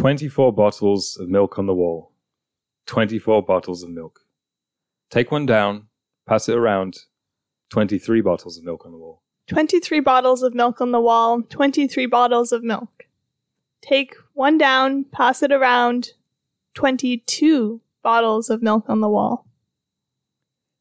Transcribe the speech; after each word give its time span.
24 0.00 0.54
bottles 0.54 1.18
of 1.18 1.28
milk 1.28 1.58
on 1.58 1.66
the 1.66 1.74
wall. 1.74 2.10
24 2.86 3.42
bottles 3.42 3.82
of 3.82 3.90
milk. 3.90 4.20
Take 5.10 5.30
one 5.30 5.44
down, 5.44 5.88
pass 6.26 6.48
it 6.48 6.56
around. 6.56 7.00
23 7.68 8.22
bottles 8.22 8.56
of 8.56 8.64
milk 8.64 8.86
on 8.86 8.92
the 8.92 8.98
wall. 8.98 9.20
23 9.48 10.00
bottles 10.00 10.42
of 10.42 10.54
milk 10.54 10.80
on 10.80 10.92
the 10.92 11.00
wall, 11.00 11.42
23 11.42 12.06
bottles 12.06 12.50
of 12.50 12.64
milk. 12.64 13.08
Take 13.82 14.14
one 14.32 14.56
down, 14.56 15.04
pass 15.04 15.42
it 15.42 15.52
around. 15.52 16.12
22 16.74 17.82
bottles 18.02 18.48
of 18.48 18.62
milk 18.62 18.86
on 18.88 19.02
the 19.02 19.08
wall. 19.08 19.46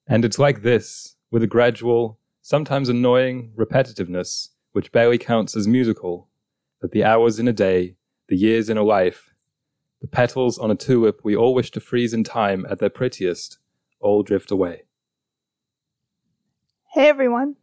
And 0.08 0.24
it's 0.24 0.40
like 0.40 0.62
this, 0.62 1.18
with 1.30 1.44
a 1.44 1.48
gradual, 1.48 2.20
sometimes 2.42 2.88
annoying 2.88 3.52
repetitiveness, 3.58 4.50
which 4.72 4.94
barely 4.94 5.18
counts 5.18 5.58
as 5.58 5.68
musical, 5.68 6.30
that 6.80 6.92
the 6.92 7.04
hours 7.04 7.38
in 7.38 7.50
a 7.50 7.54
day, 7.54 7.98
the 8.30 8.38
years 8.38 8.70
in 8.70 8.78
a 8.78 8.84
life, 8.84 9.34
the 10.02 10.08
petals 10.08 10.58
on 10.60 10.70
a 10.72 10.76
tulip 10.76 11.20
we 11.24 11.36
all 11.36 11.54
wish 11.56 11.72
to 11.72 11.80
freeze 11.80 12.14
in 12.14 12.24
time 12.24 12.66
at 12.70 12.78
their 12.80 12.90
prettiest, 12.90 13.58
all 14.00 14.22
drift 14.24 14.52
away. 14.52 14.84
Hey 16.94 17.10
everyone, 17.10 17.56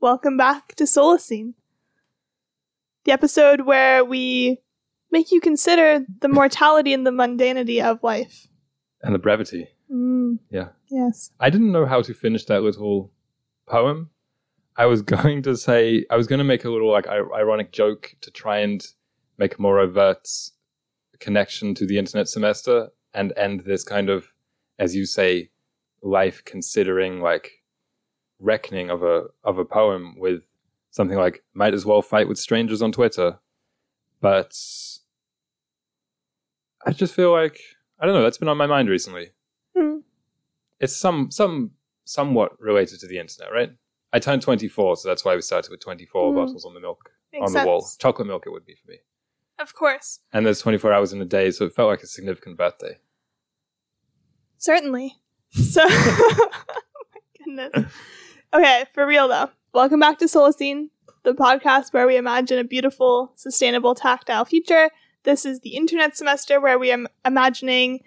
welcome 0.00 0.36
back 0.36 0.74
to 0.74 0.84
Solacene, 0.84 1.54
the 3.04 3.12
episode 3.12 3.60
where 3.62 4.04
we 4.04 4.58
make 5.12 5.30
you 5.30 5.40
consider 5.40 6.04
the 6.20 6.28
mortality 6.28 6.92
and 6.92 7.06
the 7.06 7.10
mundanity 7.12 7.80
of 7.82 8.02
life. 8.02 8.48
And 9.02 9.14
the 9.14 9.18
brevity. 9.20 9.68
Mm, 9.90 10.40
Yeah. 10.50 10.70
yes. 10.90 11.30
I 11.38 11.48
didn't 11.48 11.70
know 11.72 11.86
how 11.86 12.02
to 12.02 12.12
finish 12.12 12.44
that 12.46 12.62
little 12.62 13.12
poem. 13.66 14.10
I 14.76 14.86
was 14.86 15.00
going 15.16 15.42
to 15.42 15.56
say, 15.56 16.04
I 16.10 16.16
was 16.16 16.26
going 16.26 16.38
to 16.38 16.44
make 16.44 16.64
a 16.64 16.70
little 16.70 16.90
like 16.90 17.06
ironic 17.06 17.70
joke 17.70 18.16
to 18.22 18.32
try 18.32 18.58
and 18.58 18.84
make 19.38 19.56
a 19.58 19.62
more 19.62 19.78
overt 19.78 20.28
connection 21.20 21.74
to 21.74 21.86
the 21.86 21.98
internet 21.98 22.28
semester 22.28 22.88
and 23.14 23.32
end 23.36 23.60
this 23.60 23.84
kind 23.84 24.10
of, 24.10 24.32
as 24.78 24.94
you 24.94 25.06
say, 25.06 25.50
life 26.02 26.42
considering 26.44 27.20
like 27.20 27.62
reckoning 28.40 28.90
of 28.90 29.02
a 29.02 29.24
of 29.42 29.58
a 29.58 29.64
poem 29.64 30.14
with 30.18 30.44
something 30.90 31.18
like 31.18 31.42
might 31.54 31.74
as 31.74 31.84
well 31.86 32.02
fight 32.02 32.28
with 32.28 32.38
strangers 32.38 32.82
on 32.82 32.92
Twitter. 32.92 33.38
But 34.20 34.56
I 36.86 36.92
just 36.92 37.14
feel 37.14 37.32
like 37.32 37.60
I 38.00 38.06
don't 38.06 38.14
know, 38.14 38.22
that's 38.22 38.38
been 38.38 38.48
on 38.48 38.56
my 38.56 38.66
mind 38.66 38.88
recently 38.88 39.30
Hmm. 39.76 39.98
it's 40.80 40.96
some 40.96 41.30
some 41.30 41.72
somewhat 42.04 42.52
related 42.60 43.00
to 43.00 43.06
the 43.06 43.18
internet, 43.18 43.52
right? 43.52 43.70
I 44.12 44.18
turned 44.18 44.40
24, 44.40 44.96
so 44.96 45.08
that's 45.08 45.22
why 45.24 45.34
we 45.34 45.42
started 45.42 45.70
with 45.70 45.80
24 45.80 46.32
Mm. 46.32 46.34
bottles 46.36 46.64
on 46.64 46.72
the 46.72 46.80
milk 46.80 47.10
Makes 47.32 47.54
on 47.54 47.60
the 47.62 47.68
wall. 47.68 47.86
Chocolate 47.98 48.26
milk 48.26 48.44
it 48.46 48.50
would 48.50 48.64
be 48.64 48.74
for 48.74 48.90
me. 48.90 48.98
Of 49.58 49.74
course. 49.74 50.20
And 50.32 50.46
there's 50.46 50.60
24 50.60 50.92
hours 50.92 51.12
in 51.12 51.20
a 51.20 51.24
day, 51.24 51.50
so 51.50 51.64
it 51.64 51.74
felt 51.74 51.88
like 51.88 52.02
a 52.02 52.06
significant 52.06 52.56
birthday. 52.56 52.98
Certainly. 54.56 55.16
So, 55.50 55.82
oh 55.88 56.48
my 57.14 57.20
goodness. 57.68 57.92
Okay, 58.54 58.84
for 58.94 59.06
real 59.06 59.28
though. 59.28 59.50
Welcome 59.74 60.00
back 60.00 60.18
to 60.18 60.26
Solacene, 60.26 60.90
the 61.24 61.34
podcast 61.34 61.92
where 61.92 62.06
we 62.06 62.16
imagine 62.16 62.58
a 62.58 62.64
beautiful, 62.64 63.32
sustainable, 63.34 63.94
tactile 63.94 64.44
future. 64.44 64.90
This 65.24 65.44
is 65.44 65.60
the 65.60 65.76
internet 65.76 66.16
semester 66.16 66.60
where 66.60 66.78
we 66.78 66.92
are 66.92 67.04
imagining 67.24 68.00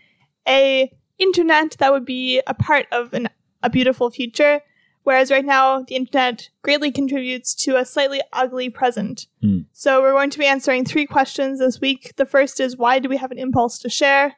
a 0.47 0.91
internet 1.19 1.75
that 1.79 1.91
would 1.91 2.05
be 2.05 2.41
a 2.47 2.53
part 2.53 2.87
of 2.91 3.13
an, 3.13 3.29
a 3.61 3.69
beautiful 3.69 4.09
future. 4.09 4.61
Whereas 5.03 5.31
right 5.31 5.45
now, 5.45 5.81
the 5.81 5.95
internet 5.95 6.49
greatly 6.61 6.91
contributes 6.91 7.55
to 7.55 7.77
a 7.77 7.85
slightly 7.85 8.21
ugly 8.31 8.69
present. 8.69 9.27
Hmm. 9.41 9.61
So 9.71 10.01
we're 10.01 10.11
going 10.11 10.29
to 10.29 10.39
be 10.39 10.45
answering 10.45 10.85
three 10.85 11.05
questions 11.05 11.59
this 11.59 11.81
week. 11.81 12.13
The 12.17 12.25
first 12.25 12.59
is 12.59 12.77
why 12.77 12.99
do 12.99 13.09
we 13.09 13.17
have 13.17 13.31
an 13.31 13.39
impulse 13.39 13.79
to 13.79 13.89
share? 13.89 14.35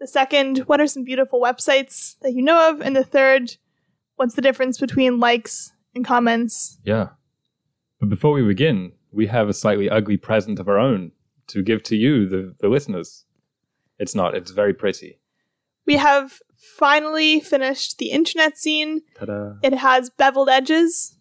The 0.00 0.08
second, 0.08 0.58
what 0.66 0.80
are 0.80 0.88
some 0.88 1.04
beautiful 1.04 1.40
websites 1.40 2.16
that 2.22 2.32
you 2.32 2.42
know 2.42 2.70
of? 2.70 2.80
And 2.80 2.96
the 2.96 3.04
third, 3.04 3.56
what's 4.16 4.34
the 4.34 4.42
difference 4.42 4.78
between 4.78 5.20
likes 5.20 5.72
and 5.94 6.04
comments? 6.04 6.78
Yeah. 6.84 7.10
But 8.00 8.08
before 8.08 8.32
we 8.32 8.42
begin, 8.42 8.92
we 9.12 9.28
have 9.28 9.48
a 9.48 9.54
slightly 9.54 9.88
ugly 9.88 10.16
present 10.16 10.58
of 10.58 10.68
our 10.68 10.78
own 10.78 11.12
to 11.48 11.62
give 11.62 11.84
to 11.84 11.96
you, 11.96 12.28
the, 12.28 12.56
the 12.58 12.68
listeners. 12.68 13.24
It's 14.00 14.16
not, 14.16 14.34
it's 14.34 14.50
very 14.50 14.74
pretty. 14.74 15.18
We 15.86 15.96
have 15.96 16.40
finally 16.56 17.40
finished 17.40 17.98
the 17.98 18.10
internet 18.10 18.54
zine. 18.54 19.00
Ta-da. 19.18 19.54
It 19.62 19.74
has 19.74 20.10
beveled 20.10 20.48
edges. 20.48 21.16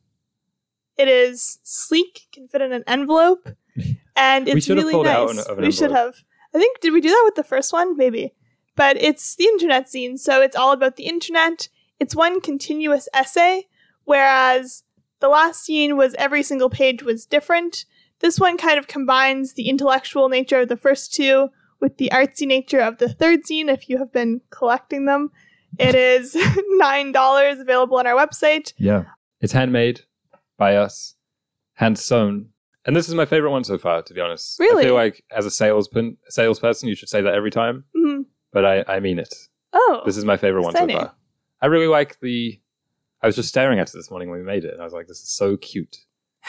It 0.97 1.07
is 1.07 1.59
sleek, 1.63 2.27
can 2.31 2.47
fit 2.47 2.61
in 2.61 2.71
an 2.71 2.83
envelope, 2.85 3.49
and 4.15 4.47
it's 4.47 4.69
really 4.69 5.01
nice. 5.01 5.47
an 5.47 5.57
we 5.57 5.71
should 5.71 5.91
have. 5.91 6.15
I 6.53 6.59
think 6.59 6.79
did 6.79 6.93
we 6.93 7.01
do 7.01 7.09
that 7.09 7.23
with 7.25 7.35
the 7.35 7.43
first 7.43 7.73
one? 7.73 7.97
Maybe. 7.97 8.33
But 8.75 8.97
it's 8.97 9.35
the 9.35 9.45
internet 9.45 9.87
zine, 9.87 10.19
so 10.19 10.41
it's 10.41 10.55
all 10.55 10.71
about 10.71 10.95
the 10.95 11.05
internet. 11.05 11.69
It's 11.99 12.15
one 12.15 12.41
continuous 12.41 13.07
essay, 13.13 13.67
whereas 14.03 14.83
the 15.19 15.29
last 15.29 15.67
zine 15.67 15.95
was 15.95 16.15
every 16.15 16.43
single 16.43 16.69
page 16.69 17.03
was 17.03 17.25
different. 17.25 17.85
This 18.19 18.39
one 18.39 18.57
kind 18.57 18.77
of 18.77 18.87
combines 18.87 19.53
the 19.53 19.69
intellectual 19.69 20.29
nature 20.29 20.61
of 20.61 20.69
the 20.69 20.77
first 20.77 21.13
two 21.13 21.49
with 21.81 21.97
the 21.97 22.09
artsy 22.13 22.47
nature 22.47 22.79
of 22.79 22.97
the 22.99 23.09
third 23.09 23.41
zine 23.43 23.69
if 23.69 23.89
you 23.89 23.97
have 23.97 24.13
been 24.13 24.39
collecting 24.51 25.05
them. 25.05 25.31
It 25.79 25.95
is 25.95 26.35
$9 26.81 27.61
available 27.61 27.97
on 27.97 28.07
our 28.07 28.15
website. 28.15 28.73
Yeah. 28.77 29.05
It's 29.39 29.53
handmade 29.53 30.01
by 30.57 30.75
us, 30.75 31.15
hand 31.73 31.97
sewn. 31.97 32.49
And 32.85 32.95
this 32.95 33.07
is 33.09 33.15
my 33.15 33.25
favorite 33.25 33.51
one 33.51 33.63
so 33.63 33.77
far, 33.77 34.01
to 34.03 34.13
be 34.13 34.21
honest. 34.21 34.59
Really? 34.59 34.83
I 34.83 34.85
feel 34.87 34.93
like 34.95 35.23
as 35.31 35.45
a 35.45 35.51
salesman, 35.51 36.17
salesperson, 36.29 36.89
you 36.89 36.95
should 36.95 37.09
say 37.09 37.21
that 37.21 37.33
every 37.33 37.51
time, 37.51 37.85
Mhm. 37.95 38.25
but 38.51 38.65
I, 38.65 38.83
I 38.87 38.99
mean 38.99 39.19
it. 39.19 39.33
Oh, 39.73 40.01
This 40.05 40.17
is 40.17 40.25
my 40.25 40.37
favorite 40.37 40.63
one 40.63 40.75
so 40.75 40.87
far. 40.87 41.13
I 41.61 41.67
really 41.67 41.87
like 41.87 42.19
the. 42.19 42.59
I 43.21 43.27
was 43.27 43.35
just 43.35 43.49
staring 43.49 43.77
at 43.79 43.87
it 43.89 43.93
this 43.93 44.09
morning 44.09 44.29
when 44.31 44.39
we 44.39 44.45
made 44.45 44.65
it, 44.65 44.73
and 44.73 44.81
I 44.81 44.83
was 44.83 44.93
like, 44.93 45.07
"This 45.07 45.19
is 45.21 45.29
so 45.31 45.55
cute." 45.57 45.95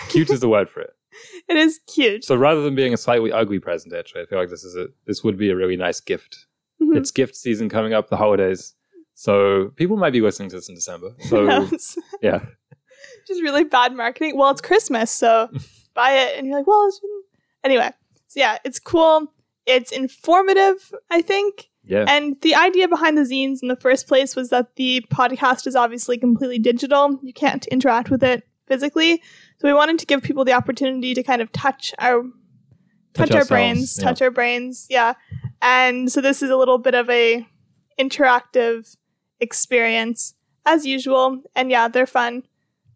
Cute 0.08 0.30
is 0.30 0.40
the 0.40 0.48
word 0.48 0.70
for 0.70 0.80
it. 0.80 0.90
it 1.48 1.56
is 1.56 1.80
cute. 1.86 2.24
So 2.24 2.36
rather 2.36 2.62
than 2.62 2.74
being 2.74 2.94
a 2.94 2.96
slightly 2.96 3.32
ugly 3.32 3.58
present, 3.58 3.94
actually, 3.94 4.22
I 4.22 4.26
feel 4.26 4.38
like 4.38 4.50
this 4.50 4.64
is 4.64 4.76
a 4.76 4.86
this 5.06 5.22
would 5.24 5.36
be 5.36 5.50
a 5.50 5.56
really 5.56 5.76
nice 5.76 6.00
gift. 6.00 6.46
Mhm. 6.82 6.96
It's 6.96 7.10
gift 7.10 7.36
season 7.36 7.68
coming 7.68 7.92
up, 7.92 8.08
the 8.10 8.16
holidays, 8.16 8.74
so 9.14 9.70
people 9.76 9.96
might 9.96 10.12
be 10.12 10.20
listening 10.20 10.48
to 10.50 10.56
this 10.56 10.68
in 10.68 10.74
December. 10.74 11.14
So 11.28 11.44
knows? 11.44 11.96
yeah, 12.22 12.44
just 13.26 13.42
really 13.42 13.64
bad 13.64 13.94
marketing. 13.94 14.36
Well, 14.36 14.50
it's 14.50 14.60
Christmas, 14.60 15.10
so 15.10 15.48
buy 15.94 16.12
it, 16.12 16.38
and 16.38 16.46
you're 16.46 16.56
like, 16.56 16.66
well, 16.66 16.86
it's 16.88 17.00
anyway. 17.64 17.90
So 18.28 18.40
yeah, 18.40 18.58
it's 18.64 18.78
cool. 18.78 19.26
It's 19.66 19.92
informative, 19.92 20.92
I 21.10 21.22
think. 21.22 21.68
yeah, 21.84 22.04
And 22.08 22.36
the 22.42 22.54
idea 22.56 22.88
behind 22.88 23.16
the 23.16 23.22
zines 23.22 23.58
in 23.62 23.68
the 23.68 23.76
first 23.76 24.08
place 24.08 24.34
was 24.34 24.48
that 24.50 24.74
the 24.76 25.04
podcast 25.12 25.66
is 25.68 25.76
obviously 25.76 26.18
completely 26.18 26.58
digital. 26.58 27.20
You 27.22 27.32
can't 27.32 27.64
interact 27.68 28.10
with 28.10 28.24
it 28.24 28.42
physically. 28.66 29.22
So 29.62 29.68
we 29.68 29.74
wanted 29.74 30.00
to 30.00 30.06
give 30.06 30.24
people 30.24 30.44
the 30.44 30.54
opportunity 30.54 31.14
to 31.14 31.22
kind 31.22 31.40
of 31.40 31.52
touch 31.52 31.94
our 32.00 32.24
touch, 33.14 33.30
our 33.30 33.44
brains, 33.44 33.96
yeah. 33.96 34.04
touch 34.04 34.20
our 34.20 34.30
brains, 34.32 34.88
yeah. 34.90 35.14
And 35.60 36.10
so 36.10 36.20
this 36.20 36.42
is 36.42 36.50
a 36.50 36.56
little 36.56 36.78
bit 36.78 36.96
of 36.96 37.08
a 37.08 37.46
interactive 37.96 38.96
experience 39.38 40.34
as 40.66 40.84
usual. 40.84 41.44
And 41.54 41.70
yeah, 41.70 41.86
they're 41.86 42.06
fun. 42.08 42.42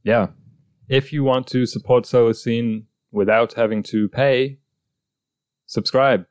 yeah. 0.03 0.28
If 0.88 1.12
you 1.12 1.22
want 1.22 1.47
to 1.49 1.66
support 1.66 2.03
Solacene 2.05 2.87
without 3.12 3.53
having 3.55 3.84
to 3.84 4.09
pay, 4.09 4.59
subscribe 5.66 6.26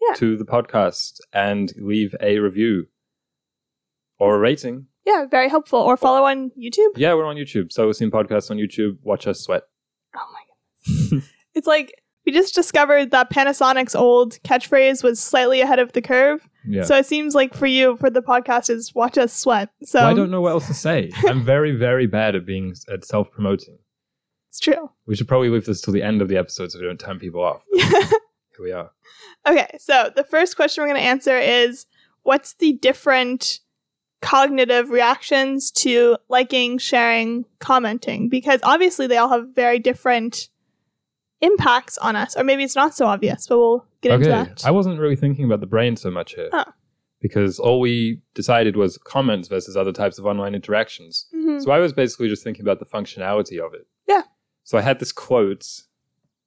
Yeah. 0.00 0.14
to 0.14 0.36
the 0.36 0.44
podcast 0.44 1.18
and 1.32 1.72
leave 1.76 2.14
a 2.20 2.38
review 2.38 2.86
or 4.20 4.36
a 4.36 4.38
rating. 4.38 4.86
Yeah, 5.06 5.26
very 5.30 5.48
helpful. 5.48 5.78
Or 5.78 5.96
follow 5.96 6.24
on 6.24 6.50
YouTube. 6.58 6.92
Yeah, 6.96 7.14
we're 7.14 7.26
on 7.26 7.36
YouTube. 7.36 7.72
So 7.72 7.88
Solacene 7.88 8.10
podcast 8.10 8.50
on 8.50 8.56
YouTube. 8.56 8.96
Watch 9.02 9.26
us 9.26 9.40
sweat. 9.40 9.62
Oh 10.16 10.26
my 10.32 10.40
goodness. 11.10 11.30
it's 11.54 11.66
like 11.66 11.94
we 12.24 12.32
just 12.32 12.54
discovered 12.54 13.10
that 13.10 13.30
Panasonic's 13.30 13.94
old 13.94 14.38
catchphrase 14.44 15.02
was 15.02 15.20
slightly 15.20 15.60
ahead 15.60 15.78
of 15.78 15.92
the 15.92 16.00
curve. 16.00 16.48
Yeah. 16.66 16.84
So 16.84 16.96
it 16.96 17.04
seems 17.04 17.34
like 17.34 17.54
for 17.54 17.66
you, 17.66 17.96
for 17.98 18.08
the 18.08 18.22
podcast, 18.22 18.70
is 18.70 18.94
watch 18.94 19.18
us 19.18 19.34
sweat. 19.34 19.68
So 19.82 20.00
Well, 20.00 20.08
I 20.08 20.14
don't 20.14 20.30
know 20.30 20.40
what 20.40 20.52
else 20.52 20.66
to 20.68 20.74
say. 20.74 21.10
I'm 21.26 21.44
very, 21.44 21.72
very 21.72 22.06
bad 22.06 22.34
at 22.34 22.46
being 22.46 22.74
at 22.90 23.04
self 23.04 23.30
promoting. 23.30 23.76
it's 24.48 24.60
true. 24.60 24.90
We 25.06 25.16
should 25.16 25.28
probably 25.28 25.50
leave 25.50 25.66
this 25.66 25.82
till 25.82 25.92
the 25.92 26.02
end 26.02 26.22
of 26.22 26.28
the 26.28 26.38
episode 26.38 26.72
so 26.72 26.78
we 26.78 26.86
don't 26.86 26.98
turn 26.98 27.18
people 27.18 27.42
off. 27.42 27.62
Here 27.74 28.62
we 28.62 28.72
are. 28.72 28.90
okay, 29.46 29.76
so 29.78 30.10
the 30.14 30.24
first 30.24 30.56
question 30.56 30.82
we're 30.82 30.88
going 30.88 31.00
to 31.00 31.06
answer 31.06 31.36
is 31.36 31.86
what's 32.22 32.54
the 32.54 32.74
different 32.74 33.58
cognitive 34.24 34.90
reactions 34.90 35.70
to 35.70 36.16
liking, 36.28 36.78
sharing, 36.78 37.44
commenting? 37.58 38.28
Because 38.28 38.60
obviously 38.62 39.06
they 39.06 39.16
all 39.16 39.28
have 39.28 39.48
very 39.54 39.78
different 39.78 40.48
impacts 41.40 41.98
on 41.98 42.16
us. 42.16 42.36
Or 42.36 42.44
maybe 42.44 42.64
it's 42.64 42.76
not 42.76 42.94
so 42.94 43.06
obvious, 43.06 43.46
but 43.46 43.58
we'll 43.58 43.86
get 44.00 44.12
into 44.12 44.28
that. 44.28 44.64
I 44.64 44.70
wasn't 44.70 44.98
really 44.98 45.16
thinking 45.16 45.44
about 45.44 45.60
the 45.60 45.66
brain 45.66 45.96
so 45.96 46.10
much 46.10 46.34
here. 46.34 46.50
Because 47.20 47.58
all 47.58 47.80
we 47.80 48.20
decided 48.34 48.76
was 48.76 48.98
comments 48.98 49.48
versus 49.48 49.76
other 49.76 49.92
types 49.92 50.18
of 50.18 50.26
online 50.26 50.54
interactions. 50.54 51.26
Mhm. 51.34 51.62
So 51.62 51.70
I 51.70 51.78
was 51.78 51.92
basically 51.92 52.28
just 52.28 52.44
thinking 52.44 52.62
about 52.64 52.80
the 52.80 52.86
functionality 52.86 53.58
of 53.64 53.72
it. 53.72 53.86
Yeah. 54.06 54.22
So 54.64 54.76
I 54.76 54.82
had 54.82 54.98
this 54.98 55.12
quote, 55.12 55.66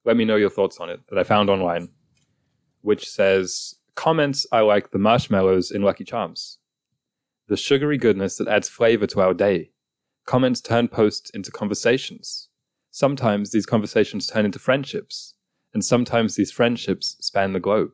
let 0.04 0.16
me 0.16 0.24
know 0.24 0.36
your 0.36 0.50
thoughts 0.50 0.78
on 0.78 0.88
it, 0.88 1.00
that 1.08 1.18
I 1.18 1.24
found 1.24 1.50
online, 1.50 1.88
which 2.82 3.08
says 3.08 3.74
Comments 3.96 4.46
are 4.52 4.62
like 4.62 4.92
the 4.92 4.98
marshmallows 5.00 5.72
in 5.72 5.82
Lucky 5.82 6.04
Charms, 6.04 6.58
the 7.48 7.56
sugary 7.56 7.98
goodness 7.98 8.36
that 8.36 8.48
adds 8.48 8.68
flavor 8.68 9.06
to 9.08 9.20
our 9.20 9.34
day. 9.34 9.70
Comments 10.26 10.60
turn 10.60 10.88
posts 10.88 11.30
into 11.30 11.50
conversations. 11.50 12.48
Sometimes 12.90 13.50
these 13.50 13.66
conversations 13.66 14.26
turn 14.26 14.44
into 14.44 14.58
friendships, 14.58 15.34
and 15.74 15.84
sometimes 15.84 16.36
these 16.36 16.50
friendships 16.52 17.16
span 17.20 17.52
the 17.52 17.60
globe. 17.60 17.92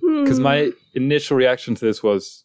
Because 0.00 0.38
Hmm. 0.38 0.44
my 0.44 0.72
initial 0.94 1.36
reaction 1.36 1.74
to 1.74 1.84
this 1.84 2.02
was, 2.02 2.44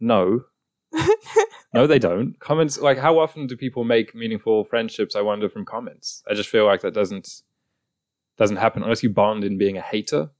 no, 0.00 0.44
no, 1.74 1.86
they 1.86 1.98
don't. 1.98 2.38
Comments 2.40 2.78
like 2.80 2.98
how 2.98 3.18
often 3.18 3.46
do 3.46 3.56
people 3.56 3.84
make 3.84 4.14
meaningful 4.14 4.64
friendships? 4.64 5.14
I 5.14 5.20
wonder 5.20 5.48
from 5.48 5.64
comments. 5.64 6.22
I 6.28 6.34
just 6.34 6.48
feel 6.48 6.66
like 6.66 6.80
that 6.80 6.94
doesn't 6.94 7.42
doesn't 8.38 8.56
happen 8.56 8.82
unless 8.82 9.02
you 9.02 9.10
bond 9.10 9.44
in 9.44 9.56
being 9.58 9.76
a 9.76 9.80
hater. 9.82 10.30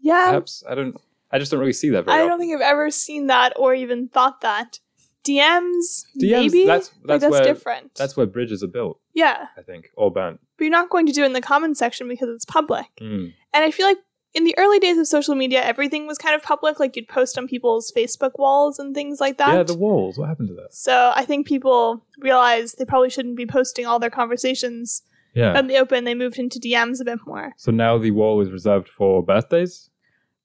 yeah, 0.00 0.26
Perhaps 0.26 0.62
I 0.68 0.74
don't. 0.74 1.00
I 1.36 1.38
just 1.38 1.50
don't 1.50 1.60
really 1.60 1.72
see 1.72 1.90
that 1.90 2.04
very 2.06 2.20
I 2.20 2.26
don't 2.26 2.38
think 2.40 2.54
I've 2.54 2.60
ever 2.60 2.90
seen 2.90 3.26
that 3.28 3.52
or 3.56 3.74
even 3.74 4.08
thought 4.08 4.40
that. 4.40 4.80
DMs, 5.24 6.04
DMs, 6.20 6.30
maybe 6.30 6.66
that's- 6.66 6.90
Like, 7.02 7.20
that's 7.20 7.22
that's 7.22 7.32
where- 7.32 7.42
different. 7.44 7.94
That's 7.96 8.16
where 8.16 8.26
bridges 8.26 8.62
are 8.62 8.68
built. 8.68 9.00
yeah, 9.12 9.46
I 9.58 9.62
think 9.62 9.90
all 9.96 10.10
burnt. 10.10 10.40
but 10.56 10.64
you're 10.64 10.70
not 10.70 10.88
going 10.90 11.06
to 11.06 11.12
do 11.12 11.22
it 11.22 11.26
in 11.26 11.32
the 11.32 11.40
comment 11.40 11.76
section 11.76 12.08
because 12.08 12.28
it's 12.34 12.44
public. 12.44 12.86
Mm. 13.00 13.32
And 13.52 13.64
I 13.64 13.70
feel 13.70 13.86
like 13.86 13.98
in 14.34 14.44
the 14.44 14.54
early 14.58 14.78
days 14.78 14.98
of 14.98 15.06
social 15.08 15.34
media, 15.34 15.62
everything 15.64 16.06
was 16.06 16.18
kind 16.18 16.34
of 16.34 16.42
public. 16.42 16.78
Like 16.78 16.94
you'd 16.96 17.08
post 17.08 17.36
on 17.38 17.48
people's 17.48 17.92
Facebook 17.96 18.32
walls 18.38 18.78
and 18.78 18.94
things 18.94 19.18
like 19.20 19.36
that. 19.38 19.52
Yeah, 19.54 19.62
the 19.64 19.74
walls. 19.74 20.16
What 20.18 20.28
happened 20.28 20.48
to 20.48 20.54
that? 20.54 20.72
so 20.74 21.12
I 21.14 21.24
think 21.24 21.46
people 21.46 22.04
realized 22.20 22.78
they 22.78 22.84
probably 22.84 23.10
shouldn't 23.10 23.36
be 23.36 23.46
posting 23.46 23.84
all 23.86 23.98
their 23.98 24.10
conversations 24.10 25.02
Yeah. 25.34 25.58
in 25.58 25.66
the 25.66 25.76
open. 25.78 26.04
They 26.04 26.14
moved 26.14 26.38
into 26.38 26.58
DMs 26.60 27.00
a 27.00 27.04
bit 27.04 27.18
more. 27.26 27.52
so 27.56 27.72
now 27.72 27.98
the 27.98 28.12
wall 28.12 28.40
is 28.42 28.50
reserved 28.52 28.88
for 28.88 29.22
birthdays. 29.24 29.90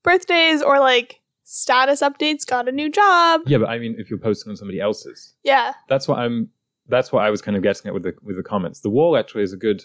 Birthdays 0.03 0.61
or 0.61 0.79
like 0.79 1.19
status 1.43 2.01
updates, 2.01 2.45
got 2.45 2.67
a 2.67 2.71
new 2.71 2.89
job. 2.89 3.41
Yeah, 3.45 3.59
but 3.59 3.69
I 3.69 3.77
mean, 3.79 3.95
if 3.97 4.09
you're 4.09 4.19
posting 4.19 4.49
on 4.51 4.57
somebody 4.57 4.79
else's, 4.79 5.35
Yeah. 5.43 5.73
that's 5.89 6.07
what 6.07 6.19
I'm. 6.19 6.49
That's 6.87 7.11
what 7.11 7.23
I 7.23 7.29
was 7.29 7.41
kind 7.41 7.55
of 7.55 7.63
getting 7.63 7.87
at 7.87 7.93
with 7.93 8.03
the 8.03 8.13
with 8.23 8.35
the 8.35 8.43
comments. 8.43 8.81
The 8.81 8.89
wall 8.89 9.15
actually 9.17 9.43
is 9.43 9.53
a 9.53 9.57
good 9.57 9.83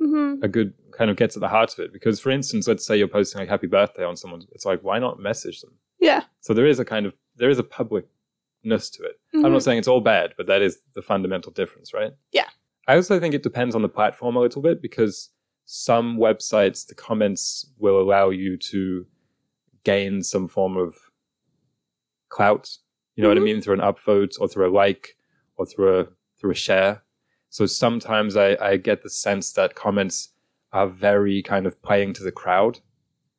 hmm 0.00 0.36
a 0.42 0.48
good 0.48 0.72
kind 0.96 1.10
of 1.10 1.16
gets 1.16 1.36
at 1.36 1.40
the 1.40 1.48
heart 1.48 1.72
of 1.72 1.78
it 1.80 1.92
because, 1.92 2.20
for 2.20 2.30
instance, 2.30 2.68
let's 2.68 2.86
say 2.86 2.96
you're 2.96 3.08
posting 3.08 3.40
like 3.40 3.48
happy 3.48 3.66
birthday 3.66 4.04
on 4.04 4.16
someone, 4.16 4.42
it's 4.52 4.64
like 4.64 4.80
why 4.82 4.98
not 4.98 5.18
message 5.18 5.60
them? 5.60 5.72
Yeah. 6.00 6.22
So 6.40 6.54
there 6.54 6.66
is 6.66 6.78
a 6.78 6.84
kind 6.84 7.04
of 7.06 7.14
there 7.36 7.50
is 7.50 7.58
a 7.58 7.62
publicness 7.62 8.90
to 8.92 9.02
it. 9.04 9.18
I'm 9.34 9.42
Mhm. 9.42 9.52
not 9.52 9.62
saying 9.62 9.78
it's 9.78 9.88
all 9.88 10.00
bad, 10.00 10.34
but 10.36 10.46
that 10.46 10.62
is 10.62 10.80
the 10.94 11.02
fundamental 11.02 11.52
difference, 11.52 11.92
right? 11.92 12.12
Yeah. 12.32 12.48
I 12.88 12.94
also 12.96 13.18
think 13.18 13.34
it 13.34 13.42
depends 13.42 13.74
on 13.74 13.82
the 13.82 13.88
platform 13.88 14.36
a 14.36 14.40
little 14.40 14.62
bit 14.62 14.80
because 14.80 15.30
some 15.64 16.16
websites, 16.18 16.86
the 16.86 16.94
comments 16.94 17.68
will 17.78 18.00
allow 18.00 18.30
you 18.30 18.56
to 18.56 19.04
gain 19.90 20.22
some 20.22 20.48
form 20.48 20.76
of 20.76 20.90
clout. 22.28 22.78
You 23.14 23.22
know 23.22 23.28
what 23.30 23.38
I 23.38 23.40
Mhm. 23.40 23.44
mean? 23.44 23.60
Through 23.62 23.74
an 23.80 23.80
upvote 23.92 24.34
or 24.40 24.48
through 24.48 24.68
a 24.68 24.74
like 24.82 25.16
or 25.56 25.64
through 25.66 26.00
a 26.00 26.06
through 26.38 26.50
a 26.50 26.54
share. 26.68 27.02
So 27.48 27.64
sometimes 27.64 28.36
I, 28.36 28.48
I 28.70 28.76
get 28.76 29.02
the 29.02 29.08
sense 29.08 29.52
that 29.54 29.74
comments 29.74 30.16
are 30.72 30.86
very 30.88 31.42
kind 31.42 31.64
of 31.66 31.80
playing 31.80 32.12
to 32.14 32.22
the 32.24 32.32
crowd. 32.42 32.80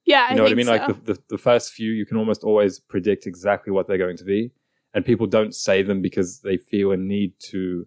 Yeah. 0.05 0.29
You 0.31 0.37
know 0.37 0.43
what 0.43 0.51
I 0.51 0.55
mean? 0.55 0.65
Like 0.75 0.87
the, 0.87 0.93
the, 1.13 1.19
the 1.29 1.37
first 1.37 1.73
few, 1.73 1.91
you 1.91 2.05
can 2.07 2.17
almost 2.17 2.43
always 2.43 2.79
predict 2.79 3.27
exactly 3.27 3.71
what 3.71 3.85
they're 3.87 3.99
going 4.05 4.17
to 4.17 4.23
be. 4.23 4.51
And 4.95 5.05
people 5.05 5.27
don't 5.27 5.53
say 5.53 5.83
them 5.83 6.01
because 6.01 6.39
they 6.39 6.57
feel 6.57 6.91
a 6.91 6.97
need 6.97 7.33
to 7.51 7.85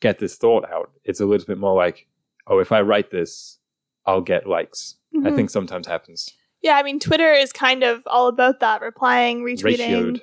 get 0.00 0.18
this 0.18 0.36
thought 0.36 0.64
out. 0.72 0.90
It's 1.04 1.20
a 1.20 1.26
little 1.26 1.46
bit 1.46 1.58
more 1.58 1.76
like, 1.76 2.08
oh, 2.48 2.58
if 2.58 2.72
I 2.72 2.80
write 2.80 3.10
this, 3.12 3.58
I'll 4.06 4.22
get 4.32 4.48
likes. 4.48 4.96
I 5.14 5.30
Mhm. 5.30 5.36
think 5.36 5.50
sometimes 5.50 5.86
happens. 5.86 6.20
Yeah, 6.62 6.76
I 6.76 6.82
mean, 6.82 6.98
Twitter 6.98 7.32
is 7.32 7.52
kind 7.52 7.82
of 7.84 8.02
all 8.06 8.28
about 8.28 8.60
that 8.60 8.80
replying, 8.80 9.42
retweeting, 9.44 10.16
Ratioed. 10.16 10.20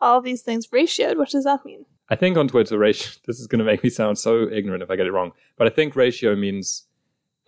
all 0.00 0.18
of 0.18 0.24
these 0.24 0.42
things. 0.42 0.66
Ratioed, 0.68 1.16
what 1.16 1.30
does 1.30 1.44
that 1.44 1.64
mean? 1.64 1.86
I 2.10 2.16
think 2.16 2.36
on 2.36 2.48
Twitter, 2.48 2.78
ratio, 2.78 3.12
this 3.26 3.40
is 3.40 3.46
going 3.46 3.58
to 3.60 3.64
make 3.64 3.82
me 3.82 3.90
sound 3.90 4.18
so 4.18 4.48
ignorant 4.50 4.82
if 4.82 4.90
I 4.90 4.96
get 4.96 5.06
it 5.06 5.12
wrong, 5.12 5.32
but 5.56 5.66
I 5.66 5.70
think 5.70 5.96
ratio 5.96 6.34
means 6.36 6.86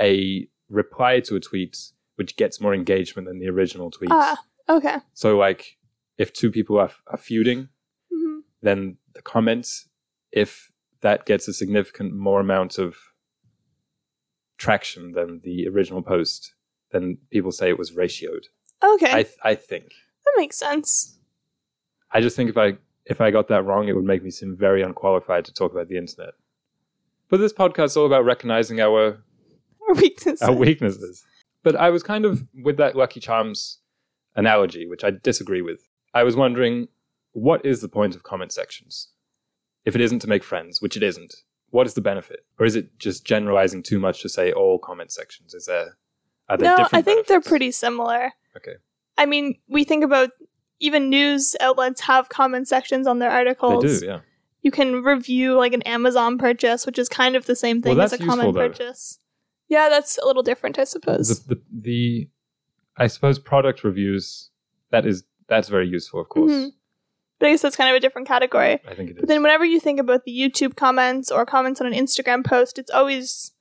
a 0.01 0.49
reply 0.69 1.21
to 1.21 1.37
a 1.37 1.41
tweet 1.41 1.77
which 2.17 2.37
gets 2.37 2.61
more 2.61 2.75
engagement 2.75 3.27
than 3.29 3.39
the 3.39 3.49
original 3.49 3.91
tweet. 3.91 4.11
Ah, 4.13 4.39
okay. 4.69 4.97
So, 5.15 5.37
like, 5.39 5.79
if 6.19 6.33
two 6.33 6.51
people 6.51 6.79
are, 6.79 6.91
are 7.07 7.17
feuding, 7.19 7.69
hmm 8.13 8.41
then 8.63 8.99
the 9.15 9.23
comments, 9.23 9.89
if 10.33 10.71
that 11.01 11.25
gets 11.25 11.49
a 11.49 11.53
significant 11.55 12.13
more 12.13 12.41
amount 12.41 12.77
of 12.77 12.95
traction 14.59 15.13
than 15.13 15.41
the 15.45 15.67
original 15.69 16.03
post, 16.03 16.53
then 16.93 17.19
people 17.31 17.53
say 17.53 17.69
it 17.69 17.79
was 17.79 17.93
ratioed. 17.93 18.45
Okay, 18.83 19.11
I, 19.11 19.23
th- 19.25 19.37
I 19.45 19.55
think. 19.55 19.87
that 20.25 20.33
makes 20.37 20.59
sense. 20.59 21.19
I 22.13 22.21
just 22.21 22.35
think 22.37 22.51
if 22.51 22.57
I 22.57 22.77
if 23.07 23.21
I 23.21 23.31
got 23.31 23.49
that 23.49 23.65
wrong, 23.65 23.89
it 23.89 23.95
would 23.97 24.05
make 24.05 24.23
me 24.23 24.31
seem 24.31 24.57
very 24.57 24.83
unqualified 24.83 25.45
to 25.47 25.53
talk 25.53 25.73
about 25.73 25.89
the 25.89 25.97
internet. 25.97 26.35
But 27.29 27.39
this 27.39 27.53
podcast 27.53 27.87
is 27.87 27.97
all 27.97 28.07
about 28.07 28.25
recognizing 28.25 28.81
our 28.81 29.23
Or 29.89 29.95
weakness. 29.95 30.43
our 30.43 30.53
weaknesses. 30.53 31.25
But 31.63 31.77
I 31.77 31.91
was 31.91 32.03
kind 32.03 32.25
of 32.25 32.45
with 32.63 32.77
that 32.79 32.97
Lucky 32.97 33.21
Charms 33.21 33.79
analogy, 34.37 34.87
which 34.87 35.05
I 35.05 35.11
disagree 35.11 35.63
with. 35.63 35.81
I 36.15 36.23
was 36.23 36.37
wondering, 36.37 36.89
what 37.33 37.65
is 37.65 37.81
the 37.81 37.89
point 37.89 38.15
of 38.15 38.23
comment 38.23 38.53
sections? 38.53 39.09
If 39.85 39.95
it 39.95 40.01
isn't 40.01 40.21
to 40.21 40.29
make 40.29 40.45
friends, 40.45 40.81
which 40.83 40.97
it 40.97 41.03
isn't, 41.03 41.35
what 41.71 41.87
is 41.87 41.95
the 41.95 42.01
benefit? 42.01 42.41
Or 42.59 42.67
is 42.67 42.77
it 42.77 42.99
just 42.99 43.25
generalizing 43.25 43.83
too 43.83 43.99
much 43.99 44.23
to 44.23 44.29
say 44.29 44.53
all 44.53 44.79
comment 44.79 45.11
sections? 45.13 45.55
Is 45.55 45.67
there 45.67 45.97
No, 46.59 46.89
I 46.93 47.03
think 47.03 47.27
they're 47.27 47.41
pretty 47.41 47.71
similar. 47.71 48.33
Okay. 48.57 48.75
I 49.19 49.27
mean, 49.27 49.57
we 49.69 49.85
think 49.85 50.03
about 50.05 50.31
even 50.81 51.11
news 51.11 51.55
outlets 51.61 52.01
have 52.03 52.29
comment 52.29 52.67
sections 52.69 53.07
on 53.07 53.19
their 53.19 53.31
articles. 53.31 53.85
They 53.85 53.99
do, 54.01 54.07
yeah. 54.07 54.21
You 54.63 54.71
can 54.71 55.03
review 55.03 55.55
like 55.57 55.73
an 55.73 55.83
Amazon 55.83 56.39
purchase, 56.39 56.87
which 56.87 56.99
is 56.99 57.09
kind 57.09 57.37
of 57.37 57.47
the 57.47 57.55
same 57.57 57.81
Well, 57.81 57.95
thing 57.95 58.01
as 58.03 58.13
a 58.13 58.17
useful, 58.17 58.27
comment 58.37 58.55
though. 58.55 58.69
purchase. 58.69 59.19
Yeah, 59.69 59.89
that's 59.89 60.19
a 60.19 60.27
little 60.27 60.43
different, 60.43 60.79
I 60.79 60.85
suppose. 60.85 61.45
The, 61.45 61.55
the 61.55 61.61
the 61.73 62.29
I 62.97 63.07
suppose 63.07 63.39
product 63.39 63.85
reviews 63.85 64.51
that 64.91 65.07
is 65.07 65.25
that's 65.49 65.69
very 65.69 65.89
useful, 65.89 66.21
of 66.21 66.29
course. 66.29 66.51
Mhm. 66.51 66.71
But 67.39 67.47
I 67.47 67.51
guess 67.53 67.63
that's 67.63 67.77
kind 67.77 67.89
of 67.89 67.97
a 67.97 68.01
different 68.01 68.29
category. 68.29 68.81
I 68.87 68.95
think 68.95 69.11
it 69.11 69.17
is. 69.17 69.21
But 69.21 69.29
then 69.29 69.43
whenever 69.43 69.65
you 69.65 69.81
think 69.81 69.99
about 69.99 70.25
the 70.25 70.33
YouTube 70.39 70.77
comments 70.77 71.31
or 71.31 71.47
comments 71.47 71.81
on 71.81 71.87
an 71.87 71.95
Instagram 71.95 72.45
post, 72.45 72.79
it's 72.79 72.91
always 72.91 73.53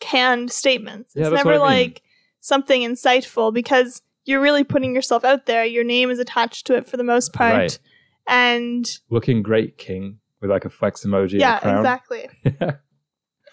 canned 0.00 0.50
statements. 0.52 1.12
Yeah, 1.14 1.22
it's 1.28 1.30
never 1.32 1.50
I 1.50 1.52
mean. 1.54 1.60
like 1.60 2.02
something 2.40 2.82
insightful 2.82 3.52
because 3.52 4.02
you're 4.24 4.40
really 4.40 4.64
putting 4.64 4.94
yourself 4.94 5.24
out 5.24 5.46
there. 5.46 5.64
Your 5.64 5.84
name 5.84 6.10
is 6.10 6.18
attached 6.18 6.66
to 6.66 6.76
it 6.76 6.86
for 6.86 6.96
the 6.96 7.04
most 7.04 7.32
part. 7.32 7.54
Right. 7.54 7.78
And 8.26 8.98
Looking 9.10 9.42
great, 9.42 9.76
King, 9.78 10.18
with 10.40 10.50
like 10.50 10.64
a 10.64 10.70
flex 10.70 11.04
emoji. 11.04 11.38
yeah, 11.40 11.58
crown. 11.60 11.78
exactly. 11.78 12.28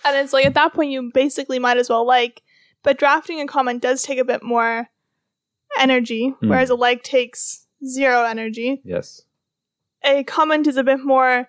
And 0.03 0.17
it's 0.17 0.33
like 0.33 0.47
at 0.47 0.55
that 0.55 0.73
point 0.73 0.89
you 0.89 1.11
basically 1.13 1.59
might 1.59 1.77
as 1.77 1.87
well 1.87 2.05
like, 2.07 2.41
but 2.81 2.97
drafting 2.97 3.39
a 3.39 3.45
comment 3.45 3.83
does 3.83 4.01
take 4.01 4.17
a 4.17 4.25
bit 4.25 4.41
more 4.41 4.87
energy, 5.77 6.33
Hmm. 6.39 6.49
whereas 6.49 6.71
a 6.71 6.75
like 6.75 7.03
takes 7.03 7.67
zero 7.85 8.23
energy. 8.23 8.81
yes. 8.83 9.21
a 10.03 10.23
comment 10.23 10.65
is 10.65 10.77
a 10.77 10.83
bit 10.83 11.01
more 11.03 11.47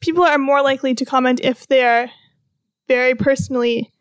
people 0.00 0.24
are 0.24 0.38
more 0.38 0.62
likely 0.62 0.94
to 0.94 1.04
comment 1.04 1.40
if 1.42 1.66
they're 1.66 2.10
very 2.88 3.14
personally 3.14 3.92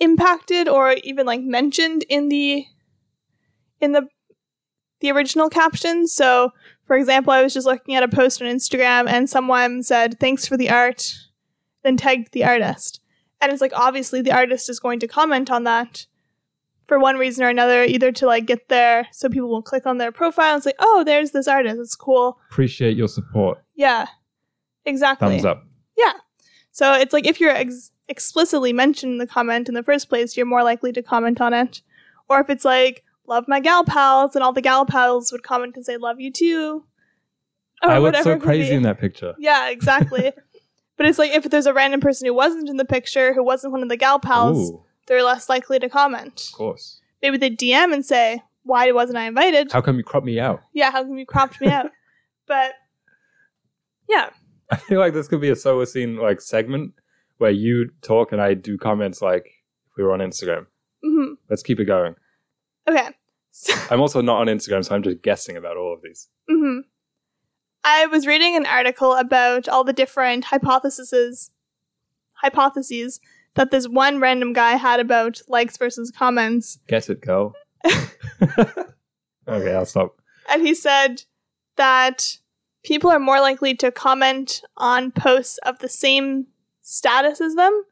impacted 0.00 0.68
or 0.68 0.92
even 1.02 1.26
like 1.26 1.40
mentioned 1.42 2.04
in 2.08 2.28
the 2.28 2.64
in 3.80 3.92
the 3.92 4.06
the 5.00 5.10
original 5.10 5.48
caption 5.48 6.06
so 6.06 6.52
for 6.86 6.96
example 6.96 7.32
i 7.32 7.42
was 7.42 7.52
just 7.54 7.66
looking 7.66 7.94
at 7.94 8.02
a 8.02 8.08
post 8.08 8.40
on 8.40 8.48
instagram 8.48 9.08
and 9.08 9.28
someone 9.28 9.82
said 9.82 10.18
thanks 10.20 10.46
for 10.46 10.56
the 10.56 10.70
art 10.70 11.14
then 11.82 11.96
tagged 11.96 12.32
the 12.32 12.44
artist 12.44 13.00
and 13.40 13.50
it's 13.52 13.60
like 13.60 13.72
obviously 13.76 14.22
the 14.22 14.32
artist 14.32 14.68
is 14.68 14.80
going 14.80 14.98
to 15.00 15.06
comment 15.08 15.50
on 15.50 15.64
that 15.64 16.06
for 16.86 16.98
one 16.98 17.16
reason 17.16 17.44
or 17.44 17.48
another 17.48 17.84
either 17.84 18.10
to 18.10 18.26
like 18.26 18.46
get 18.46 18.68
there 18.68 19.06
so 19.12 19.28
people 19.28 19.48
will 19.48 19.62
click 19.62 19.84
on 19.86 19.98
their 19.98 20.10
profile 20.12 20.54
and 20.54 20.62
say 20.62 20.72
oh 20.78 21.02
there's 21.04 21.32
this 21.32 21.46
artist 21.48 21.78
it's 21.80 21.94
cool 21.96 22.38
Appreciate 22.50 22.96
your 22.96 23.08
support. 23.08 23.58
yeah, 23.74 24.06
exactly. 24.84 25.28
Thumbs 25.28 25.44
up. 25.44 25.64
Yeah. 25.96 26.12
So 26.72 26.94
it's 26.94 27.12
like 27.12 27.26
if 27.26 27.40
you're 27.40 27.50
ex- 27.50 27.90
explicitly 28.08 28.72
mentioned 28.72 29.12
in 29.12 29.18
the 29.18 29.26
comment 29.26 29.68
in 29.68 29.74
the 29.74 29.82
first 29.82 30.08
place, 30.08 30.36
you're 30.36 30.46
more 30.46 30.62
likely 30.62 30.92
to 30.92 31.02
comment 31.02 31.40
on 31.40 31.52
it. 31.52 31.82
Or 32.28 32.40
if 32.40 32.50
it's 32.50 32.64
like, 32.64 33.04
love 33.26 33.44
my 33.48 33.60
gal 33.60 33.84
pals, 33.84 34.34
and 34.34 34.42
all 34.42 34.52
the 34.52 34.62
gal 34.62 34.86
pals 34.86 35.32
would 35.32 35.42
comment 35.42 35.76
and 35.76 35.84
say, 35.84 35.96
love 35.96 36.20
you 36.20 36.32
too. 36.32 36.84
Or 37.82 37.90
I 37.90 37.98
look 37.98 38.16
so 38.16 38.38
crazy 38.38 38.74
in 38.74 38.82
that 38.82 38.98
picture. 38.98 39.34
Yeah, 39.38 39.68
exactly. 39.70 40.32
but 40.96 41.06
it's 41.06 41.18
like 41.18 41.30
if 41.30 41.44
there's 41.44 41.66
a 41.66 41.74
random 41.74 42.00
person 42.00 42.26
who 42.26 42.34
wasn't 42.34 42.68
in 42.68 42.76
the 42.76 42.84
picture, 42.84 43.34
who 43.34 43.44
wasn't 43.44 43.72
one 43.72 43.82
of 43.82 43.88
the 43.88 43.96
gal 43.96 44.18
pals, 44.18 44.70
Ooh, 44.70 44.82
they're 45.06 45.22
less 45.22 45.48
likely 45.48 45.78
to 45.78 45.88
comment. 45.88 46.48
of 46.52 46.58
course. 46.58 47.00
Maybe 47.22 47.36
they 47.36 47.50
DM 47.50 47.92
and 47.92 48.04
say, 48.04 48.42
why 48.64 48.90
wasn't 48.92 49.18
I 49.18 49.26
invited? 49.26 49.72
How 49.72 49.80
come 49.80 49.96
you 49.96 50.04
cropped 50.04 50.26
me 50.26 50.38
out? 50.40 50.60
yeah, 50.72 50.90
how 50.90 51.02
come 51.02 51.18
you 51.18 51.26
cropped 51.26 51.60
me 51.60 51.68
out? 51.68 51.90
But 52.46 52.72
yeah, 54.08 54.30
I 54.70 54.76
feel 54.76 54.98
like 54.98 55.12
this 55.12 55.28
could 55.28 55.42
be 55.42 55.50
a 55.50 55.56
solo 55.56 55.84
scene 55.84 56.16
like 56.16 56.40
segment 56.40 56.94
where 57.38 57.50
you 57.50 57.90
talk 58.02 58.32
and 58.32 58.40
I 58.40 58.54
do 58.54 58.76
comments 58.78 59.22
like 59.22 59.46
if 59.86 59.92
we 59.96 60.04
were 60.04 60.12
on 60.12 60.20
Instagram. 60.20 60.66
hmm 61.02 61.34
Let's 61.48 61.62
keep 61.62 61.80
it 61.80 61.86
going. 61.86 62.14
Okay. 62.88 63.08
I'm 63.90 64.00
also 64.00 64.20
not 64.20 64.40
on 64.40 64.46
Instagram, 64.46 64.84
so 64.84 64.94
I'm 64.94 65.02
just 65.02 65.22
guessing 65.22 65.56
about 65.56 65.76
all 65.76 65.94
of 65.94 66.02
these. 66.02 66.28
hmm 66.48 66.80
I 67.84 68.06
was 68.06 68.26
reading 68.26 68.54
an 68.56 68.66
article 68.66 69.14
about 69.14 69.68
all 69.68 69.84
the 69.84 69.92
different 69.92 70.44
hypotheses 70.46 71.50
hypotheses 72.34 73.18
that 73.54 73.70
this 73.70 73.88
one 73.88 74.20
random 74.20 74.52
guy 74.52 74.72
had 74.76 75.00
about 75.00 75.40
likes 75.48 75.76
versus 75.76 76.10
comments. 76.10 76.78
Get 76.86 77.08
it, 77.10 77.20
girl. 77.20 77.54
okay, 79.48 79.74
I'll 79.74 79.84
stop. 79.84 80.16
And 80.48 80.66
he 80.66 80.74
said 80.74 81.24
that 81.76 82.38
people 82.84 83.10
are 83.10 83.18
more 83.18 83.40
likely 83.40 83.74
to 83.76 83.90
comment 83.90 84.62
on 84.76 85.10
posts 85.10 85.58
of 85.64 85.78
the 85.80 85.88
same 85.88 86.46
status 86.88 87.40
as 87.40 87.54
them. 87.54 87.82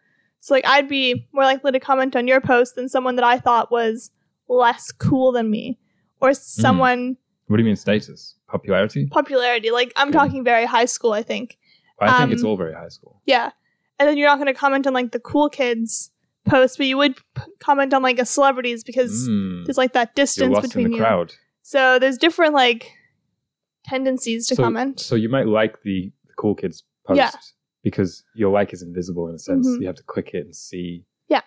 So, 0.41 0.55
like, 0.55 0.67
I'd 0.67 0.89
be 0.89 1.29
more 1.33 1.45
likely 1.45 1.73
to 1.73 1.81
comment 1.81 2.17
on 2.17 2.27
your 2.29 2.41
post 2.41 2.75
than 2.77 2.89
someone 2.89 3.17
that 3.17 3.25
I 3.25 3.39
thought 3.39 3.71
was 3.71 4.11
less 4.49 4.93
cool 4.93 5.33
than 5.33 5.51
me, 5.51 5.79
or 6.21 6.33
someone 6.35 7.17
What 7.49 7.57
do 7.57 7.63
you 7.63 7.67
mean 7.67 7.77
status? 7.77 8.37
Popularity? 8.49 9.07
popularity. 9.07 9.71
Like, 9.71 9.93
I'm 9.97 10.09
Okay. 10.09 10.19
talking 10.19 10.45
very 10.45 10.65
high 10.65 10.85
school, 10.85 11.13
I 11.13 11.23
think. 11.23 11.59
I 12.01 12.19
think 12.19 12.33
it's 12.33 12.43
Um, 12.43 12.49
all 12.51 12.57
very 12.57 12.75
high 12.75 12.89
school. 12.89 13.21
Yeah. 13.27 13.51
And 13.99 14.09
then 14.09 14.17
you're 14.19 14.29
not 14.29 14.37
going 14.39 14.47
to 14.53 14.59
comment 14.59 14.87
on, 14.87 14.93
like, 14.93 15.13
the 15.13 15.19
cool 15.21 15.49
kids 15.49 16.11
post, 16.45 16.77
but 16.79 16.87
you 16.87 16.97
would 16.97 17.17
p- 17.17 17.43
comment 17.59 17.93
on, 17.95 18.03
like, 18.03 18.19
a 18.19 18.27
celebrities 18.27 18.85
because 18.85 19.29
Mm, 19.29 19.65
there's, 19.67 19.79
like, 19.79 19.95
that 19.95 20.15
distance 20.15 20.61
between 20.61 20.91
the 20.91 20.97
you. 20.97 21.03
crowd. 21.03 21.35
So 21.63 21.99
there's 21.99 22.19
different, 22.19 22.55
like, 22.55 22.93
tendencies 23.85 24.47
to 24.49 24.55
so, 24.55 24.63
comment. 24.63 25.01
So 25.01 25.15
you 25.17 25.29
might 25.29 25.47
like 25.47 25.83
the, 25.83 26.13
the 26.27 26.33
cool 26.37 26.55
kids 26.55 26.85
post 27.07 27.17
Yeah. 27.19 27.31
Because 27.87 28.25
your 28.35 28.51
like 28.51 28.73
is 28.73 28.83
invisible 28.83 29.29
in 29.29 29.37
a 29.37 29.39
sense. 29.39 29.65
Mhm. 29.69 29.81
You 29.81 29.87
have 29.87 29.95
to 29.95 30.03
click 30.03 30.31
it 30.35 30.45
and 30.45 30.57
see. 30.57 31.05
Yeah. 31.29 31.43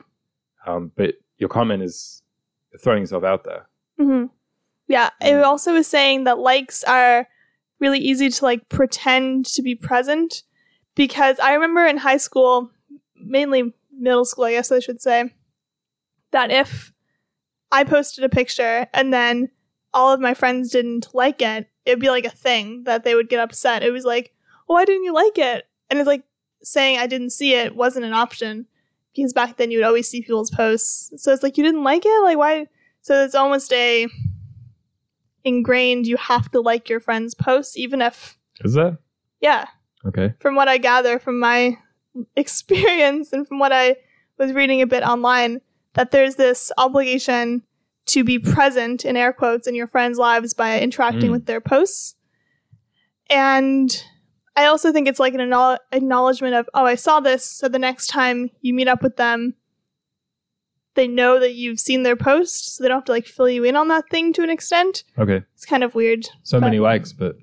Um, 0.65 0.93
but 0.95 1.15
your 1.37 1.49
comment 1.49 1.83
is 1.83 2.23
throwing 2.81 3.01
yourself 3.01 3.25
out 3.25 3.43
there. 3.43 3.67
hmm 3.97 4.27
Yeah, 4.87 5.09
it 5.19 5.43
also 5.43 5.73
was 5.73 5.85
saying 5.87 6.23
that 6.23 6.39
likes 6.39 6.81
are 6.85 7.27
really 7.81 7.99
easy 7.99 8.29
to 8.29 8.45
like 8.45 8.69
pretend 8.69 9.45
to 9.47 9.61
be 9.61 9.75
present 9.75 10.43
because 10.95 11.37
I 11.39 11.53
remember 11.55 11.85
in 11.85 11.97
high 11.97 12.17
school, 12.27 12.71
mainly 13.15 13.73
middle 13.91 14.23
school, 14.23 14.45
I 14.45 14.51
guess 14.53 14.71
I 14.71 14.79
should 14.79 15.01
say, 15.01 15.33
that 16.31 16.51
if 16.51 16.93
I 17.69 17.83
posted 17.83 18.23
a 18.23 18.29
picture 18.29 18.87
and 18.93 19.11
then 19.13 19.49
all 19.93 20.13
of 20.13 20.21
my 20.21 20.33
friends 20.33 20.71
didn't 20.71 21.13
like 21.13 21.41
it, 21.41 21.67
it'd 21.85 21.99
be 21.99 22.09
like 22.09 22.25
a 22.25 22.29
thing 22.29 22.83
that 22.85 23.03
they 23.03 23.13
would 23.13 23.27
get 23.27 23.41
upset. 23.41 23.83
It 23.83 23.91
was 23.91 24.05
like, 24.05 24.31
well, 24.67 24.77
why 24.77 24.85
didn't 24.85 25.03
you 25.03 25.13
like 25.13 25.37
it? 25.37 25.65
And 25.89 25.99
it's 25.99 26.07
like 26.07 26.23
saying 26.63 26.97
I 26.97 27.07
didn't 27.07 27.31
see 27.31 27.53
it 27.53 27.75
wasn't 27.75 28.05
an 28.05 28.13
option 28.13 28.65
because 29.15 29.33
back 29.33 29.57
then 29.57 29.71
you 29.71 29.79
would 29.79 29.85
always 29.85 30.07
see 30.07 30.21
people's 30.21 30.51
posts. 30.51 31.11
So 31.23 31.31
it's 31.31 31.43
like 31.43 31.57
you 31.57 31.63
didn't 31.63 31.83
like 31.83 32.03
it, 32.05 32.23
like 32.23 32.37
why? 32.37 32.67
So 33.01 33.23
it's 33.23 33.35
almost 33.35 33.71
a 33.73 34.07
ingrained 35.43 36.05
you 36.05 36.17
have 36.17 36.51
to 36.51 36.59
like 36.61 36.89
your 36.89 36.99
friends' 36.99 37.33
posts, 37.35 37.77
even 37.77 38.01
if 38.01 38.37
Is 38.61 38.73
that 38.73 38.97
yeah, 39.41 39.65
okay? 40.05 40.33
from 40.39 40.55
what 40.55 40.67
I 40.67 40.77
gather 40.77 41.17
from 41.19 41.39
my 41.39 41.77
experience 42.35 43.31
and 43.33 43.47
from 43.47 43.59
what 43.59 43.71
I 43.71 43.95
was 44.37 44.51
reading 44.53 44.81
a 44.81 44.87
bit 44.87 45.03
online, 45.03 45.61
that 45.93 46.11
there's 46.11 46.35
this 46.35 46.71
obligation 46.77 47.63
to 48.07 48.23
be 48.23 48.37
present 48.39 49.05
in 49.05 49.15
air 49.15 49.31
quotes 49.31 49.67
in 49.67 49.75
your 49.75 49.87
friends' 49.87 50.17
lives 50.17 50.53
by 50.53 50.79
interacting 50.79 51.29
Mm. 51.29 51.33
with 51.33 51.45
their 51.45 51.61
posts. 51.61 52.15
And 53.29 54.03
I 54.59 54.65
also 54.65 54.91
think 54.91 55.07
it's 55.07 55.21
like 55.21 55.33
an 55.33 55.39
acknowl- 55.39 55.77
acknowledgement 55.93 56.53
of, 56.53 56.69
oh, 56.73 56.85
I 56.85 56.95
saw 56.95 57.21
this, 57.21 57.45
so 57.45 57.69
the 57.69 57.79
next 57.79 58.07
time 58.07 58.49
you 58.59 58.73
meet 58.73 58.89
up 58.89 59.01
with 59.01 59.15
them, 59.15 59.55
they 60.95 61.07
know 61.07 61.39
that 61.39 61.53
you've 61.53 61.79
seen 61.79 62.03
their 62.03 62.17
post, 62.17 62.75
so 62.75 62.83
they 62.83 62.89
don't 62.89 62.97
have 62.97 63.05
to 63.05 63.13
like 63.13 63.25
fill 63.25 63.47
you 63.47 63.63
in 63.63 63.77
on 63.77 63.87
that 63.87 64.09
thing 64.09 64.33
to 64.33 64.43
an 64.43 64.49
extent. 64.49 65.05
Okay. 65.17 65.43
It's 65.53 65.65
kind 65.65 65.81
of 65.81 65.95
weird. 65.95 66.27
So 66.43 66.59
But- 66.59 66.65
many 66.65 66.79
likes, 66.79 67.13
but 67.13 67.37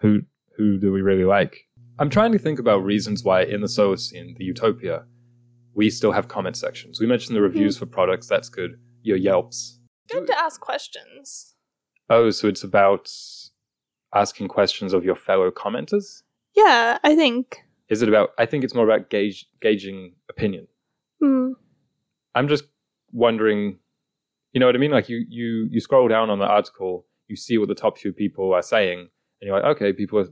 who 0.00 0.22
who 0.56 0.78
do 0.78 0.90
we 0.92 1.02
really 1.02 1.24
like? 1.24 1.68
I'm 1.98 2.08
trying 2.08 2.32
to 2.32 2.38
think 2.38 2.58
about 2.58 2.84
reasons 2.84 3.22
why 3.22 3.42
in 3.42 3.60
the 3.60 3.66
Solacene, 3.66 4.36
the 4.38 4.44
utopia, 4.44 5.04
we 5.74 5.90
still 5.90 6.12
have 6.12 6.28
comment 6.28 6.56
sections. 6.56 7.00
We 7.00 7.06
mentioned 7.06 7.36
the 7.36 7.42
reviews 7.42 7.76
mhm. 7.76 7.80
for 7.80 7.86
products, 7.86 8.26
that's 8.26 8.48
good. 8.48 8.80
Your 9.02 9.18
Yelps. 9.18 9.78
Good 10.10 10.26
to 10.26 10.38
ask 10.38 10.58
questions. 10.60 11.54
Oh, 12.08 12.30
so 12.30 12.48
it's 12.48 12.64
about 12.64 13.10
asking 14.14 14.48
questions 14.48 14.94
of 14.94 15.04
your 15.04 15.16
fellow 15.16 15.50
commenters? 15.50 16.22
Yeah, 16.56 16.98
I 17.02 17.14
think. 17.14 17.58
Is 17.88 18.02
it 18.02 18.08
about 18.08 18.30
I 18.38 18.46
think 18.46 18.64
it's 18.64 18.74
more 18.74 18.84
about 18.84 19.10
gauge 19.10 19.46
gauging 19.60 20.14
opinion. 20.28 20.68
Hmm. 21.20 21.52
I'm 22.34 22.48
just 22.48 22.64
wondering, 23.12 23.78
you 24.52 24.60
know 24.60 24.66
what 24.66 24.74
I 24.76 24.78
mean? 24.78 24.90
Like 24.92 25.08
you 25.08 25.24
you 25.28 25.68
you 25.70 25.80
scroll 25.80 26.08
down 26.08 26.30
on 26.30 26.38
the 26.38 26.46
article, 26.46 27.06
you 27.28 27.36
see 27.36 27.58
what 27.58 27.68
the 27.68 27.74
top 27.74 27.98
few 27.98 28.12
people 28.12 28.52
are 28.54 28.62
saying, 28.62 29.00
and 29.00 29.08
you're 29.48 29.54
like, 29.56 29.64
okay, 29.76 29.92
people 29.92 30.18
are 30.20 30.28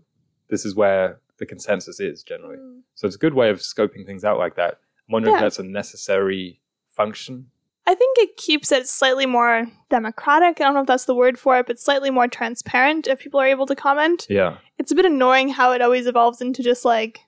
this 0.49 0.65
is 0.65 0.75
where 0.75 1.21
the 1.39 1.47
consensus 1.47 2.01
is 2.01 2.23
generally. 2.23 2.57
Hmm. 2.57 2.79
So 2.95 3.07
it's 3.07 3.17
a 3.17 3.19
good 3.19 3.35
way 3.35 3.51
of 3.51 3.59
scoping 3.59 4.07
things 4.07 4.25
out 4.25 4.39
like 4.39 4.57
that. 4.57 4.79
I'm 5.09 5.13
wondering 5.13 5.35
Yeah. 5.35 5.39
if 5.39 5.43
that's 5.45 5.59
a 5.59 5.63
necessary 5.65 6.61
function. 6.87 7.47
I 7.87 7.95
think 7.95 8.19
it 8.19 8.37
keeps 8.37 8.71
it 8.71 8.87
slightly 8.87 9.25
more 9.25 9.67
democratic. 9.89 10.61
I 10.61 10.65
don't 10.65 10.75
know 10.75 10.81
if 10.83 10.87
that's 10.87 11.07
the 11.07 11.15
word 11.15 11.39
for 11.39 11.59
it, 11.59 11.67
but 11.67 11.79
slightly 11.81 12.11
more 12.11 12.29
transparent 12.29 13.07
if 13.07 13.19
people 13.21 13.41
are 13.41 13.47
able 13.47 13.65
to 13.67 13.75
comment. 13.75 14.27
Yeah. 14.29 14.59
It's 14.79 14.93
a 14.93 14.95
bit 14.95 15.05
annoying 15.05 15.51
how 15.51 15.73
it 15.73 15.83
always 15.83 16.07
evolves 16.07 16.41
into 16.41 16.63
just 16.63 16.85
like 16.85 17.21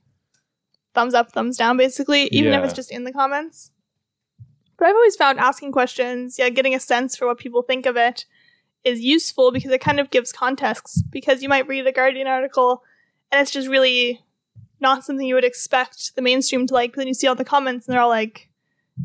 thumbs 0.94 1.14
up, 1.14 1.32
thumbs 1.32 1.56
down, 1.56 1.76
basically, 1.76 2.24
even 2.28 2.52
if 2.52 2.64
it's 2.64 2.72
just 2.72 2.90
in 2.90 3.04
the 3.04 3.12
comments. 3.12 3.70
But 4.78 4.88
I've 4.88 4.94
always 4.94 5.16
found 5.16 5.38
asking 5.38 5.72
questions, 5.72 6.38
yeah, 6.38 6.48
getting 6.48 6.74
a 6.74 6.80
sense 6.80 7.16
for 7.16 7.26
what 7.26 7.38
people 7.38 7.62
think 7.62 7.86
of 7.86 7.96
it 7.96 8.24
is 8.82 9.00
useful 9.00 9.52
because 9.52 9.70
it 9.70 9.80
kind 9.80 10.00
of 10.00 10.10
gives 10.10 10.32
context. 10.32 11.04
Because 11.10 11.42
you 11.42 11.48
might 11.48 11.68
read 11.68 11.86
a 11.86 11.92
Guardian 11.92 12.26
article 12.26 12.82
and 13.30 13.40
it's 13.40 13.50
just 13.50 13.68
really 13.68 14.20
not 14.80 15.04
something 15.04 15.26
you 15.26 15.34
would 15.34 15.44
expect 15.44 16.14
the 16.16 16.22
mainstream 16.22 16.66
to 16.66 16.74
like, 16.74 16.92
but 16.92 16.98
then 16.98 17.08
you 17.08 17.14
see 17.14 17.26
all 17.26 17.34
the 17.34 17.44
comments 17.44 17.86
and 17.86 17.94
they're 17.94 18.00
all 18.02 18.08
like 18.08 18.49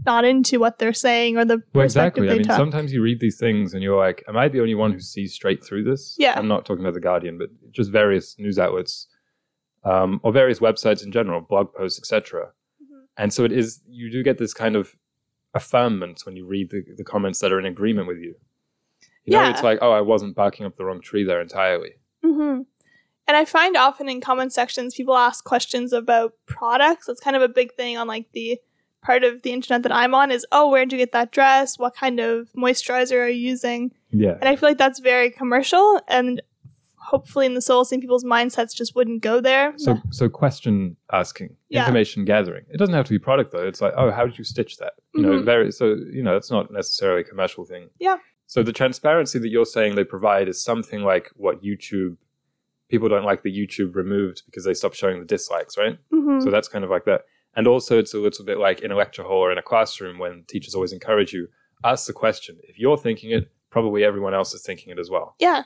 not 0.05 0.25
into 0.25 0.59
what 0.59 0.79
they're 0.79 0.93
saying 0.93 1.37
or 1.37 1.45
the 1.45 1.61
Well, 1.73 1.85
perspective 1.85 2.23
exactly. 2.23 2.29
I 2.29 2.33
mean, 2.39 2.43
took. 2.47 2.55
sometimes 2.57 2.91
you 2.93 3.01
read 3.01 3.19
these 3.19 3.37
things 3.37 3.73
and 3.73 3.81
you're 3.83 3.97
like, 3.97 4.23
am 4.27 4.35
I 4.37 4.47
the 4.47 4.61
only 4.61 4.75
one 4.75 4.91
who 4.91 4.99
sees 4.99 5.33
straight 5.33 5.63
through 5.63 5.83
this? 5.83 6.15
Yeah. 6.17 6.33
I'm 6.37 6.47
not 6.47 6.65
talking 6.65 6.83
about 6.83 6.93
The 6.95 6.99
Guardian, 7.01 7.37
but 7.37 7.49
just 7.71 7.91
various 7.91 8.37
news 8.39 8.57
outlets 8.59 9.07
um, 9.83 10.19
or 10.23 10.31
various 10.31 10.59
websites 10.59 11.03
in 11.03 11.11
general, 11.11 11.41
blog 11.41 11.73
posts, 11.73 11.99
etc. 11.99 12.47
Mhm. 12.83 13.03
And 13.17 13.31
so 13.33 13.43
it 13.45 13.51
is, 13.51 13.81
you 13.87 14.09
do 14.11 14.23
get 14.23 14.37
this 14.37 14.53
kind 14.53 14.75
of 14.75 14.95
affirmment 15.53 16.21
when 16.25 16.35
you 16.35 16.45
read 16.45 16.69
the, 16.71 16.83
the 16.97 17.03
comments 17.03 17.39
that 17.39 17.51
are 17.53 17.59
in 17.59 17.65
agreement 17.65 18.07
with 18.07 18.17
you. 18.17 18.35
You 19.25 19.33
know, 19.37 19.41
Yeah. 19.43 19.51
it's 19.51 19.63
like, 19.63 19.79
oh, 19.81 19.91
I 19.91 20.01
wasn't 20.01 20.35
barking 20.35 20.65
up 20.65 20.75
the 20.75 20.85
wrong 20.85 21.01
tree 21.01 21.23
there 21.23 21.41
entirely. 21.41 21.93
hmm 22.23 22.61
And 23.27 23.35
I 23.37 23.45
find 23.45 23.75
often 23.75 24.07
in 24.09 24.21
comment 24.21 24.53
sections, 24.53 24.93
people 24.95 25.15
ask 25.17 25.43
questions 25.43 25.93
about 25.93 26.33
products. 26.45 27.07
That's 27.07 27.19
kind 27.21 27.35
of 27.35 27.41
a 27.41 27.47
big 27.47 27.73
thing 27.73 27.97
on 27.97 28.07
like 28.07 28.31
the 28.33 28.59
part 29.05 29.23
of 29.23 29.41
the 29.43 29.51
internet 29.53 29.83
that 29.83 29.91
I'm 29.93 30.15
on 30.15 30.31
is, 30.31 30.45
oh, 30.51 30.69
where'd 30.69 30.91
you 30.91 30.97
get 30.97 31.11
that 31.11 31.31
dress? 31.31 31.77
What 31.77 31.95
kind 31.95 32.19
of 32.19 32.49
moisturizer 32.57 33.17
are 33.23 33.29
you 33.29 33.49
using? 33.49 33.91
Yeah. 34.11 34.35
And 34.39 34.49
I 34.49 34.55
feel 34.55 34.69
like 34.69 34.77
that's 34.79 34.99
very 34.99 35.29
commercial 35.29 36.01
and 36.07 36.41
hopefully 36.97 37.45
in 37.45 37.53
the 37.53 37.59
Solacene 37.59 38.01
people's 38.01 38.23
mindsets 38.23 38.73
just 38.75 38.95
wouldn't 38.95 39.21
go 39.21 39.39
there. 39.39 39.73
So, 39.77 39.97
so 40.09 40.27
question 40.27 40.97
asking, 41.13 41.55
Yeah. 41.69 41.81
information 41.81 42.25
gathering. 42.25 42.65
It 42.69 42.77
doesn't 42.77 42.95
have 42.95 43.05
to 43.05 43.11
be 43.13 43.19
product 43.19 43.51
though. 43.51 43.67
It's 43.67 43.79
like, 43.79 43.93
oh, 43.95 44.09
how 44.09 44.25
did 44.25 44.39
you 44.39 44.43
stitch 44.43 44.77
that? 44.77 44.93
You 45.13 45.21
know, 45.21 45.29
Mhm. 45.39 45.45
very. 45.45 45.71
So 45.71 45.95
you 46.11 46.23
know, 46.23 46.35
it's 46.35 46.49
not 46.49 46.71
necessarily 46.71 47.21
a 47.21 47.23
commercial 47.23 47.63
thing. 47.63 47.89
Yeah. 47.99 48.17
So 48.47 48.63
the 48.63 48.73
transparency 48.73 49.37
that 49.39 49.49
you're 49.49 49.65
saying 49.65 49.93
they 49.95 50.03
provide 50.03 50.47
is 50.47 50.63
something 50.63 51.01
like 51.03 51.29
what 51.35 51.61
YouTube. 51.63 52.17
People 52.89 53.07
don't 53.09 53.23
like 53.25 53.43
the 53.43 53.51
YouTube 53.55 53.93
removed 53.95 54.43
because 54.47 54.63
they 54.63 54.73
stop 54.73 54.93
showing 54.95 55.19
the 55.19 55.25
dislikes, 55.25 55.77
right? 55.77 55.97
Mhm. 56.11 56.41
So 56.43 56.49
that's 56.49 56.67
kind 56.67 56.83
of 56.83 56.89
like 56.89 57.05
that. 57.05 57.25
And 57.55 57.67
also, 57.67 57.97
it's 57.99 58.13
a 58.13 58.17
little 58.17 58.43
bit 58.45 58.57
like 58.57 58.81
in 58.81 58.91
a 58.91 58.95
lecture 58.95 59.23
hall 59.23 59.37
or 59.45 59.51
in 59.51 59.57
a 59.57 59.61
classroom 59.61 60.19
when 60.19 60.43
teachers 60.47 60.75
always 60.75 60.91
encourage 60.93 61.31
you 61.33 61.47
ask 61.83 62.05
the 62.07 62.13
question. 62.13 62.57
If 62.63 62.77
you're 62.77 62.97
thinking 62.97 63.31
it, 63.31 63.49
probably 63.69 64.03
everyone 64.03 64.33
else 64.33 64.53
is 64.53 64.61
thinking 64.61 64.91
it 64.91 64.99
as 64.99 65.09
well. 65.09 65.35
yeah. 65.39 65.63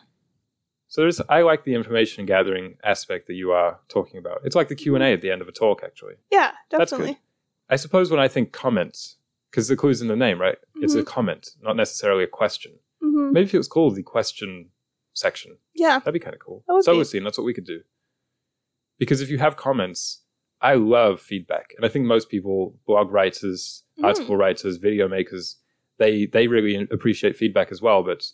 So 0.91 1.01
there's, 1.01 1.21
I 1.29 1.43
like 1.43 1.65
the 1.65 1.75
information 1.75 2.25
gathering 2.25 2.77
aspect 2.83 3.27
that 3.27 3.35
you 3.35 3.51
are 3.51 3.79
talking 3.89 4.17
about. 4.17 4.41
It's 4.43 4.55
like 4.55 4.69
the 4.69 4.75
Q 4.75 4.95
and 4.95 5.03
A 5.03 5.13
at 5.13 5.21
the 5.21 5.29
end 5.29 5.39
of 5.43 5.47
a 5.47 5.51
talk, 5.51 5.83
actually. 5.83 6.15
Yeah, 6.31 6.51
That's 6.71 6.89
definitely. 6.89 7.19
I 7.69 7.75
suppose 7.75 8.09
when 8.09 8.19
I 8.19 8.27
think 8.27 8.53
comments, 8.53 9.17
because 9.51 9.67
the 9.67 9.75
clue's 9.75 10.01
in 10.01 10.07
the 10.07 10.15
name, 10.15 10.41
right? 10.41 10.57
It's 10.77 10.95
a 10.95 11.03
comment, 11.03 11.51
not 11.61 11.75
necessarily 11.75 12.23
a 12.23 12.27
question. 12.27 12.71
hmm 13.01 13.31
Maybe 13.31 13.45
if 13.45 13.53
it 13.53 13.57
was 13.59 13.67
called 13.67 13.95
the 13.95 14.01
question 14.01 14.69
section, 15.13 15.57
Yeah. 15.75 15.99
that'd 15.99 16.11
be 16.13 16.19
kind 16.19 16.33
of 16.33 16.39
cool. 16.39 16.63
That 16.67 16.81
so 16.83 16.93
be. 16.93 16.97
we're 16.97 17.03
seeing 17.03 17.23
that's 17.23 17.37
what 17.37 17.45
we 17.45 17.53
could 17.53 17.65
do. 17.67 17.81
Because 18.97 19.21
if 19.21 19.29
you 19.29 19.37
have 19.37 19.55
comments, 19.57 20.21
I 20.61 20.73
love 20.75 21.21
feedback, 21.21 21.73
and 21.77 21.85
I 21.85 21.89
think 21.89 22.05
most 22.05 22.29
people, 22.29 22.75
blog 22.85 23.11
writers, 23.11 23.83
Mm. 23.97 24.05
article 24.05 24.37
writers, 24.37 24.77
video 24.77 25.07
makers, 25.07 25.57
they 25.97 26.25
they 26.25 26.47
really 26.47 26.75
appreciate 26.91 27.35
feedback 27.37 27.71
as 27.71 27.81
well. 27.81 28.03
But 28.03 28.25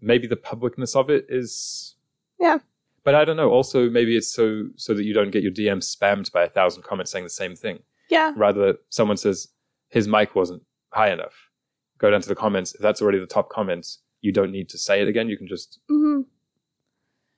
maybe 0.00 0.26
the 0.26 0.36
publicness 0.36 0.94
of 0.96 1.10
it 1.10 1.26
is, 1.28 1.96
Yeah. 2.38 2.58
But 3.02 3.14
I 3.14 3.24
don't 3.24 3.36
know. 3.36 3.50
Also, 3.50 3.88
maybe 3.90 4.16
it's 4.16 4.28
so 4.28 4.68
so 4.76 4.94
that 4.94 5.04
you 5.04 5.14
don't 5.14 5.30
get 5.30 5.42
your 5.42 5.52
DM 5.52 5.78
spammed 5.80 6.30
by 6.32 6.42
a 6.44 6.48
thousand 6.48 6.82
comments 6.82 7.10
saying 7.10 7.24
the 7.24 7.30
same 7.30 7.56
thing. 7.56 7.82
Yeah. 8.10 8.32
Rather, 8.36 8.76
someone 8.90 9.16
says 9.16 9.48
his 9.88 10.06
mic 10.06 10.34
wasn't 10.34 10.62
high 10.92 11.10
enough. 11.12 11.50
Go 11.98 12.10
down 12.10 12.20
to 12.22 12.28
the 12.28 12.34
comments. 12.34 12.74
If 12.74 12.80
that's 12.80 13.00
already 13.02 13.18
the 13.18 13.26
top 13.26 13.48
comments, 13.48 13.98
you 14.20 14.32
don't 14.32 14.50
need 14.52 14.68
to 14.70 14.78
say 14.78 15.00
it 15.02 15.08
again. 15.08 15.28
You 15.28 15.36
can 15.38 15.46
just 15.48 15.78
hmm 15.88 16.22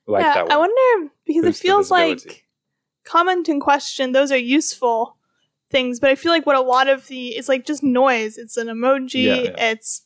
like 0.05 0.23
yeah, 0.23 0.33
that 0.35 0.43
one. 0.47 0.51
I 0.51 0.57
wonder 0.57 1.11
because 1.25 1.43
it 1.45 1.49
Boost 1.49 1.61
feels 1.61 1.91
like. 1.91 2.42
Comment 3.03 3.47
and 3.47 3.61
question; 3.61 4.11
those 4.11 4.31
are 4.31 4.37
useful 4.37 5.17
things. 5.69 5.99
But 5.99 6.09
I 6.09 6.15
feel 6.15 6.31
like 6.31 6.45
what 6.45 6.55
a 6.55 6.61
lot 6.61 6.87
of 6.87 7.07
the 7.07 7.35
is 7.35 7.49
like 7.49 7.65
just 7.65 7.83
noise. 7.83 8.37
It's 8.37 8.57
an 8.57 8.67
emoji. 8.67 9.25
Yeah, 9.25 9.35
yeah. 9.35 9.71
It's 9.71 10.05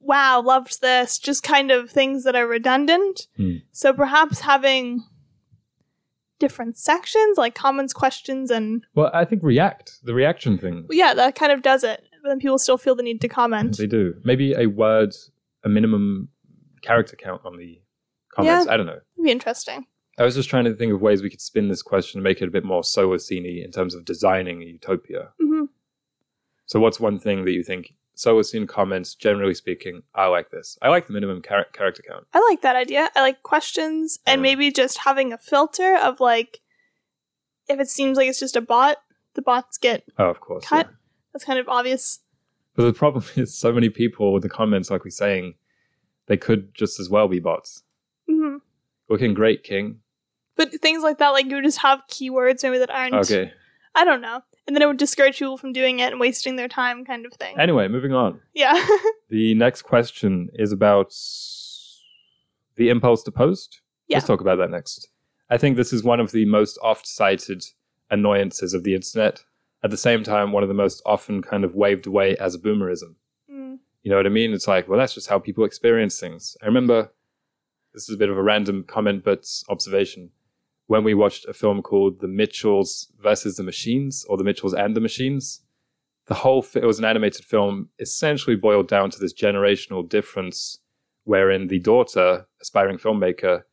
wow, 0.00 0.40
loved 0.40 0.80
this. 0.80 1.18
Just 1.18 1.42
kind 1.42 1.70
of 1.70 1.90
things 1.90 2.24
that 2.24 2.36
are 2.36 2.46
redundant. 2.46 3.28
Hmm. 3.36 3.56
So 3.72 3.92
perhaps 3.92 4.40
having 4.40 5.04
different 6.38 6.78
sections 6.78 7.36
like 7.36 7.54
comments, 7.54 7.92
questions, 7.92 8.50
and 8.50 8.84
well, 8.94 9.10
I 9.12 9.24
think 9.24 9.42
React, 9.42 10.04
the 10.04 10.14
reaction 10.14 10.58
thing, 10.58 10.86
well, 10.88 10.98
yeah, 10.98 11.14
that 11.14 11.34
kind 11.34 11.52
of 11.52 11.62
does 11.62 11.84
it. 11.84 12.04
But 12.22 12.30
then 12.30 12.40
people 12.40 12.58
still 12.58 12.78
feel 12.78 12.94
the 12.94 13.02
need 13.02 13.20
to 13.20 13.28
comment. 13.28 13.76
they 13.76 13.86
do. 13.86 14.14
Maybe 14.24 14.52
a 14.54 14.66
word, 14.66 15.14
a 15.64 15.68
minimum 15.68 16.28
character 16.82 17.16
count 17.16 17.42
on 17.44 17.56
the 17.56 17.80
comments. 18.34 18.68
I 18.68 18.76
don't 18.76 18.86
know. 18.86 18.92
It'd 18.92 19.24
be 19.24 19.30
interesting. 19.30 19.86
I 20.18 20.24
was 20.24 20.34
just 20.34 20.50
trying 20.50 20.64
to 20.64 20.74
think 20.74 20.92
of 20.92 21.00
ways 21.00 21.22
we 21.22 21.30
could 21.30 21.40
spin 21.40 21.68
this 21.68 21.82
question 21.82 22.18
and 22.18 22.24
make 22.24 22.40
it 22.42 22.48
a 22.48 22.50
bit 22.50 22.64
more 22.64 22.82
Solacini 22.82 23.64
in 23.64 23.70
terms 23.70 23.94
of 23.94 24.04
designing 24.04 24.62
a 24.62 24.66
utopia. 24.66 25.30
hmm 25.40 25.64
So, 26.66 26.80
what's 26.80 26.98
one 27.00 27.18
thing 27.18 27.44
that 27.44 27.52
you 27.52 27.62
think 27.62 27.94
Solacene 28.16 28.66
comments, 28.68 29.14
generally 29.14 29.54
speaking, 29.54 30.02
I 30.14 30.26
like 30.26 30.50
this? 30.50 30.76
I 30.82 30.88
like 30.88 31.06
the 31.06 31.12
minimum 31.12 31.40
char- 31.42 31.66
character 31.72 32.02
count. 32.02 32.26
I 32.34 32.40
like 32.50 32.62
that 32.62 32.74
idea. 32.76 33.10
I 33.14 33.20
like 33.22 33.42
questions 33.44 34.18
and 34.26 34.40
Yeah. 34.40 34.42
maybe 34.42 34.72
just 34.72 34.98
having 34.98 35.32
a 35.32 35.38
filter 35.38 35.96
of 35.96 36.18
like 36.20 36.60
if 37.68 37.78
it 37.78 37.88
seems 37.88 38.16
like 38.16 38.28
it's 38.28 38.40
just 38.40 38.56
a 38.56 38.60
bot, 38.62 38.96
the 39.34 39.42
bots 39.42 39.76
get 39.78 40.02
Oh, 40.18 40.30
of 40.30 40.40
course. 40.40 40.64
cut. 40.66 40.86
yeah. 40.86 40.92
That's 41.32 41.44
kind 41.44 41.58
of 41.58 41.68
obvious. 41.68 42.20
But 42.74 42.84
the 42.84 42.92
problem 42.94 43.24
is, 43.36 43.56
so 43.56 43.72
many 43.72 43.88
people 43.90 44.32
with 44.32 44.42
the 44.42 44.48
comments, 44.48 44.90
like 44.90 45.04
we're 45.04 45.10
saying, 45.10 45.54
they 46.26 46.36
could 46.38 46.74
just 46.74 46.98
as 46.98 47.08
well 47.10 47.28
be 47.28 47.38
bots. 47.40 47.82
hmm 48.28 48.56
Looking 49.08 49.32
great, 49.34 49.62
King. 49.62 50.00
But 50.58 50.72
things 50.82 51.02
like 51.02 51.18
that, 51.18 51.30
like 51.30 51.46
you 51.46 51.54
would 51.54 51.64
just 51.64 51.78
have 51.78 52.02
keywords 52.10 52.62
maybe 52.62 52.78
that 52.78 52.90
aren't. 52.90 53.14
Okay. 53.14 53.52
I 53.94 54.04
don't 54.04 54.20
know. 54.20 54.42
And 54.66 54.76
then 54.76 54.82
it 54.82 54.86
would 54.86 54.98
discourage 54.98 55.38
people 55.38 55.56
from 55.56 55.72
doing 55.72 56.00
it 56.00 56.10
and 56.12 56.20
wasting 56.20 56.56
their 56.56 56.68
time, 56.68 57.04
kind 57.04 57.24
of 57.24 57.32
thing. 57.34 57.58
Anyway, 57.58 57.88
moving 57.88 58.12
on. 58.12 58.40
yeah. 58.52 58.86
The 59.30 59.54
next 59.54 59.82
question 59.82 60.48
is 60.54 60.72
about 60.72 61.14
the 62.76 62.88
impulse 62.88 63.22
to 63.24 63.30
post. 63.30 63.82
Yeah. 64.08 64.16
Let's 64.16 64.26
talk 64.26 64.40
about 64.40 64.56
that 64.56 64.70
next. 64.70 65.08
I 65.50 65.58
think 65.58 65.76
this 65.76 65.92
is 65.92 66.02
one 66.02 66.18
of 66.20 66.32
the 66.32 66.44
most 66.46 66.78
oft 66.82 67.06
cited 67.06 67.62
annoyances 68.10 68.74
of 68.74 68.84
the 68.84 68.94
internet. 68.94 69.44
At 69.82 69.90
the 69.90 69.96
same 69.96 70.22
time, 70.24 70.52
one 70.52 70.62
of 70.62 70.68
the 70.68 70.74
most 70.74 71.02
often 71.06 71.42
kind 71.42 71.64
of 71.64 71.74
waved 71.74 72.06
away 72.06 72.36
as 72.38 72.54
a 72.54 72.58
boomerism. 72.58 73.14
Mm. 73.50 73.78
You 74.02 74.10
know 74.10 74.16
what 74.16 74.26
I 74.26 74.30
mean? 74.30 74.52
It's 74.52 74.66
like, 74.66 74.88
well, 74.88 74.98
that's 74.98 75.14
just 75.14 75.28
how 75.28 75.38
people 75.38 75.64
experience 75.64 76.18
things. 76.18 76.56
I 76.62 76.66
remember 76.66 77.12
this 77.94 78.08
is 78.08 78.14
a 78.14 78.18
bit 78.18 78.30
of 78.30 78.36
a 78.38 78.42
random 78.42 78.84
comment, 78.86 79.24
but 79.24 79.46
observation. 79.68 80.30
When 80.88 81.04
we 81.04 81.12
watched 81.14 81.44
a 81.46 81.52
film 81.52 81.82
called 81.82 82.20
The 82.20 82.26
Mitchells 82.28 83.12
versus 83.22 83.56
the 83.56 83.62
Machines, 83.62 84.24
or 84.28 84.36
The 84.38 84.42
Mitchells 84.44 84.72
and 84.74 84.96
the 84.96 85.00
Machines, 85.02 85.60
the 86.26 86.34
whole 86.34 86.64
it 86.74 86.84
was 86.84 86.98
an 86.98 87.04
animated 87.04 87.44
film, 87.44 87.90
essentially 87.98 88.56
boiled 88.56 88.88
down 88.88 89.10
to 89.10 89.18
this 89.20 89.34
generational 89.34 90.06
difference, 90.08 90.78
wherein 91.24 91.68
the 91.68 91.78
daughter, 91.78 92.46
aspiring 92.62 92.96
filmmaker, 92.96 93.64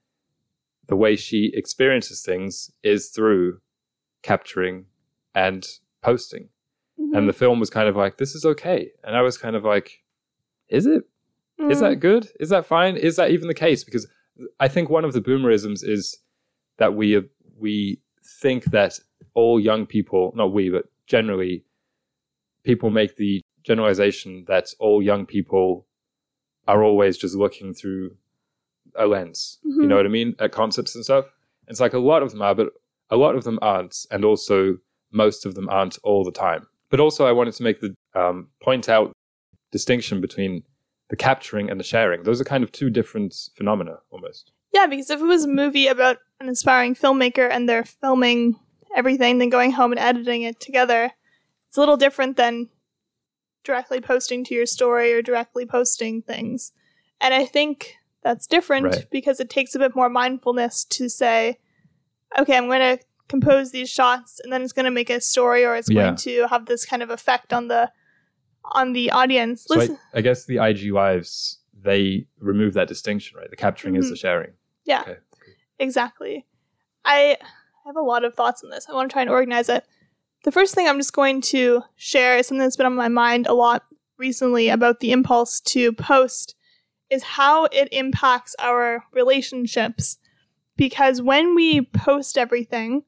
the 0.88 0.95
way 0.98 1.15
she 1.15 1.51
experiences 1.53 2.22
things 2.22 2.69
is 2.84 3.07
through 3.10 3.60
capturing 4.22 4.86
and 5.34 5.65
posting. 6.01 6.50
Mhm. 7.00 7.17
and 7.17 7.27
the 7.27 7.34
film 7.34 7.60
was 7.60 7.69
kind 7.69 7.89
of 7.89 7.95
like 7.98 8.17
this 8.17 8.36
is 8.36 8.45
okay. 8.45 8.91
And 9.03 9.17
i 9.17 9.22
was 9.22 9.38
kind 9.38 9.55
of 9.55 9.63
like 9.65 10.03
is 10.69 10.86
it? 10.86 11.03
Is 11.69 11.77
Mm. 11.77 11.81
that 11.81 11.95
good? 11.98 12.29
Is 12.39 12.50
that 12.50 12.65
fine? 12.65 12.95
Is 12.95 13.17
that 13.17 13.31
even 13.31 13.48
the 13.50 13.53
case? 13.53 13.84
Because 13.84 14.07
i 14.60 14.67
think 14.69 14.89
one 14.89 15.03
of 15.05 15.12
the 15.13 15.22
boomerisms 15.22 15.81
is 15.84 16.17
that 16.77 16.94
we 16.96 17.22
we 17.57 18.00
think 18.42 18.66
that 18.66 19.00
all 19.33 19.59
young 19.59 19.85
people 19.85 20.33
not 20.35 20.51
we 20.53 20.70
but 20.70 20.85
generally 21.07 21.64
people 22.64 22.90
make 22.90 23.16
the 23.18 23.42
generalization 23.64 24.46
that 24.48 24.74
all 24.79 25.01
young 25.01 25.25
people 25.25 25.85
are 26.68 26.83
always 26.83 27.18
just 27.18 27.35
looking 27.35 27.74
through 27.74 28.16
a 28.96 29.05
lens. 29.05 29.59
You 29.64 29.81
Mhm. 29.81 29.88
know 29.90 29.96
what 29.98 30.05
i 30.05 30.09
mean? 30.09 30.35
At 30.40 30.51
concerts 30.51 30.96
and 30.96 31.03
stuff. 31.03 31.25
It's 31.68 31.79
like 31.79 31.94
a 31.94 32.00
lot 32.00 32.24
of 32.24 32.31
them 32.31 32.42
are 32.42 32.55
but 32.55 32.74
a 33.09 33.18
lot 33.18 33.35
of 33.35 33.44
them 33.44 33.59
aren't 33.61 34.05
and 34.11 34.24
also 34.25 34.77
most 35.11 35.46
of 35.46 35.53
them 35.55 35.70
aren't 35.70 35.98
all 36.03 36.24
the 36.24 36.31
time. 36.31 36.68
But 36.90 37.00
also 37.00 37.25
i 37.25 37.31
wanted 37.31 37.53
to 37.55 37.64
make 37.64 37.79
the 37.81 37.94
um, 38.16 38.48
point 38.61 38.88
out 38.90 39.11
distinction 39.72 40.22
between 40.22 40.64
the 41.09 41.16
capturing 41.16 41.70
and 41.70 41.79
the 41.79 41.83
sharing. 41.83 42.24
Those 42.24 42.40
are 42.42 42.46
kind 42.46 42.64
of 42.64 42.72
two 42.72 42.90
different 42.90 43.35
phenomena 43.55 44.00
almost 44.09 44.51
Yeah, 44.75 44.88
because 44.88 45.09
if 45.09 45.22
it 45.22 45.24
was 45.25 45.46
a 45.46 45.48
movie 45.48 45.88
about 45.88 46.18
an 46.42 46.50
inspiring 46.50 46.96
filmmaker 46.96 47.50
and 47.50 47.68
they're 47.68 47.85
filming 47.85 48.59
everything, 48.94 49.38
then 49.38 49.48
going 49.50 49.72
home 49.72 49.94
and 49.94 50.00
editing 50.00 50.42
it 50.42 50.59
together, 50.59 51.11
it's 51.70 51.77
a 51.77 51.79
little 51.79 51.96
different 51.96 52.35
than 52.35 52.68
directly 53.64 54.01
posting 54.01 54.44
to 54.44 54.53
your 54.53 54.66
story 54.66 55.14
or 55.14 55.22
directly 55.22 55.66
posting 55.66 56.22
things. 56.22 56.74
And 57.22 57.33
I 57.33 57.46
think 57.46 57.96
that's 58.22 58.48
different 58.48 58.85
Right. 58.88 59.05
because 59.09 59.40
it 59.40 59.50
takes 59.50 59.75
a 59.75 59.79
bit 59.79 59.96
more 59.96 60.09
mindfulness 60.09 60.83
to 60.85 61.07
say, 61.09 61.57
okay, 62.38 62.57
I'm 62.57 62.68
going 62.68 62.98
to 62.98 63.03
compose 63.29 63.72
these 63.72 63.90
shots 63.90 64.42
and 64.44 64.51
then 64.51 64.61
it's 64.61 64.74
going 64.74 64.83
to 64.85 64.92
make 64.92 65.09
a 65.09 65.22
story 65.22 65.64
or 65.64 65.75
it's 65.77 65.90
Yeah. 65.90 66.03
going 66.03 66.16
to 66.18 66.48
have 66.50 66.66
this 66.66 66.83
kind 66.85 67.01
of 67.01 67.09
effect 67.09 67.53
on 67.53 67.70
the 67.70 67.92
on 68.72 68.92
the 68.94 69.09
audience. 69.11 69.64
so 69.68 69.79
I, 69.79 69.90
I 70.16 70.22
guess 70.22 70.46
the 70.46 70.57
ig 70.57 70.92
lives 70.92 71.59
they 71.79 72.25
remove 72.40 72.74
that 72.74 72.88
distinction 72.88 73.38
right 73.38 73.48
the 73.50 73.55
capturing 73.55 73.96
is 73.96 74.07
Mhm. 74.07 74.09
the 74.09 74.16
sharing 74.16 74.53
Yeah. 74.85 75.01
okay 75.01 75.17
Exactly. 75.77 76.45
I 77.03 77.37
have 77.85 77.98
a 77.98 78.01
lot 78.01 78.24
of 78.24 78.33
thoughts 78.33 78.63
on 78.63 78.69
this. 78.69 78.87
I 78.89 78.93
want 78.93 79.09
to 79.09 79.13
try 79.13 79.21
and 79.21 79.29
organize 79.29 79.67
it. 79.69 79.85
The 80.43 80.51
first 80.51 80.74
thing 80.74 80.87
I'm 80.87 81.00
just 81.00 81.13
going 81.13 81.41
to 81.41 81.81
share 81.95 82.37
is 82.37 82.48
something 82.48 82.61
that's 82.61 82.77
been 82.77 82.85
on 82.85 82.95
my 82.95 83.09
mind 83.09 83.45
a 83.48 83.53
lot 83.53 83.83
recently 84.17 84.69
about 84.69 85.01
the 85.01 85.11
impulse 85.11 85.59
to 85.59 85.91
post 85.91 86.55
is 87.09 87.24
how 87.24 87.65
it 87.65 87.89
impacts 87.91 88.55
our 88.59 89.03
relationships. 89.11 90.17
Because 90.77 91.21
when 91.21 91.55
we 91.55 91.81
post 91.81 92.37
everything, 92.37 93.03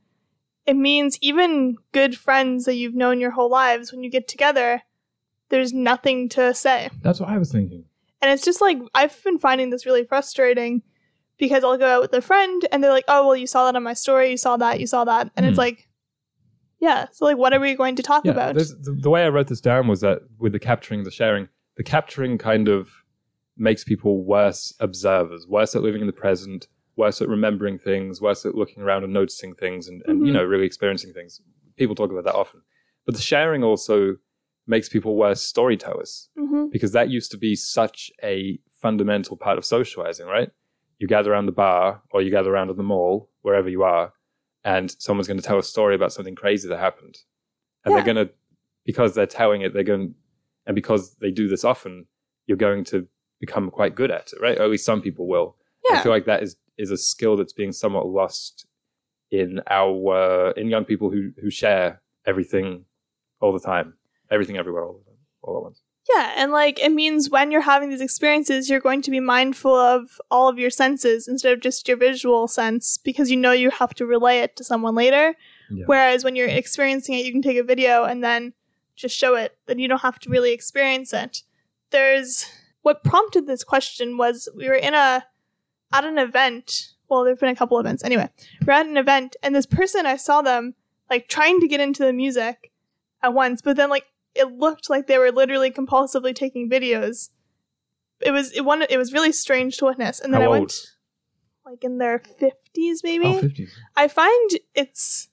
it 0.66 0.76
means 0.76 1.18
even 1.22 1.78
good 1.94 2.18
friends 2.18 2.66
that 2.66 2.76
you've 2.76 2.96
known 2.96 3.20
your 3.20 3.32
whole 3.32 3.50
lives, 3.50 3.92
when 3.92 4.04
you 4.04 4.10
get 4.10 4.28
together, 4.28 4.82
there's 5.50 5.74
nothing 5.74 6.28
to 6.30 6.54
say. 6.54 6.90
that's 7.02 7.20
what 7.22 7.30
i 7.30 7.38
was 7.38 7.52
thinking 7.52 7.86
And 8.22 8.30
it's 8.32 8.44
just 8.44 8.60
like 8.60 8.78
I've 8.94 9.24
been 9.24 9.40
finding 9.40 9.70
this 9.70 9.86
really 9.86 10.04
frustrating 10.04 10.82
because 11.38 11.64
I'll 11.64 11.78
go 11.78 11.88
out 11.96 12.02
with 12.02 12.14
a 12.14 12.22
friend 12.22 12.66
and 12.72 12.84
they're 12.84 12.92
like, 12.92 13.06
"Oh, 13.08 13.28
well, 13.28 13.36
you 13.36 13.48
saw 13.48 13.66
that 13.66 13.76
on 13.76 13.84
my 13.84 13.94
story. 13.94 14.32
You 14.32 14.38
saw 14.38 14.58
that. 14.58 14.80
You 14.80 14.88
saw 14.88 15.06
that." 15.06 15.32
And 15.36 15.46
Hmm. 15.46 15.50
it's 15.50 15.58
like, 15.58 15.88
yeah. 16.80 17.08
So 17.12 17.26
like, 17.26 17.38
what 17.38 17.54
are 17.54 17.60
we 17.60 17.76
going 17.76 17.96
to 17.96 18.04
talk 18.04 18.26
yeah 18.26 18.32
about? 18.32 18.56
the, 18.56 18.98
the 19.02 19.10
way 19.10 19.24
i 19.24 19.30
wrote 19.30 19.48
this 19.48 19.62
down 19.62 19.88
was 19.88 20.02
that 20.02 20.20
with 20.40 20.52
the 20.52 20.60
capturing 20.60 21.04
the 21.04 21.12
sharing 21.12 21.48
the 21.76 21.84
capturing 21.84 22.38
kind 22.38 22.68
of 22.68 22.90
makes 23.58 23.84
people 23.84 24.24
worse 24.24 24.74
observers 24.80 25.48
worse 25.48 25.76
at 25.76 25.82
living 25.82 26.02
in 26.02 26.08
the 26.08 26.14
present 26.14 26.68
worse 26.96 27.22
at 27.22 27.28
remembering 27.28 27.78
things 27.80 28.22
worse 28.22 28.46
at 28.46 28.56
looking 28.56 28.82
around 28.84 29.04
and 29.04 29.14
noticing 29.14 29.54
things 29.56 29.88
and, 29.88 30.04
and 30.08 30.26
you 30.26 30.32
Mhm. 30.32 30.36
know 30.36 30.44
really 30.44 30.66
experiencing 30.66 31.14
things 31.14 31.42
people 31.76 31.96
talk 31.96 32.12
about 32.12 32.24
that 32.26 32.36
often 32.36 32.62
but 33.06 33.16
the 33.16 33.22
sharing 33.22 33.64
also 33.64 34.18
makes 34.68 34.90
people 34.90 35.16
worse 35.16 35.42
storytellers 35.42 36.30
hmm 36.38 36.66
because 36.72 36.92
that 36.92 37.10
used 37.10 37.32
to 37.32 37.38
be 37.38 37.56
such 37.56 38.12
a 38.24 38.60
fundamental 38.72 39.36
part 39.38 39.58
of 39.58 39.66
socializing 39.66 40.28
right 40.28 40.52
you 41.00 41.08
gather 41.08 41.32
around 41.32 41.46
the 41.46 41.52
bar 41.52 42.02
or 42.12 42.22
you 42.22 42.32
gather 42.32 42.52
around 42.54 42.70
at 42.70 42.78
the 42.78 42.84
mall 42.84 43.30
wherever 43.42 43.70
you 43.70 43.84
are 43.84 44.14
and 44.64 44.96
someone's 45.00 45.28
going 45.28 45.40
to 45.40 45.46
tell 45.46 45.60
a 45.60 45.64
story 45.64 45.96
about 45.96 46.12
something 46.12 46.36
crazy 46.36 46.68
that 46.68 46.80
happened. 46.80 47.18
And 47.86 47.92
Yeah. 47.94 47.98
they're 48.04 48.14
going 48.14 48.28
to 48.28 48.34
because 48.86 49.14
they're 49.16 49.26
telling 49.28 49.62
it 49.62 49.74
they're 49.74 49.84
going 49.84 50.16
and 50.66 50.76
because 50.76 51.16
they 51.18 51.32
do 51.32 51.48
this 51.48 51.64
often 51.64 52.06
you're 52.48 52.58
going 52.58 52.84
to 52.86 53.08
become 53.40 53.70
quite 53.70 53.96
good 53.96 54.12
at 54.12 54.32
it 54.34 54.42
right? 54.42 54.58
Or 54.58 54.64
at 54.64 54.70
least 54.70 54.86
some 54.86 55.02
people 55.02 55.28
will. 55.28 55.56
Yeah. 55.90 56.00
i 56.00 56.04
feel 56.04 56.12
like 56.12 56.26
that 56.26 56.42
is 56.44 56.56
is 56.78 56.92
a 56.92 56.98
skill 56.98 57.36
that's 57.38 57.54
being 57.54 57.72
somewhat 57.72 58.08
lost 58.08 58.66
in 59.32 59.62
our 59.70 60.14
uh, 60.14 60.52
in 60.54 60.68
young 60.68 60.86
people 60.86 61.10
who 61.12 61.32
who 61.42 61.50
share 61.50 62.02
everything 62.26 62.86
all 63.42 63.52
the 63.54 63.60
time. 63.60 63.94
Everything 64.32 64.58
everywhere 64.58 64.84
all 64.86 64.98
the 65.00 65.06
time 65.06 65.20
all 65.44 65.58
at 65.58 65.64
once 65.64 65.82
Yeah, 66.16 66.34
and 66.38 66.52
like 66.52 66.80
it 66.80 66.92
means 66.92 67.30
when 67.30 67.52
you're 67.52 67.62
having 67.62 67.90
these 67.90 68.02
experiences, 68.02 68.70
you're 68.70 68.80
going 68.80 69.02
to 69.02 69.12
be 69.12 69.20
mindful 69.20 69.76
of 69.76 70.22
all 70.32 70.48
of 70.48 70.58
your 70.58 70.70
senses 70.70 71.28
instead 71.28 71.52
of 71.52 71.60
just 71.60 71.88
your 71.88 71.98
visual 71.98 72.48
sense 72.48 72.98
because 72.98 73.30
you 73.30 73.36
know 73.36 73.52
you 73.52 73.72
have 73.72 73.94
to 73.96 74.06
relay 74.06 74.40
it 74.40 74.56
to 74.56 74.64
someone 74.64 74.96
later. 74.96 75.36
Yeah. 75.70 75.84
Whereas 75.86 76.24
when 76.24 76.36
you're 76.36 76.48
experiencing 76.48 77.16
it, 77.16 77.26
you 77.26 77.32
can 77.32 77.42
take 77.42 77.58
a 77.58 77.64
video 77.64 78.06
and 78.06 78.24
then 78.24 78.54
just 78.96 79.18
show 79.18 79.36
it. 79.36 79.58
Then 79.66 79.80
you 79.80 79.88
don't 79.90 80.02
have 80.02 80.20
to 80.20 80.30
really 80.30 80.54
experience 80.54 81.12
it. 81.12 81.44
There's 81.90 82.46
what 82.84 83.04
prompted 83.04 83.46
this 83.46 83.66
question 83.66 84.18
was 84.18 84.48
we 84.56 84.70
were 84.70 84.76
in 84.76 84.94
a 84.94 85.26
at 85.92 86.06
an 86.06 86.18
event. 86.18 86.94
Well, 87.10 87.26
there've 87.26 87.40
been 87.40 87.50
a 87.50 87.56
couple 87.56 87.80
events. 87.80 88.04
Anyway, 88.04 88.30
we're 88.66 88.74
at 88.74 88.86
an 88.86 88.98
event 88.98 89.36
and 89.44 89.54
this 89.54 89.66
person 89.66 90.06
I 90.06 90.16
saw 90.16 90.42
them 90.42 90.76
like 91.10 91.28
trying 91.28 91.60
to 91.60 91.68
get 91.68 91.82
into 91.82 92.04
the 92.04 92.14
music 92.14 92.72
at 93.22 93.34
once, 93.34 93.62
but 93.62 93.76
then 93.76 93.90
like 93.90 94.06
it 94.38 94.52
looked 94.58 94.90
like 94.90 95.08
they 95.08 95.18
were 95.18 95.32
literally 95.32 95.72
compulsively 95.72 96.34
taking 96.36 96.70
videos 96.70 97.30
it 98.22 98.32
was 98.32 98.52
it 98.54 98.62
one 98.66 98.82
it 98.90 98.98
was 98.98 99.14
really 99.14 99.32
strange 99.32 99.78
to 99.78 99.86
witness. 99.86 100.20
And 100.20 100.34
then 100.34 100.42
How 100.42 100.48
I 100.48 100.50
old? 100.50 100.60
went 100.60 100.74
like 101.66 101.84
in 101.84 101.98
their 102.00 102.18
fifties 102.40 103.02
maybe. 103.04 103.26
Oh, 103.28 103.42
50s. 103.42 103.70
I 103.96 104.08
find 104.08 104.52
it's 104.74 105.30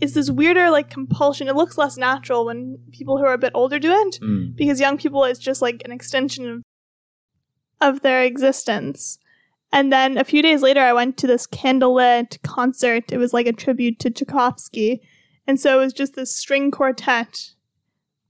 it's 0.00 0.14
this 0.14 0.28
weirder 0.30 0.68
like 0.70 0.90
compulsion. 0.90 1.46
It 1.46 1.54
looks 1.54 1.78
less 1.78 1.96
natural 1.96 2.44
when 2.46 2.78
people 2.90 3.18
who 3.18 3.24
are 3.24 3.34
a 3.34 3.38
bit 3.38 3.52
older 3.54 3.78
do 3.78 3.92
it 3.92 4.18
Mm. 4.20 4.56
because 4.56 4.80
young 4.80 4.98
people 4.98 5.24
is 5.24 5.38
just 5.38 5.62
like 5.62 5.80
an 5.84 5.92
extension 5.92 6.48
of 6.50 6.62
of 7.80 8.00
their 8.00 8.22
existence. 8.24 9.18
And 9.72 9.92
then 9.92 10.16
a 10.18 10.24
few 10.24 10.42
days 10.42 10.62
later 10.62 10.80
I 10.80 10.92
went 10.92 11.16
to 11.18 11.26
this 11.26 11.46
candlelit 11.46 12.42
concert. 12.42 13.12
It 13.12 13.18
was 13.18 13.32
like 13.32 13.46
a 13.46 13.52
tribute 13.52 13.98
to 14.00 14.10
Tchaikovsky. 14.10 15.02
And 15.46 15.60
so 15.60 15.78
it 15.78 15.84
was 15.84 15.92
just 15.92 16.14
this 16.14 16.34
string 16.34 16.70
quartet 16.72 17.50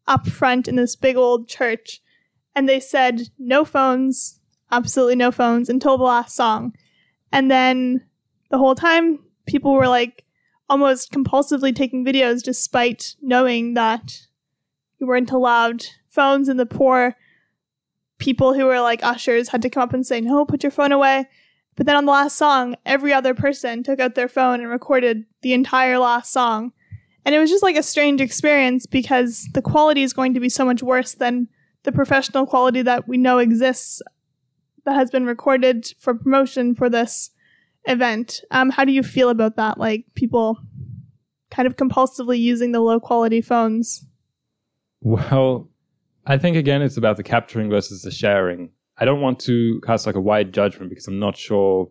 up 0.06 0.26
front 0.26 0.68
in 0.68 0.76
this 0.76 0.96
big 0.96 1.16
old 1.16 1.48
church. 1.48 2.00
And 2.54 2.68
they 2.68 2.80
said 2.80 3.28
no 3.38 3.64
phones, 3.64 4.40
absolutely 4.70 5.16
no 5.16 5.30
phones 5.30 5.68
until 5.68 5.98
the 5.98 6.04
last 6.04 6.34
song. 6.34 6.74
And 7.32 7.50
then 7.50 8.06
the 8.50 8.58
whole 8.58 8.74
time 8.74 9.18
people 9.46 9.72
were 9.72 9.88
like 9.88 10.24
almost 10.68 11.12
compulsively 11.12 11.74
taking 11.74 12.04
videos 12.04 12.42
despite 12.42 13.14
knowing 13.22 13.74
that 13.74 14.26
you 14.98 15.06
weren't 15.06 15.30
allowed 15.30 15.86
phones 16.08 16.48
and 16.48 16.58
the 16.58 16.66
poor 16.66 17.14
people 18.18 18.54
who 18.54 18.64
were 18.64 18.80
like 18.80 19.02
ushers 19.04 19.50
had 19.50 19.62
to 19.62 19.70
come 19.70 19.82
up 19.82 19.92
and 19.92 20.06
say 20.06 20.20
no 20.20 20.44
put 20.44 20.62
your 20.62 20.70
phone 20.72 20.92
away 20.92 21.28
but 21.76 21.86
then 21.86 21.94
on 21.94 22.06
the 22.06 22.12
last 22.12 22.36
song 22.36 22.74
every 22.84 23.12
other 23.12 23.34
person 23.34 23.82
took 23.82 24.00
out 24.00 24.14
their 24.14 24.28
phone 24.28 24.60
and 24.60 24.70
recorded 24.70 25.24
the 25.42 25.52
entire 25.52 25.98
last 25.98 26.32
song 26.32 26.72
and 27.26 27.34
it 27.34 27.40
was 27.40 27.50
just 27.50 27.62
like 27.62 27.76
a 27.76 27.82
strange 27.82 28.20
experience 28.20 28.86
because 28.86 29.48
the 29.52 29.60
quality 29.60 30.04
is 30.04 30.12
going 30.12 30.32
to 30.34 30.40
be 30.40 30.48
so 30.48 30.64
much 30.64 30.80
worse 30.80 31.14
than 31.14 31.48
the 31.82 31.90
professional 31.90 32.46
quality 32.46 32.82
that 32.82 33.08
we 33.08 33.18
know 33.18 33.38
exists 33.38 34.00
that 34.84 34.94
has 34.94 35.10
been 35.10 35.26
recorded 35.26 35.92
for 35.98 36.14
promotion 36.14 36.72
for 36.72 36.88
this 36.88 37.30
event. 37.86 38.42
Um, 38.52 38.70
how 38.70 38.84
do 38.84 38.92
you 38.92 39.02
feel 39.02 39.28
about 39.28 39.56
that? 39.56 39.76
Like 39.76 40.04
people 40.14 40.58
kind 41.50 41.66
of 41.66 41.74
compulsively 41.74 42.38
using 42.38 42.70
the 42.70 42.80
low 42.80 43.00
quality 43.00 43.40
phones? 43.40 44.06
Well, 45.00 45.68
I 46.26 46.38
think 46.38 46.56
again 46.56 46.80
it's 46.80 46.96
about 46.96 47.16
the 47.16 47.24
capturing 47.24 47.70
versus 47.70 48.02
the 48.02 48.12
sharing. 48.12 48.70
I 48.98 49.04
don't 49.04 49.20
want 49.20 49.40
to 49.40 49.80
cast 49.84 50.06
like 50.06 50.14
a 50.14 50.20
wide 50.20 50.54
judgment 50.54 50.90
because 50.90 51.08
I'm 51.08 51.18
not 51.18 51.36
sure 51.36 51.90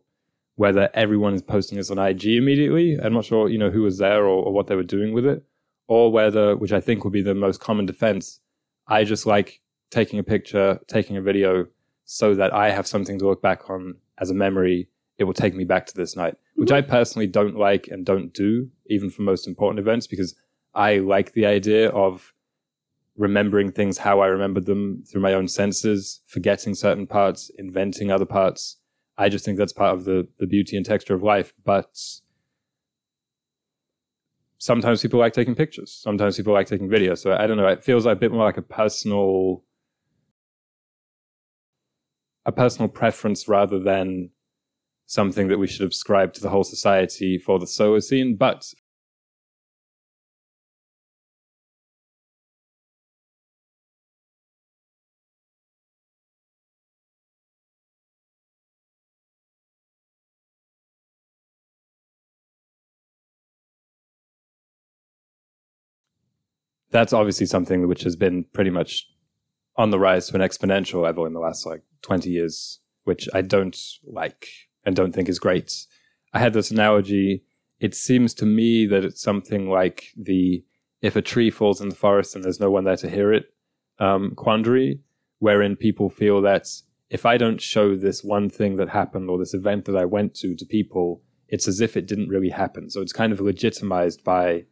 whether 0.55 0.89
everyone 0.93 1.33
is 1.33 1.41
posting 1.41 1.77
this 1.77 1.91
on 1.91 1.99
IG 1.99 2.25
immediately. 2.25 2.97
I'm 3.01 3.13
not 3.13 3.25
sure, 3.25 3.49
you 3.49 3.57
know, 3.57 3.69
who 3.69 3.81
was 3.81 3.97
there 3.97 4.23
or, 4.23 4.45
or 4.45 4.53
what 4.53 4.67
they 4.67 4.75
were 4.75 4.83
doing 4.83 5.13
with 5.13 5.25
it, 5.25 5.43
or 5.87 6.11
whether, 6.11 6.55
which 6.55 6.71
I 6.71 6.81
think 6.81 7.03
would 7.03 7.13
be 7.13 7.21
the 7.21 7.35
most 7.35 7.59
common 7.59 7.85
defense, 7.85 8.39
I 8.87 9.03
just 9.03 9.25
like 9.25 9.61
taking 9.91 10.19
a 10.19 10.23
picture, 10.23 10.79
taking 10.87 11.17
a 11.17 11.21
video, 11.21 11.67
so 12.05 12.35
that 12.35 12.53
I 12.53 12.71
have 12.71 12.87
something 12.87 13.19
to 13.19 13.27
look 13.27 13.41
back 13.41 13.69
on 13.69 13.95
as 14.19 14.29
a 14.29 14.35
memory. 14.35 14.89
It 15.17 15.23
will 15.23 15.33
take 15.33 15.55
me 15.55 15.63
back 15.63 15.85
to 15.87 15.95
this 15.95 16.15
night, 16.15 16.35
which 16.55 16.71
I 16.71 16.81
personally 16.81 17.27
don't 17.27 17.57
like 17.57 17.87
and 17.87 18.05
don't 18.05 18.33
do, 18.33 18.69
even 18.87 19.09
for 19.09 19.21
most 19.21 19.47
important 19.47 19.79
events, 19.79 20.07
because 20.07 20.35
I 20.73 20.97
like 20.97 21.33
the 21.33 21.45
idea 21.45 21.89
of 21.89 22.33
remembering 23.17 23.71
things 23.71 23.97
how 23.99 24.19
I 24.19 24.27
remembered 24.27 24.65
them 24.65 25.03
through 25.09 25.21
my 25.21 25.33
own 25.33 25.47
senses, 25.47 26.21
forgetting 26.27 26.75
certain 26.75 27.07
parts, 27.07 27.49
inventing 27.57 28.11
other 28.11 28.25
parts. 28.25 28.77
I 29.17 29.29
just 29.29 29.45
think 29.45 29.57
that's 29.57 29.73
part 29.73 29.95
of 29.95 30.03
the, 30.03 30.27
the 30.39 30.47
beauty 30.47 30.77
and 30.77 30.85
texture 30.85 31.15
of 31.15 31.23
life. 31.23 31.53
But 31.63 31.97
sometimes 34.57 35.01
people 35.01 35.19
like 35.19 35.33
taking 35.33 35.55
pictures. 35.55 35.91
Sometimes 35.91 36.37
people 36.37 36.53
like 36.53 36.67
taking 36.67 36.89
videos. 36.89 37.19
So 37.19 37.33
I 37.33 37.47
don't 37.47 37.57
know. 37.57 37.67
It 37.67 37.83
feels 37.83 38.05
like 38.05 38.17
a 38.17 38.19
bit 38.19 38.31
more 38.31 38.43
like 38.43 38.57
a 38.57 38.61
personal, 38.61 39.63
a 42.45 42.51
personal 42.51 42.89
preference 42.89 43.47
rather 43.47 43.79
than 43.79 44.31
something 45.05 45.47
that 45.47 45.59
we 45.59 45.67
should 45.67 45.89
ascribe 45.89 46.33
to 46.33 46.41
the 46.41 46.49
whole 46.49 46.63
society 46.63 47.37
for 47.37 47.59
the 47.59 47.67
solo 47.67 47.99
scene. 47.99 48.35
But 48.35 48.73
that's 66.95 67.13
obviously 67.13 67.45
something 67.45 67.87
which 67.87 68.03
has 68.03 68.15
been 68.15 68.45
pretty 68.53 68.69
much 68.69 69.05
on 69.75 69.89
the 69.89 69.99
rise 69.99 70.27
to 70.27 70.35
an 70.35 70.41
exponential 70.41 71.01
level 71.01 71.25
in 71.25 71.33
the 71.33 71.39
last 71.39 71.65
like 71.65 71.83
20 72.03 72.29
years, 72.29 72.79
which 73.03 73.27
I 73.33 73.41
don't 73.41 73.77
like 74.05 74.47
and 74.85 74.95
don't 74.95 75.11
think 75.11 75.27
is 75.27 75.37
great. 75.37 75.73
I 76.33 76.39
had 76.39 76.53
this 76.53 76.71
analogy. 76.71 77.43
It 77.81 77.95
seems 77.95 78.33
to 78.35 78.45
me 78.45 78.85
that 78.87 79.03
it's 79.03 79.21
something 79.21 79.69
like 79.69 80.05
the 80.15 80.63
if 81.01 81.17
a 81.17 81.21
tree 81.21 81.51
falls 81.51 81.81
in 81.81 81.89
the 81.89 81.95
forest 81.95 82.33
and 82.33 82.43
there's 82.43 82.61
no 82.61 82.71
one 82.71 82.85
there 82.85 82.95
to 82.95 83.09
hear 83.09 83.33
it 83.33 83.45
um, 83.99 84.31
quandary, 84.35 85.01
wherein 85.39 85.75
people 85.75 86.09
feel 86.09 86.41
that 86.43 86.67
if 87.09 87.25
I 87.25 87.37
don't 87.37 87.61
show 87.61 87.95
this 87.95 88.23
one 88.23 88.49
thing 88.49 88.77
that 88.77 88.89
happened 88.89 89.29
or 89.29 89.37
this 89.37 89.53
event 89.53 89.85
that 89.85 89.97
I 89.97 90.05
went 90.05 90.33
to 90.35 90.55
to 90.55 90.65
people, 90.65 91.21
it's 91.49 91.67
as 91.67 91.81
if 91.81 91.97
it 91.97 92.07
didn't 92.07 92.29
really 92.29 92.49
happen. 92.49 92.89
So 92.89 93.01
it's 93.01 93.13
kind 93.13 93.33
of 93.33 93.41
legitimized 93.41 94.23
by 94.23 94.63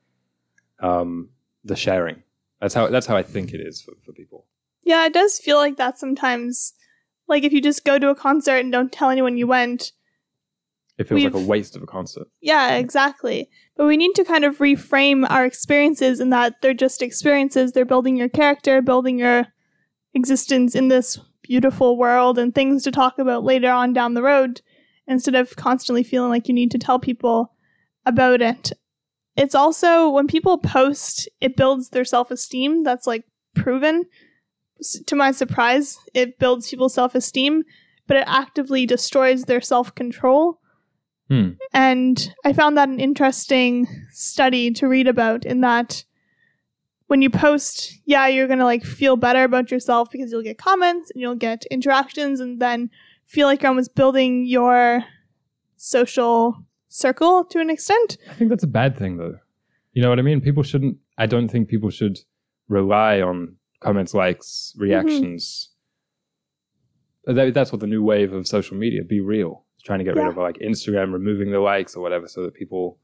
um, 0.79 1.29
the 1.63 1.75
sharing. 1.75 2.23
That's 2.61 2.73
how 2.73 2.87
that's 2.87 3.05
how 3.05 3.17
I 3.17 3.23
think 3.23 3.49
mm. 3.49 3.55
it 3.55 3.61
is 3.61 3.81
for, 3.81 3.93
for 4.05 4.13
people. 4.13 4.45
Yeah, 4.83 5.05
it 5.05 5.13
does 5.13 5.39
feel 5.39 5.57
like 5.57 5.77
that 5.77 5.97
sometimes. 5.97 6.73
Like 7.27 7.43
if 7.43 7.53
you 7.53 7.61
just 7.61 7.85
go 7.85 7.99
to 7.99 8.09
a 8.09 8.15
concert 8.15 8.57
and 8.57 8.71
don't 8.71 8.91
tell 8.91 9.09
anyone 9.09 9.37
you 9.37 9.47
went. 9.47 9.93
It 10.97 11.07
feels 11.07 11.23
like 11.23 11.33
a 11.33 11.39
waste 11.39 11.75
of 11.75 11.81
a 11.81 11.87
concert. 11.87 12.27
Yeah, 12.41 12.71
mm. 12.71 12.79
exactly. 12.79 13.49
But 13.75 13.87
we 13.87 13.97
need 13.97 14.13
to 14.15 14.23
kind 14.23 14.45
of 14.45 14.59
reframe 14.59 15.25
our 15.29 15.45
experiences 15.45 16.19
in 16.19 16.29
that 16.29 16.61
they're 16.61 16.73
just 16.73 17.01
experiences. 17.01 17.71
They're 17.71 17.85
building 17.85 18.15
your 18.15 18.29
character, 18.29 18.81
building 18.81 19.17
your 19.17 19.47
existence 20.13 20.75
in 20.75 20.89
this 20.89 21.19
beautiful 21.41 21.97
world, 21.97 22.37
and 22.37 22.53
things 22.53 22.83
to 22.83 22.91
talk 22.91 23.17
about 23.17 23.43
later 23.43 23.71
on 23.71 23.93
down 23.93 24.13
the 24.13 24.21
road 24.21 24.61
instead 25.07 25.35
of 25.35 25.55
constantly 25.55 26.03
feeling 26.03 26.29
like 26.29 26.47
you 26.47 26.53
need 26.53 26.71
to 26.71 26.77
tell 26.77 26.99
people 26.99 27.53
about 28.05 28.41
it. 28.41 28.71
It's 29.35 29.55
also 29.55 30.09
when 30.09 30.27
people 30.27 30.57
post, 30.57 31.27
it 31.41 31.55
builds 31.55 31.89
their 31.89 32.05
self 32.05 32.29
esteem. 32.31 32.83
That's 32.83 33.07
like 33.07 33.23
proven. 33.55 34.05
S- 34.79 34.99
To 35.07 35.15
my 35.15 35.31
surprise, 35.31 35.97
it 36.13 36.37
builds 36.39 36.69
people's 36.69 36.93
self 36.93 37.15
esteem, 37.15 37.63
but 38.07 38.17
it 38.17 38.25
actively 38.27 38.85
destroys 38.85 39.45
their 39.45 39.61
self 39.61 39.93
control. 39.95 40.59
Hmm. 41.29 41.51
And 41.73 42.33
I 42.45 42.53
found 42.53 42.77
that 42.77 42.89
an 42.89 42.99
interesting 42.99 43.87
study 44.11 44.71
to 44.71 44.87
read 44.87 45.07
about 45.07 45.45
in 45.45 45.61
that 45.61 46.03
when 47.07 47.21
you 47.21 47.29
post, 47.29 47.99
yeah, 48.05 48.27
you're 48.27 48.47
going 48.47 48.59
to 48.59 48.65
like 48.65 48.83
feel 48.83 49.15
better 49.15 49.43
about 49.43 49.71
yourself 49.71 50.09
because 50.11 50.31
you'll 50.31 50.43
get 50.43 50.57
comments 50.57 51.11
and 51.11 51.21
you'll 51.21 51.35
get 51.35 51.65
interactions 51.71 52.39
and 52.39 52.59
then 52.61 52.89
feel 53.25 53.47
like 53.47 53.61
you're 53.61 53.69
almost 53.69 53.95
building 53.95 54.45
your 54.45 55.03
social 55.77 56.57
circle 56.93 57.43
to 57.45 57.59
an 57.59 57.69
extent. 57.69 58.17
I 58.29 58.33
think 58.33 58.49
that's 58.49 58.63
a 58.63 58.67
bad 58.67 58.97
thing, 58.97 59.17
though. 59.17 59.39
You 59.93 60.01
know 60.01 60.09
what 60.09 60.19
I 60.19 60.21
mean? 60.21 60.41
People 60.41 60.63
shouldn't. 60.63 60.97
I 61.17 61.25
don't 61.25 61.49
think 61.49 61.67
people 61.67 61.89
should 61.89 62.19
rely 62.69 63.21
on 63.21 63.55
comments, 63.79 64.13
likes, 64.13 64.73
mm-hmm. 64.75 64.83
reactions. 64.83 65.69
That, 67.25 67.53
that's 67.53 67.71
what 67.71 67.81
the 67.81 67.87
new 67.87 68.03
wave 68.03 68.33
of 68.33 68.47
social 68.47 68.77
media. 68.77 69.03
BeReal. 69.03 69.61
It's 69.75 69.83
trying 69.83 69.99
to 69.99 70.05
get 70.05 70.15
rid 70.15 70.27
of 70.27 70.37
like 70.37 70.57
Instagram, 70.59 71.13
removing 71.13 71.51
the 71.51 71.59
likes 71.59 71.95
or 71.95 72.01
whatever, 72.01 72.27
so 72.27 72.43
that 72.43 72.53
people. 72.53 72.99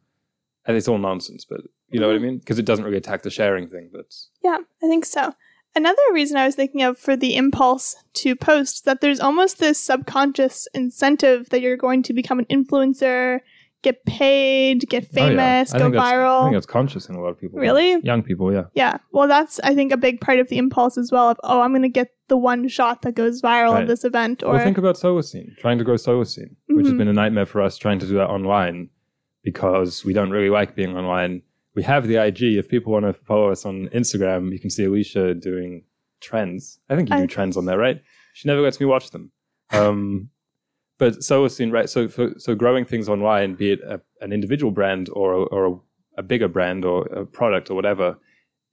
And 0.65 0.77
it's 0.77 0.87
all 0.87 0.97
nonsense, 0.99 1.45
but 1.45 1.61
you 1.89 1.99
know 1.99 2.07
what 2.07 2.13
I 2.13 2.17
mm-hmm. 2.17 2.25
mean? 2.25 2.37
Because 2.39 2.59
it 2.59 2.65
doesn't 2.65 2.85
really 2.85 2.97
attack 2.97 3.23
the 3.23 3.31
sharing 3.31 3.69
thing. 3.69 3.89
But 3.91 4.13
Yeah, 4.43 4.57
I 4.83 4.87
think 4.87 5.05
so. 5.05 5.33
Another 5.75 6.01
reason 6.11 6.35
I 6.35 6.45
was 6.45 6.55
thinking 6.55 6.81
of 6.81 6.97
for 6.97 7.15
the 7.15 7.35
impulse 7.35 7.95
to 8.15 8.35
post 8.35 8.85
that 8.85 9.01
there's 9.01 9.19
almost 9.19 9.59
this 9.59 9.79
subconscious 9.79 10.67
incentive 10.73 11.49
that 11.49 11.61
you're 11.61 11.77
going 11.77 12.03
to 12.03 12.13
become 12.13 12.39
an 12.39 12.45
influencer, 12.45 13.41
get 13.81 14.03
paid, 14.05 14.81
get 14.89 15.03
Oh, 15.03 15.07
yeah. 15.13 15.27
famous, 15.27 15.71
go 15.73 15.79
that's- 15.89 16.01
I 16.03 16.13
viral. 16.13 16.43
think 16.43 16.55
that's 16.55 16.65
conscious 16.65 17.07
in 17.09 17.15
a 17.15 17.21
lot 17.21 17.29
of 17.29 17.39
people. 17.39 17.59
Really? 17.59 17.97
Young 18.03 18.21
people, 18.23 18.51
yeah. 18.51 18.65
Yeah. 18.73 18.97
Well, 19.13 19.27
that's 19.27 19.59
I 19.61 19.73
think 19.73 19.91
a 19.93 19.97
big 19.97 20.19
part 20.19 20.39
of 20.39 20.49
the 20.49 20.57
impulse 20.57 20.97
as 20.97 21.11
well 21.11 21.29
of 21.29 21.37
oh, 21.43 21.61
I'm 21.61 21.71
going 21.71 21.83
to 21.83 21.89
get 21.89 22.09
the 22.27 22.37
one 22.37 22.67
shot 22.67 23.01
that 23.03 23.13
goes 23.15 23.41
viral 23.41 23.73
Right. 23.73 23.81
of 23.83 23.87
this 23.87 24.03
event 24.03 24.43
or 24.43 24.53
Well, 24.53 24.63
think 24.63 24.77
about 24.77 24.95
Solacene, 24.95 25.55
trying 25.57 25.77
to 25.77 25.83
grow 25.83 25.95
Solacene, 25.95 26.55
which 26.67 26.85
has 26.85 26.93
Mhm. 26.93 26.97
been 26.97 27.07
a 27.07 27.13
nightmare 27.13 27.45
for 27.45 27.61
us 27.61 27.77
trying 27.77 27.99
to 27.99 28.05
do 28.07 28.15
that 28.15 28.29
online 28.29 28.89
because 29.43 30.03
we 30.05 30.13
don't 30.13 30.31
really 30.31 30.49
like 30.49 30.75
being 30.75 30.95
online. 30.95 31.41
We 31.75 31.83
have 31.83 32.07
the 32.07 32.17
IG. 32.17 32.57
If 32.57 32.67
people 32.67 32.91
want 32.91 33.05
to 33.05 33.13
follow 33.13 33.49
us 33.49 33.65
on 33.65 33.87
Instagram, 33.93 34.51
you 34.51 34.59
can 34.59 34.69
see 34.69 34.83
Alicia 34.85 35.35
doing 35.35 35.83
trends. 36.19 36.79
I 36.89 36.95
think 36.95 37.09
you 37.09 37.15
do 37.15 37.23
I- 37.23 37.27
trends 37.27 37.55
on 37.55 37.65
there, 37.65 37.77
right? 37.77 38.01
She 38.33 38.47
never 38.47 38.61
lets 38.61 38.79
me 38.79 38.85
watch 38.85 39.11
them. 39.11 39.31
Um, 39.71 40.29
but 40.99 41.13
Solacene, 41.19 41.71
right? 41.71 41.89
So, 41.89 42.07
for, 42.07 42.33
so 42.37 42.53
growing 42.53 42.85
things 42.85 43.09
online, 43.09 43.55
be 43.55 43.71
it 43.71 43.79
a, 43.81 43.99
an 44.21 44.31
individual 44.31 44.71
brand 44.71 45.09
or, 45.13 45.33
a, 45.33 45.41
or 45.45 45.65
a, 45.65 46.19
a 46.19 46.23
bigger 46.23 46.47
brand 46.47 46.85
or 46.85 47.05
a 47.07 47.25
product 47.25 47.71
or 47.71 47.73
whatever, 47.75 48.17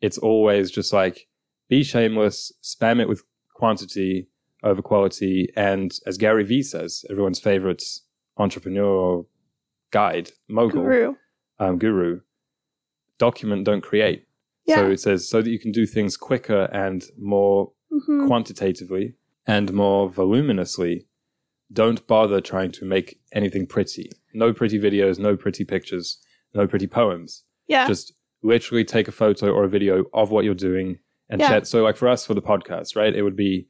it's 0.02 0.18
always 0.18 0.70
just 0.70 0.92
like 0.92 1.26
be 1.70 1.82
shameless, 1.82 2.52
spam 2.62 3.00
it 3.00 3.08
with 3.08 3.22
quantity, 3.54 4.28
over 4.62 4.82
quality. 4.82 5.50
And 5.56 5.90
as 6.06 6.18
Gary 6.18 6.44
Vee 6.44 6.62
says, 6.62 7.04
everyone's 7.10 7.40
favorite 7.40 7.82
entrepreneur 8.36 9.24
guide, 9.92 10.30
mogul, 10.48 10.82
Guru. 10.82 11.14
um, 11.58 11.78
guru, 11.78 12.20
document, 13.18 13.64
don't 13.64 13.80
create. 13.82 14.24
Yeah. 14.66 14.76
So 14.76 14.90
it 14.90 15.00
says 15.00 15.28
so 15.28 15.42
that 15.42 15.50
you 15.50 15.58
can 15.58 15.72
do 15.72 15.86
things 15.86 16.16
quicker 16.16 16.64
and 16.72 17.04
more 17.18 17.72
Mhm. 17.92 18.26
quantitatively 18.26 19.14
and 19.46 19.72
more 19.72 20.10
voluminously. 20.10 21.06
Don't 21.72 22.06
bother 22.06 22.40
trying 22.40 22.70
to 22.72 22.84
make 22.84 23.18
anything 23.32 23.66
pretty. 23.66 24.10
No 24.34 24.52
pretty 24.52 24.78
videos, 24.78 25.18
no 25.18 25.36
pretty 25.36 25.64
pictures, 25.64 26.18
no 26.54 26.66
pretty 26.66 26.86
poems. 26.86 27.42
Yeah. 27.66 27.86
Just 27.88 28.12
literally 28.42 28.84
take 28.84 29.08
a 29.08 29.12
photo 29.12 29.50
or 29.52 29.64
a 29.64 29.68
video 29.68 30.04
of 30.14 30.30
what 30.30 30.44
you're 30.44 30.54
doing 30.54 30.98
and 31.28 31.40
Yeah. 31.40 31.48
chat. 31.48 31.66
So, 31.66 31.82
like 31.82 31.96
for 31.96 32.06
us 32.08 32.24
for 32.24 32.34
the 32.34 32.42
podcast, 32.42 32.94
right? 32.94 33.14
It 33.14 33.22
would 33.22 33.34
be 33.36 33.66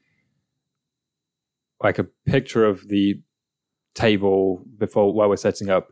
like 1.83 1.99
a 1.99 2.05
picture 2.27 2.65
of 2.65 2.89
the 2.89 3.21
table 3.95 4.63
before 4.77 5.13
while 5.13 5.29
we're 5.29 5.37
setting 5.37 5.71
up 5.71 5.89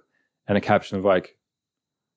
and 0.47 0.59
a 0.59 0.61
caption 0.61 0.99
of 0.99 1.05
like, 1.05 1.37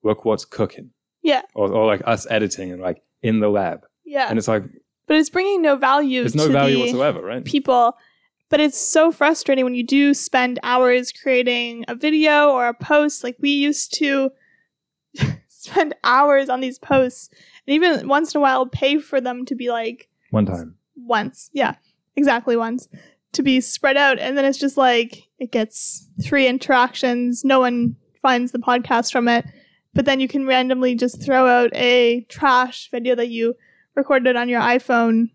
look 0.03 0.25
what's 0.25 0.45
cooking. 0.45 0.91
Yeah. 1.21 1.41
Or, 1.55 1.71
or 1.71 1.85
like 1.85 2.01
us 2.05 2.27
editing 2.29 2.71
and 2.71 2.81
like 2.81 3.01
in 3.21 3.39
the 3.39 3.49
lab. 3.49 3.85
yeah. 4.05 4.27
And 4.29 4.37
it's 4.37 4.47
like, 4.47 4.63
but 5.07 5.15
it's 5.15 5.29
bringing 5.29 5.61
no 5.61 5.77
value 5.77 6.21
there's 6.21 6.35
no 6.35 6.49
value 6.49 6.75
the 6.75 6.81
whatsoever, 6.83 7.21
right? 7.21 7.43
people. 7.45 7.95
But 8.49 8.59
it's 8.61 8.77
so 8.77 9.11
frustrating 9.11 9.65
when 9.65 9.75
you 9.75 9.83
do 9.83 10.13
spend 10.13 10.59
hours 10.63 11.11
creating 11.11 11.83
a 11.87 11.95
video 11.95 12.49
or 12.49 12.67
a 12.67 12.73
post. 12.73 13.23
Like 13.23 13.35
we 13.39 13.49
used 13.51 13.93
to 13.95 14.31
spend 15.49 15.95
hours 16.03 16.49
on 16.49 16.61
these 16.61 16.79
posts 16.79 17.29
and 17.67 17.73
even 17.75 18.07
once 18.07 18.33
in 18.33 18.39
a 18.39 18.41
while 18.41 18.65
pay 18.65 18.99
for 18.99 19.19
them 19.19 19.45
to 19.45 19.55
be 19.55 19.69
like 19.69 20.07
One 20.31 20.45
time. 20.45 20.75
once. 20.95 21.49
Yeah, 21.53 21.75
exactly 22.15 22.55
once 22.55 22.87
to 23.33 23.43
be 23.43 23.59
spread 23.59 23.97
out. 23.97 24.17
And 24.19 24.37
then 24.37 24.45
it's 24.45 24.57
just 24.57 24.77
like 24.77 25.27
it 25.39 25.51
gets 25.51 26.07
three 26.23 26.47
interactions. 26.47 27.43
No 27.43 27.59
one 27.59 27.97
finds 28.21 28.51
the 28.53 28.59
podcast 28.59 29.11
from 29.11 29.27
it. 29.27 29.45
But 29.93 30.05
then 30.05 30.19
you 30.19 30.27
can 30.27 30.45
randomly 30.45 30.95
just 30.95 31.21
throw 31.21 31.47
out 31.47 31.75
a 31.75 32.21
trash 32.29 32.89
video 32.91 33.15
that 33.15 33.29
you 33.29 33.55
recorded 33.95 34.35
on 34.35 34.47
your 34.47 34.61
iPhone 34.61 35.31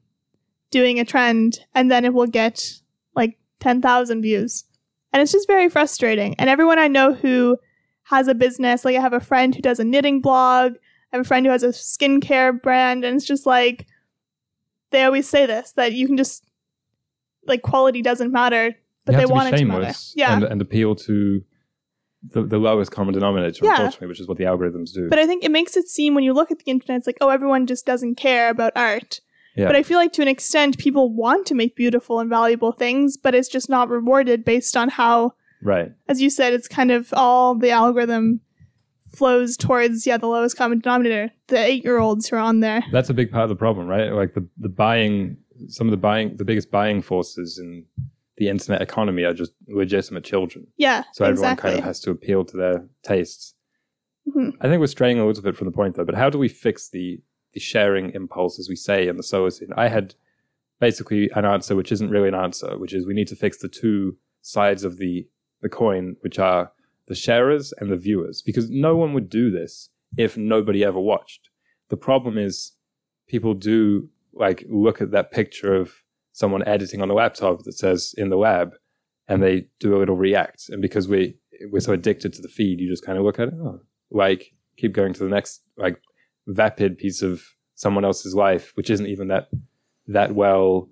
doing 0.70 0.98
a 0.98 1.04
trend, 1.04 1.58
and 1.74 1.90
then 1.90 2.04
it 2.04 2.14
will 2.14 2.26
get 2.28 2.80
like 3.14 3.38
10,000 3.60 4.22
views. 4.22 4.64
And 5.12 5.20
it's 5.22 5.32
just 5.32 5.46
very 5.46 5.68
frustrating. 5.68 6.34
And 6.38 6.48
everyone 6.48 6.78
I 6.78 6.88
know 6.88 7.12
who 7.12 7.58
has 8.04 8.28
a 8.28 8.34
business, 8.34 8.84
like 8.84 8.96
I 8.96 9.00
have 9.00 9.12
a 9.12 9.20
friend 9.20 9.54
who 9.54 9.60
does 9.62 9.78
a 9.78 9.84
knitting 9.84 10.20
blog, 10.20 10.72
I 11.12 11.16
have 11.16 11.20
a 11.20 11.28
friend 11.28 11.44
who 11.44 11.52
has 11.52 11.62
a 11.62 11.68
skincare 11.68 12.60
brand, 12.60 13.04
and 13.04 13.16
it's 13.16 13.26
just 13.26 13.44
like, 13.46 13.86
they 14.90 15.04
always 15.04 15.28
say 15.28 15.46
this 15.46 15.72
that 15.72 15.92
you 15.92 16.06
can 16.06 16.16
just 16.16 16.44
like 17.46 17.62
quality 17.62 18.02
doesn't 18.02 18.32
matter, 18.32 18.74
but 19.04 19.16
they 19.16 19.26
want 19.26 19.52
it 19.52 19.58
to 19.58 19.64
matter. 19.64 19.80
shameless 19.84 20.12
Yeah, 20.16 20.34
and, 20.34 20.44
and 20.44 20.62
appeal 20.62 20.94
to 20.96 21.42
the, 22.30 22.42
the 22.44 22.58
lowest 22.58 22.92
common 22.92 23.14
denominator, 23.14 23.64
Yeah. 23.64 23.70
unfortunately, 23.72 24.06
which 24.08 24.20
is 24.20 24.28
what 24.28 24.38
the 24.38 24.44
algorithms 24.44 24.92
do. 24.92 25.08
but 25.08 25.18
I 25.18 25.26
think 25.26 25.44
it 25.44 25.50
makes 25.50 25.76
it 25.76 25.88
seem 25.88 26.14
when 26.14 26.24
you 26.24 26.32
look 26.32 26.50
at 26.50 26.58
the 26.60 26.70
internet, 26.70 26.98
it's 26.98 27.06
like 27.06 27.18
oh 27.20 27.28
everyone 27.30 27.66
just 27.66 27.84
doesn't 27.84 28.14
care 28.14 28.48
about 28.48 28.72
art. 28.76 29.20
Yeah. 29.56 29.66
But 29.66 29.76
I 29.76 29.82
feel 29.82 29.98
like 29.98 30.12
to 30.14 30.22
an 30.22 30.28
extent, 30.28 30.78
people 30.78 31.12
want 31.12 31.46
to 31.48 31.54
make 31.54 31.76
beautiful 31.76 32.20
and 32.20 32.30
valuable 32.30 32.72
things, 32.72 33.16
but 33.16 33.34
it's 33.34 33.48
just 33.48 33.68
not 33.68 33.88
rewarded 33.88 34.44
based 34.44 34.76
on 34.76 34.88
how, 34.88 35.34
right. 35.62 35.92
as 36.08 36.22
you 36.22 36.30
said, 36.30 36.52
it's 36.54 36.68
kind 36.68 36.90
of 36.90 37.12
all 37.12 37.54
the 37.54 37.70
algorithm 37.70 38.40
flows 39.14 39.58
towards 39.58 40.06
yeah 40.06 40.16
the 40.16 40.26
lowest 40.26 40.56
common 40.56 40.78
denominator, 40.78 41.30
the 41.48 41.58
eight 41.58 41.84
year 41.84 41.98
olds 41.98 42.28
who 42.28 42.36
are 42.36 42.38
on 42.38 42.60
there. 42.60 42.82
That's 42.92 43.10
a 43.10 43.14
big 43.14 43.30
part 43.30 43.42
of 43.44 43.50
the 43.50 43.56
problem, 43.56 43.86
right? 43.86 44.10
Like 44.10 44.32
the, 44.34 44.48
the 44.56 44.70
buying, 44.70 45.36
some 45.68 45.86
of 45.86 45.90
the 45.90 45.98
buying, 45.98 46.36
the 46.36 46.44
biggest 46.46 46.70
buying 46.70 47.02
forces 47.02 47.58
in 47.58 47.84
the 48.38 48.48
internet 48.48 48.80
economy 48.80 49.24
are 49.24 49.34
just 49.34 49.52
legitimate 49.68 50.24
children. 50.24 50.66
Yeah, 50.78 51.04
So 51.12 51.26
everyone 51.26 51.52
exactly. 51.52 51.68
kind 51.70 51.78
of 51.78 51.84
has 51.84 52.00
to 52.00 52.10
appeal 52.10 52.46
to 52.46 52.56
their 52.56 52.86
tastes. 53.02 53.54
Mhm. 54.26 54.52
I 54.60 54.68
think 54.68 54.80
we're 54.80 54.86
straying 54.86 55.18
a 55.18 55.26
little 55.26 55.42
bit 55.42 55.56
from 55.56 55.66
the 55.66 55.72
point 55.72 55.96
though, 55.96 56.04
but 56.06 56.14
how 56.14 56.30
do 56.30 56.38
we 56.38 56.48
fix 56.48 56.88
the, 56.88 57.20
the 57.52 57.60
sharing 57.60 58.10
impulse, 58.10 58.58
as 58.58 58.68
we 58.68 58.76
say 58.76 59.08
in 59.08 59.16
the 59.16 59.22
Solacene? 59.22 59.72
I 59.76 59.88
had 59.88 60.14
basically 60.80 61.30
an 61.34 61.44
answer, 61.44 61.76
which 61.76 61.92
isn't 61.92 62.10
really 62.10 62.28
an 62.28 62.34
answer, 62.34 62.76
which 62.78 62.92
is 62.92 63.06
we 63.06 63.14
need 63.14 63.28
to 63.28 63.36
fix 63.36 63.58
the 63.58 63.68
two 63.68 64.16
sides 64.40 64.84
of 64.84 64.98
the, 64.98 65.26
the 65.60 65.68
coin, 65.68 66.16
which 66.20 66.38
are 66.38 66.72
the 67.06 67.14
sharers 67.14 67.72
and 67.78 67.90
the 67.90 67.96
viewers, 67.96 68.42
because 68.42 68.70
no 68.70 68.96
one 68.96 69.12
would 69.12 69.28
do 69.28 69.50
this 69.50 69.90
if 70.16 70.36
nobody 70.36 70.84
ever 70.84 71.00
watched. 71.00 71.50
The 71.88 71.96
problem 71.96 72.38
is 72.38 72.72
people 73.28 73.54
do 73.54 74.08
like 74.32 74.64
look 74.68 75.00
at 75.00 75.10
that 75.10 75.30
picture 75.30 75.74
of 75.74 76.02
someone 76.32 76.66
editing 76.66 77.02
on 77.02 77.08
the 77.08 77.14
laptop 77.14 77.62
that 77.64 77.72
says 77.72 78.14
in 78.16 78.30
the 78.30 78.36
lab 78.36 78.72
and 79.28 79.42
they 79.42 79.66
do 79.78 79.96
a 79.96 79.98
little 79.98 80.16
react. 80.16 80.68
And 80.68 80.82
because 80.82 81.08
we 81.08 81.36
we're 81.70 81.80
so 81.80 81.92
addicted 81.92 82.32
to 82.34 82.42
the 82.42 82.48
feed, 82.48 82.80
you 82.80 82.88
just 82.88 83.04
kind 83.04 83.18
of 83.18 83.24
look 83.24 83.38
at 83.38 83.48
it, 83.48 83.54
oh, 83.54 83.80
like 84.10 84.52
keep 84.76 84.92
going 84.92 85.12
to 85.12 85.22
the 85.22 85.28
next 85.28 85.62
like 85.76 86.00
vapid 86.46 86.98
piece 86.98 87.22
of 87.22 87.42
someone 87.74 88.04
else's 88.04 88.34
life, 88.34 88.72
which 88.74 88.90
isn't 88.90 89.06
even 89.06 89.28
that 89.28 89.48
that 90.08 90.34
well 90.34 90.88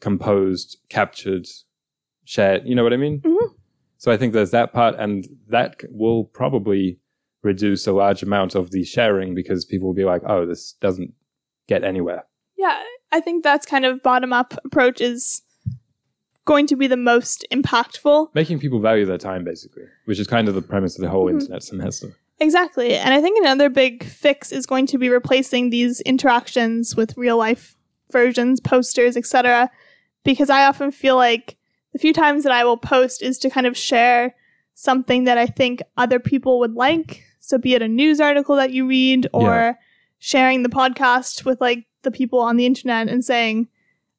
composed, 0.00 0.78
captured, 0.88 1.46
shared. 2.24 2.62
You 2.66 2.74
know 2.74 2.82
what 2.82 2.92
I 2.92 2.96
mean? 2.96 3.20
Mhm. 3.20 3.54
So 3.98 4.10
I 4.12 4.16
think 4.16 4.32
there's 4.32 4.50
that 4.50 4.72
part, 4.72 4.94
and 4.98 5.26
that 5.48 5.82
will 5.90 6.24
probably 6.24 6.98
reduce 7.42 7.86
a 7.86 7.92
large 7.92 8.22
amount 8.22 8.54
of 8.54 8.70
the 8.70 8.84
sharing 8.84 9.34
because 9.34 9.64
people 9.64 9.86
will 9.88 9.94
be 9.94 10.04
like, 10.04 10.22
oh, 10.26 10.44
this 10.46 10.72
doesn't 10.80 11.12
get 11.68 11.84
anywhere. 11.84 12.24
Yeah, 12.56 12.82
I 13.12 13.20
think 13.20 13.44
that's 13.44 13.66
kind 13.66 13.84
of 13.84 14.02
bottom 14.02 14.32
up 14.32 14.54
approach 14.64 15.00
is 15.00 15.42
going 16.46 16.66
to 16.66 16.76
be 16.76 16.86
the 16.86 16.96
most 16.96 17.46
impactful. 17.50 18.28
Making 18.34 18.58
people 18.58 18.80
value 18.80 19.06
their 19.06 19.18
time, 19.18 19.44
basically, 19.44 19.84
which 20.06 20.18
is 20.18 20.26
kind 20.26 20.48
of 20.48 20.54
the 20.54 20.62
premise 20.62 20.96
of 20.98 21.02
the 21.02 21.08
whole 21.10 21.26
Mhm. 21.26 21.40
internet 21.40 21.62
semester. 21.62 22.08
Exactly. 22.44 22.94
And 22.94 23.14
I 23.14 23.20
think 23.22 23.38
another 23.38 23.70
big 23.70 24.04
fix 24.04 24.52
is 24.52 24.66
going 24.66 24.86
to 24.88 24.98
be 24.98 25.08
replacing 25.08 25.70
these 25.70 26.00
interactions 26.02 26.94
with 26.94 27.16
real 27.16 27.38
life 27.38 27.74
versions, 28.10 28.60
posters, 28.60 29.16
etc. 29.16 29.70
Because 30.24 30.50
I 30.50 30.66
often 30.66 30.90
feel 30.90 31.16
like 31.16 31.56
the 31.92 31.98
few 31.98 32.12
times 32.12 32.42
that 32.42 32.52
I 32.52 32.64
will 32.64 32.76
post 32.76 33.22
is 33.22 33.38
to 33.38 33.50
kind 33.50 33.66
of 33.66 33.76
share 33.76 34.34
something 34.74 35.24
that 35.24 35.38
I 35.38 35.46
think 35.46 35.80
other 35.96 36.18
people 36.20 36.58
would 36.60 36.74
like. 36.74 37.22
So 37.40 37.56
be 37.58 37.74
it 37.74 37.82
a 37.82 37.88
news 37.88 38.20
article 38.20 38.56
that 38.56 38.72
you 38.72 38.86
read 38.86 39.26
or 39.32 39.42
Yeah. 39.54 39.74
sharing 40.18 40.62
the 40.62 40.68
podcast 40.68 41.44
with 41.44 41.60
like 41.60 41.86
the 42.02 42.10
people 42.10 42.40
on 42.40 42.56
the 42.56 42.66
internet 42.66 43.08
and 43.08 43.24
saying, 43.24 43.68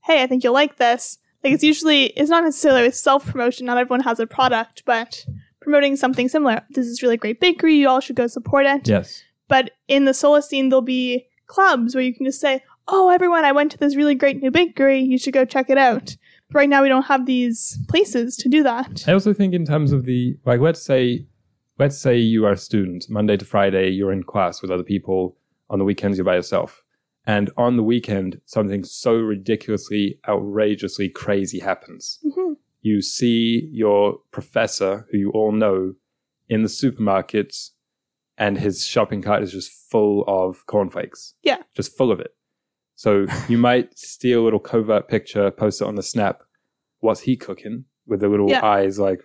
Hey, 0.04 0.24
I 0.24 0.28
think 0.28 0.44
you'll 0.44 0.54
like 0.54 0.78
this. 0.78 1.20
Like 1.44 1.54
it's 1.54 1.64
usually 1.64 2.06
it's 2.06 2.30
not 2.30 2.44
necessarily 2.44 2.90
self 2.92 3.28
promotion, 3.28 3.68
not 3.68 3.78
everyone 3.78 4.02
has 4.02 4.20
a 4.20 4.26
product, 4.26 4.82
but 4.86 5.26
promoting 5.66 5.98
something 5.98 6.30
similar. 6.30 6.62
This 6.70 6.88
is 6.88 7.04
really 7.04 7.18
great 7.18 7.42
bakery, 7.42 7.76
you 7.76 7.90
all 7.90 8.00
should 8.00 8.16
go 8.16 8.28
support 8.28 8.66
it. 8.66 8.88
Yes. 8.88 9.24
But 9.50 9.72
in 9.88 10.06
the 10.06 10.14
Solacene, 10.14 10.70
there'll 10.70 10.82
be 10.82 11.28
clubs 11.48 11.94
where 11.94 12.04
you 12.04 12.14
can 12.14 12.26
just 12.26 12.40
say, 12.40 12.64
"Oh, 12.88 13.10
everyone, 13.10 13.44
I 13.46 13.52
went 13.52 13.72
to 13.74 13.78
this 13.78 13.96
really 13.96 14.16
great 14.16 14.42
new 14.42 14.52
bakery. 14.52 15.00
You 15.02 15.18
should 15.18 15.34
go 15.34 15.46
check 15.46 15.70
it 15.70 15.78
out." 15.78 16.16
But 16.50 16.60
right 16.60 16.70
now, 16.70 16.82
we 16.82 16.90
don't 16.90 17.06
have 17.08 17.26
these 17.26 17.78
places 17.90 18.38
to 18.38 18.50
do 18.50 18.64
that. 18.64 19.04
I 19.08 19.14
also 19.14 19.34
think 19.34 19.54
in 19.54 19.66
terms 19.66 19.92
of 19.92 20.06
the 20.06 20.38
like, 20.46 20.62
let's 20.62 20.82
say, 20.82 21.26
let's 21.78 21.98
say 21.98 22.18
you 22.18 22.46
are 22.46 22.54
a 22.54 22.58
student, 22.58 23.10
Monday 23.10 23.38
to 23.38 23.46
Friday, 23.46 23.90
you're 23.90 24.14
in 24.14 24.24
class 24.24 24.62
with 24.62 24.72
other 24.72 24.84
people. 24.84 25.38
On 25.70 25.80
the 25.80 25.86
weekends, 25.86 26.18
you're 26.18 26.26
by 26.26 26.36
yourself, 26.36 26.84
and 27.26 27.50
on 27.58 27.76
the 27.76 27.84
weekend, 27.84 28.40
something 28.46 28.84
so 28.84 29.16
ridiculously, 29.16 30.20
outrageously 30.28 31.10
crazy 31.10 31.60
happens. 31.60 32.20
hmm 32.24 32.54
You 32.86 33.02
see 33.02 33.68
your 33.72 34.20
professor, 34.32 35.08
who 35.10 35.18
you 35.18 35.32
all 35.32 35.52
know, 35.52 35.96
in 36.48 36.62
the 36.62 36.70
supermarket, 36.70 37.56
and 38.38 38.60
his 38.60 38.86
shopping 38.86 39.24
cart 39.24 39.42
is 39.42 39.52
just 39.52 39.72
full 39.90 40.24
of 40.28 40.66
cornflakes. 40.68 41.34
Yeah. 41.42 41.64
just 41.76 41.98
full 41.98 42.12
of 42.12 42.20
it. 42.20 42.36
So 42.96 43.26
you 43.50 43.58
might 43.58 43.98
steal 43.98 44.44
a 44.44 44.46
little 44.46 44.60
covert 44.60 45.08
picture, 45.08 45.50
post 45.50 45.82
it 45.82 45.88
on 45.88 45.96
the 45.96 46.04
snap. 46.04 46.44
What's 47.00 47.22
he 47.22 47.36
cooking? 47.36 47.86
With 48.06 48.20
the 48.20 48.30
little 48.30 48.52
Yeah. 48.52 48.64
eyes 48.64 49.00
like 49.00 49.22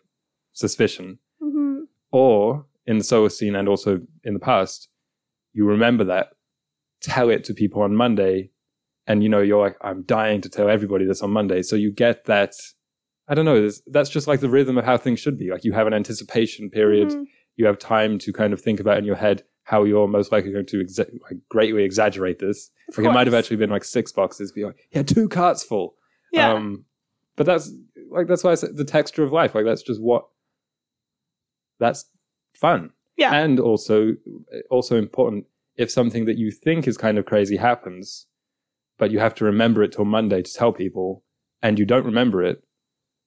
suspicion. 0.52 1.18
hmm 1.38 1.80
Or 2.12 2.64
in 2.86 2.96
the 2.96 3.04
Solacene 3.04 3.58
and 3.58 3.68
also 3.68 4.00
in 4.24 4.32
the 4.32 4.40
past, 4.40 4.88
you 5.52 5.66
remember 5.66 6.04
that, 6.04 6.28
tell 7.02 7.28
it 7.28 7.44
to 7.44 7.52
people 7.52 7.82
on 7.82 7.94
Monday, 7.94 8.52
and 9.06 9.22
you 9.22 9.28
know, 9.28 9.40
you're 9.42 9.60
like, 9.66 9.76
I'm 9.82 10.02
dying 10.04 10.40
to 10.40 10.48
tell 10.48 10.68
everybody 10.70 11.04
this 11.04 11.20
on 11.22 11.30
Monday. 11.30 11.60
So 11.62 11.76
you 11.76 11.92
get 11.92 12.24
that, 12.24 12.54
I 13.30 13.34
don't 13.34 13.44
know, 13.44 13.70
that's 13.86 14.10
just 14.10 14.26
like 14.26 14.40
the 14.40 14.48
rhythm 14.50 14.76
of 14.76 14.84
how 14.84 14.96
things 14.98 15.20
should 15.20 15.38
be. 15.38 15.50
Like 15.50 15.64
you 15.64 15.72
have 15.72 15.86
an 15.86 15.94
anticipation 15.94 16.68
period, 16.68 17.08
Mhm. 17.10 17.24
you 17.56 17.64
have 17.66 17.78
time 17.78 18.18
to 18.18 18.32
kind 18.32 18.52
of 18.52 18.60
think 18.60 18.80
about 18.80 18.98
in 18.98 19.04
your 19.04 19.16
head 19.16 19.44
how 19.62 19.84
you're 19.84 20.08
most 20.08 20.32
likely 20.32 20.50
going 20.52 20.66
to 20.66 20.78
exa- 20.84 21.12
like 21.22 21.38
greatly 21.48 21.84
exaggerate 21.84 22.40
this. 22.40 22.70
Of 22.88 22.98
Like 22.98 23.06
it 23.06 23.12
might 23.14 23.26
have 23.28 23.34
actually 23.34 23.58
been 23.58 23.70
like 23.70 23.84
six 23.84 24.10
boxes, 24.10 24.50
be 24.50 24.64
like, 24.64 24.76
yeah, 24.90 25.02
two 25.04 25.28
carts 25.28 25.62
full. 25.62 25.94
Yeah. 26.32 26.52
Um, 26.54 26.86
but 27.36 27.46
that's 27.46 27.72
like 28.10 28.26
that's 28.26 28.42
why 28.42 28.50
I 28.50 28.56
said 28.56 28.76
the 28.76 28.84
texture 28.84 29.22
of 29.22 29.30
life. 29.32 29.54
Like 29.54 29.64
that's 29.64 29.82
just 29.82 30.02
what 30.02 30.24
that's 31.78 32.04
fun. 32.54 32.90
Yeah. 33.16 33.32
And 33.34 33.60
also 33.60 34.14
also 34.70 34.96
important 34.96 35.46
if 35.76 35.90
something 35.90 36.24
that 36.24 36.36
you 36.36 36.50
think 36.50 36.88
is 36.88 36.96
kind 36.96 37.16
of 37.18 37.24
crazy 37.26 37.56
happens, 37.56 38.26
but 38.98 39.10
you 39.10 39.18
have 39.20 39.34
to 39.36 39.44
remember 39.44 39.82
it 39.82 39.92
till 39.92 40.04
Monday 40.04 40.42
to 40.42 40.52
tell 40.52 40.72
people, 40.72 41.24
and 41.62 41.78
you 41.78 41.86
don't 41.86 42.04
remember 42.04 42.42
it, 42.42 42.62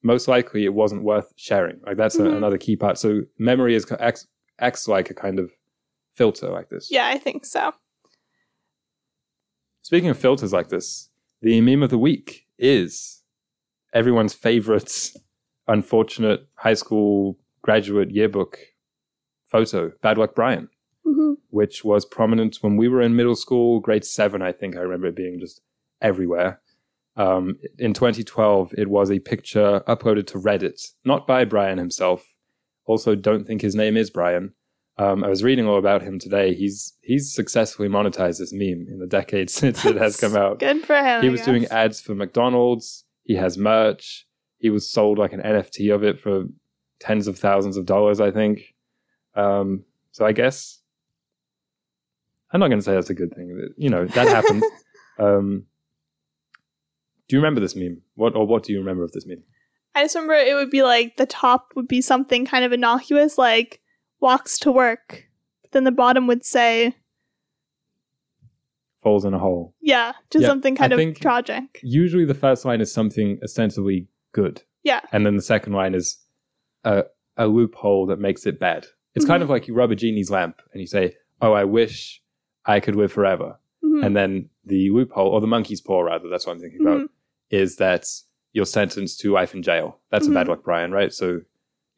most 0.04 0.28
likely 0.28 0.66
it 0.66 0.74
wasn't 0.74 1.04
worth 1.04 1.32
sharing. 1.36 1.80
Like 1.86 1.98
that's 1.98 2.16
a, 2.16 2.24
Mhm. 2.24 2.36
another 2.38 2.58
key 2.58 2.76
part. 2.76 2.98
So 2.98 3.22
memory 3.40 3.74
is 3.76 3.90
acts, 4.00 4.28
acts 4.60 4.88
like 4.88 5.10
a 5.10 5.14
kind 5.14 5.40
of 5.40 5.52
filter 6.14 6.50
like 6.50 6.70
this. 6.70 6.90
Yeah, 6.92 7.08
I 7.08 7.18
think 7.18 7.46
so. 7.46 7.74
Speaking 9.82 10.10
of 10.10 10.18
filters 10.18 10.54
like 10.54 10.70
this, 10.70 11.10
the 11.42 11.60
meme 11.62 11.84
of 11.84 11.90
the 11.90 11.98
week 11.98 12.46
is 12.58 13.24
everyone's 13.94 14.34
favorite 14.34 15.12
unfortunate 15.68 16.48
high 16.56 16.74
school 16.74 17.38
graduate 17.62 18.12
yearbook 18.12 18.58
photo, 19.46 19.92
Bad 20.02 20.18
Luck 20.18 20.36
Brian, 20.36 20.70
hmm 21.06 21.34
which 21.50 21.84
was 21.86 22.04
prominent 22.04 22.58
when 22.62 22.78
we 22.78 22.88
were 22.88 23.00
in 23.02 23.16
middle 23.16 23.36
school, 23.36 23.80
grade 23.80 24.04
seven, 24.04 24.42
I 24.42 24.52
think 24.52 24.76
I 24.76 24.80
remember 24.80 25.08
it 25.08 25.16
being 25.16 25.40
just 25.40 25.62
everywhere. 26.02 26.60
Um, 27.16 27.58
in 27.78 27.94
2012, 27.94 28.74
it 28.78 28.90
was 28.90 29.12
a 29.12 29.20
picture 29.20 29.82
uploaded 29.88 30.28
to 30.28 30.40
Reddit, 30.40 30.82
not 31.06 31.28
by 31.28 31.46
Brian 31.46 31.78
himself. 31.78 32.26
Also, 32.86 33.16
don't 33.16 33.46
think 33.46 33.62
his 33.62 33.76
name 33.76 33.96
is 33.96 34.10
Brian. 34.10 34.54
Um, 34.98 35.24
I 35.24 35.30
was 35.30 35.44
reading 35.44 35.68
all 35.68 35.80
about 35.80 36.04
him 36.04 36.20
today. 36.20 36.54
He's 36.54 36.94
he's 37.02 37.34
successfully 37.34 37.88
monetized 37.88 38.40
this 38.40 38.54
meme 38.54 38.86
in 38.90 39.00
the 39.00 39.08
decades 39.08 39.54
since 39.54 39.86
it 39.86 39.96
has 39.96 40.18
come 40.18 40.36
out. 40.36 40.60
Good 40.60 40.86
for 40.86 40.96
him. 40.96 41.22
He 41.24 41.30
was 41.30 41.42
doing 41.42 41.66
ads 41.68 42.02
for 42.02 42.14
McDonald's. 42.14 43.06
He 43.24 43.36
has 43.36 43.58
merch. 43.58 44.28
He 44.60 44.70
was 44.70 44.90
sold 44.90 45.18
like 45.18 45.34
an 45.34 45.42
NFT 45.42 45.94
of 45.94 46.04
it 46.04 46.20
for 46.20 46.46
tens 47.00 47.28
of 47.28 47.38
thousands 47.38 47.76
of 47.76 47.86
dollars, 47.86 48.22
I 48.22 48.32
think. 48.32 48.62
Um, 49.36 49.84
so 50.12 50.26
I 50.26 50.32
guess 50.32 50.80
I'm 52.52 52.60
not 52.60 52.68
going 52.68 52.80
to 52.80 52.84
say 52.86 52.94
that's 52.94 53.10
a 53.10 53.16
good 53.16 53.34
thing. 53.34 53.70
You 53.78 53.90
know 53.90 54.06
that 54.06 54.28
happened. 54.28 54.64
um, 55.20 55.66
do 57.28 57.36
you 57.36 57.40
remember 57.42 57.62
this 57.62 57.76
meme? 57.76 58.02
What 58.16 58.36
or 58.36 58.46
what 58.46 58.64
do 58.64 58.74
you 58.74 58.80
remember 58.80 59.04
of 59.04 59.12
this 59.12 59.26
meme? 59.26 59.44
I 59.96 60.04
just 60.04 60.16
remember 60.16 60.34
it 60.36 60.56
would 60.56 60.70
be 60.72 60.82
like 60.84 61.18
the 61.18 61.26
top 61.26 61.72
would 61.76 61.88
be 61.88 62.02
something 62.02 62.46
kind 62.46 62.66
of 62.66 62.72
innocuous, 62.74 63.38
like 63.38 63.80
walks 64.20 64.58
to 64.60 64.72
work. 64.72 65.26
But 65.62 65.72
then 65.72 65.84
the 65.84 65.92
bottom 65.92 66.28
would 66.28 66.46
say, 66.46 66.96
Falls 69.02 69.26
in 69.26 69.34
a 69.34 69.40
hole. 69.40 69.76
yeah, 69.82 70.14
just 70.32 70.44
Yeah, 70.44 70.48
something 70.48 70.76
kind 70.78 70.94
I 70.94 70.96
of 70.96 71.00
think- 71.00 71.20
tragic. 71.20 71.80
Usually, 71.84 72.24
the 72.24 72.34
first 72.34 72.64
line 72.64 72.80
is 72.80 72.92
something 72.92 73.38
ostensibly 73.44 74.08
good. 74.32 74.64
Yeah. 74.86 75.00
and 75.14 75.26
then 75.26 75.38
the 75.38 75.42
second 75.42 75.72
line 75.74 75.96
is 75.96 76.18
a, 76.84 77.04
a 77.38 77.48
loophole 77.48 78.06
that 78.08 78.20
makes 78.20 78.46
it 78.46 78.60
bad. 78.60 78.86
It's 79.16 79.24
kind 79.26 79.42
of 79.42 79.50
like 79.50 79.66
you 79.68 79.74
rub 79.74 79.92
a 79.92 79.96
genie's 79.96 80.30
lamp 80.30 80.62
and 80.74 80.82
you 80.82 80.88
say, 80.88 81.16
"Oh, 81.42 81.54
I 81.54 81.64
wish 81.64 82.22
I 82.66 82.80
could 82.82 82.96
live 82.96 83.12
forever," 83.12 83.58
Mhm. 83.84 84.06
and 84.06 84.16
then 84.18 84.50
the 84.66 84.90
loophole, 84.92 85.28
or 85.30 85.42
the 85.42 85.48
monkey's 85.48 85.82
paw, 85.82 86.02
rather, 86.02 86.30
that's 86.30 86.46
what 86.48 86.54
I'm 86.54 86.60
thinking 86.62 86.82
about, 86.82 87.02
Mhm. 87.02 87.10
is 87.50 87.76
that 87.78 88.06
you're 88.54 88.66
sentenced 88.66 89.20
to 89.22 89.32
life 89.32 89.54
in 89.54 89.62
jail. 89.64 90.00
That's 90.10 90.28
a 90.28 90.32
bad 90.32 90.46
Mhm. 90.46 90.50
luck, 90.52 90.64
Brian, 90.64 90.92
right? 90.92 91.12
So 91.12 91.42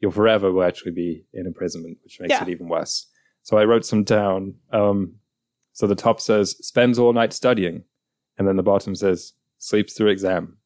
your 0.00 0.10
forever 0.10 0.50
will 0.52 0.62
actually 0.64 0.92
be 0.92 1.26
in 1.32 1.46
imprisonment, 1.46 1.98
which 2.02 2.18
makes 2.20 2.30
Yeah. 2.30 2.42
it 2.42 2.48
even 2.48 2.68
worse. 2.68 3.06
So 3.42 3.56
I 3.58 3.64
wrote 3.64 3.84
some 3.84 4.02
down. 4.04 4.56
Um, 4.72 5.20
so 5.72 5.86
the 5.86 5.94
top 5.94 6.20
says 6.20 6.56
spends 6.66 6.98
all 6.98 7.12
night 7.12 7.32
studying, 7.32 7.84
and 8.38 8.48
then 8.48 8.56
the 8.56 8.62
bottom 8.62 8.94
says 8.94 9.34
sleeps 9.58 9.94
through 9.94 10.08
exam. 10.08 10.58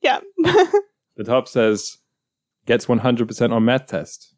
Yeah. 0.00 0.20
The 1.14 1.24
top 1.24 1.46
says 1.46 1.98
gets 2.64 2.88
100% 2.88 3.52
on 3.52 3.66
math 3.66 3.86
test. 3.86 4.34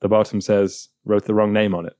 The 0.00 0.08
bottom 0.08 0.40
says 0.40 0.88
wrote 1.04 1.26
the 1.26 1.34
wrong 1.34 1.52
name 1.52 1.74
on 1.74 1.84
it. 1.86 1.96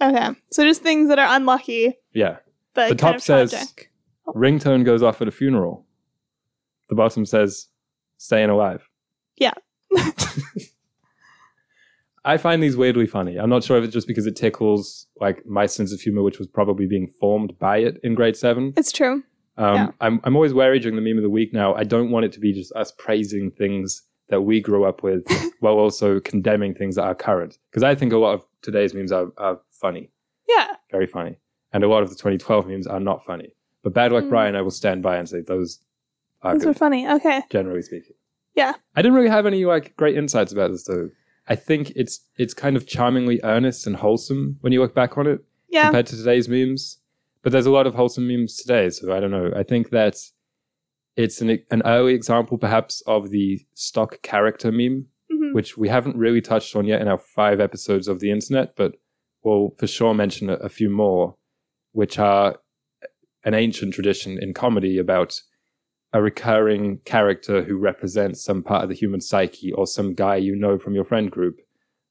okay. 0.00 0.30
So 0.52 0.62
just 0.64 0.80
things 0.82 1.08
that 1.08 1.18
are 1.18 1.34
unlucky, 1.36 1.98
Yeah. 2.12 2.38
But 2.74 2.88
The 2.90 2.94
top 2.94 3.20
says- 3.20 3.50
tragic. 3.50 3.90
Ringtone 4.28 4.84
goes 4.84 5.02
off 5.02 5.20
at 5.20 5.26
a 5.28 5.32
funeral. 5.32 5.84
The 6.88 6.94
bottom 6.94 7.26
says 7.26 7.68
staying 8.18 8.50
alive. 8.50 8.88
Yeah. 9.36 9.52
I 12.24 12.36
find 12.36 12.62
these 12.62 12.76
weirdly 12.76 13.06
funny. 13.06 13.36
I'm 13.36 13.50
not 13.50 13.64
sure 13.64 13.76
if 13.78 13.84
it's 13.84 13.92
just 13.92 14.06
because 14.06 14.26
it 14.26 14.36
tickles 14.36 15.06
like 15.20 15.44
my 15.44 15.66
sense 15.66 15.92
of 15.92 16.00
humor, 16.00 16.22
which 16.22 16.38
was 16.38 16.46
probably 16.46 16.86
being 16.86 17.08
formed 17.18 17.58
by 17.58 17.78
it 17.78 17.98
in 18.04 18.14
grade 18.14 18.36
seven. 18.36 18.72
It's 18.76 18.92
true. 18.92 19.24
Um, 19.56 19.74
Yeah. 19.74 19.90
I'm, 20.00 20.20
I'm 20.22 20.36
always 20.36 20.54
wary 20.54 20.78
during 20.78 20.94
the 20.94 21.02
meme 21.02 21.16
of 21.18 21.24
the 21.24 21.30
week 21.30 21.52
now. 21.52 21.74
I 21.74 21.82
don't 21.82 22.10
want 22.10 22.24
it 22.24 22.32
to 22.32 22.40
be 22.40 22.52
just 22.52 22.72
us 22.76 22.92
praising 22.96 23.50
things 23.50 24.02
that 24.28 24.42
we 24.42 24.60
grew 24.60 24.84
up 24.84 25.02
with 25.02 25.24
while 25.60 25.74
also 25.74 26.20
condemning 26.20 26.74
things 26.74 26.94
that 26.94 27.02
are 27.02 27.14
current. 27.14 27.58
Because 27.70 27.82
I 27.82 27.96
think 27.96 28.12
a 28.12 28.18
lot 28.18 28.34
of 28.34 28.44
today's 28.62 28.94
memes 28.94 29.10
are, 29.10 29.26
are 29.36 29.58
funny, 29.68 30.12
Yeah. 30.48 30.68
very 30.92 31.08
funny. 31.08 31.38
And 31.72 31.82
a 31.84 31.88
lot 31.88 32.02
of 32.02 32.08
the 32.10 32.16
2012 32.16 32.66
memes 32.66 32.86
are 32.86 33.00
not 33.00 33.24
funny. 33.24 33.54
But 33.82 33.94
Bad 33.94 34.12
Luck 34.12 34.24
Mm. 34.24 34.28
Brian, 34.28 34.56
I 34.56 34.62
will 34.62 34.70
stand 34.70 35.02
by 35.02 35.16
and 35.16 35.28
say 35.28 35.40
those 35.40 35.80
are 36.42 36.54
Those 36.54 36.62
good, 36.64 36.70
are 36.70 36.74
funny. 36.74 37.08
Okay. 37.08 37.42
generally 37.50 37.82
speaking. 37.82 38.14
Yeah. 38.54 38.74
I 38.94 39.02
didn't 39.02 39.16
really 39.16 39.28
have 39.30 39.46
any 39.46 39.64
like 39.64 39.96
great 39.96 40.16
insights 40.16 40.52
about 40.52 40.70
this 40.70 40.84
though. 40.84 41.08
I 41.48 41.56
think 41.56 41.90
it's 41.96 42.20
it's 42.36 42.54
kind 42.54 42.76
of 42.76 42.86
charmingly 42.86 43.40
earnest 43.42 43.86
and 43.86 43.96
wholesome 43.96 44.58
when 44.60 44.72
you 44.72 44.80
look 44.80 44.94
back 44.94 45.16
on 45.18 45.26
it 45.26 45.40
Yeah. 45.68 45.84
compared 45.84 46.06
to 46.06 46.16
today's 46.16 46.48
memes. 46.48 46.98
But 47.42 47.50
there's 47.52 47.66
a 47.66 47.70
lot 47.72 47.86
of 47.88 47.94
wholesome 47.94 48.28
memes 48.28 48.56
today, 48.56 48.88
so 48.90 49.12
I 49.12 49.18
don't 49.18 49.32
know. 49.32 49.50
I 49.56 49.62
think 49.64 49.90
that 49.90 50.16
it's 51.16 51.40
an 51.40 51.58
an 51.70 51.82
early 51.84 52.14
example, 52.14 52.58
perhaps, 52.58 53.02
of 53.06 53.30
the 53.30 53.60
stock 53.74 54.22
character 54.22 54.70
meme, 54.70 55.06
Mhm. 55.32 55.52
which 55.54 55.76
we 55.76 55.88
haven't 55.88 56.16
really 56.16 56.40
touched 56.40 56.76
on 56.76 56.84
yet 56.86 57.00
in 57.00 57.08
our 57.08 57.18
five 57.18 57.58
episodes 57.60 58.06
of 58.08 58.20
the 58.20 58.30
internet, 58.30 58.76
but 58.76 58.94
we'll 59.42 59.70
for 59.78 59.86
sure 59.86 60.14
mention 60.14 60.48
a, 60.50 60.54
a 60.54 60.68
few 60.68 60.88
more, 60.88 61.36
which 61.92 62.18
are 62.18 62.56
an 63.44 63.54
ancient 63.54 63.94
tradition 63.94 64.38
in 64.40 64.54
comedy 64.54 64.98
about 64.98 65.40
a 66.12 66.20
recurring 66.20 66.98
character 67.04 67.62
who 67.62 67.76
represents 67.78 68.44
some 68.44 68.62
part 68.62 68.82
of 68.82 68.88
the 68.88 68.94
human 68.94 69.20
psyche 69.20 69.72
or 69.72 69.86
some 69.86 70.14
guy 70.14 70.36
you 70.36 70.54
know 70.54 70.78
from 70.78 70.94
your 70.94 71.04
friend 71.04 71.30
group, 71.30 71.60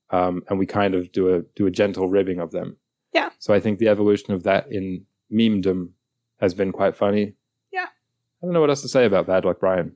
um, 0.09 0.43
and 0.49 0.57
we 0.57 0.65
kind 0.65 0.95
of 0.95 1.11
do 1.11 1.33
a 1.33 1.41
do 1.55 1.67
a 1.67 1.71
gentle 1.71 2.09
ribbing 2.09 2.39
of 2.39 2.51
them. 2.51 2.77
Yeah. 3.13 3.29
So 3.39 3.53
I 3.53 3.59
think 3.59 3.79
the 3.79 3.89
evolution 3.89 4.33
of 4.33 4.43
that 4.43 4.71
in 4.71 5.05
memedom 5.31 5.89
has 6.39 6.53
been 6.53 6.71
quite 6.71 6.95
funny. 6.95 7.33
Yeah. 7.71 7.85
I 7.85 8.45
don't 8.45 8.53
know 8.53 8.61
what 8.61 8.69
else 8.69 8.81
to 8.81 8.87
say 8.87 9.05
about 9.05 9.27
Bad 9.27 9.45
Luck 9.45 9.59
Brian. 9.59 9.95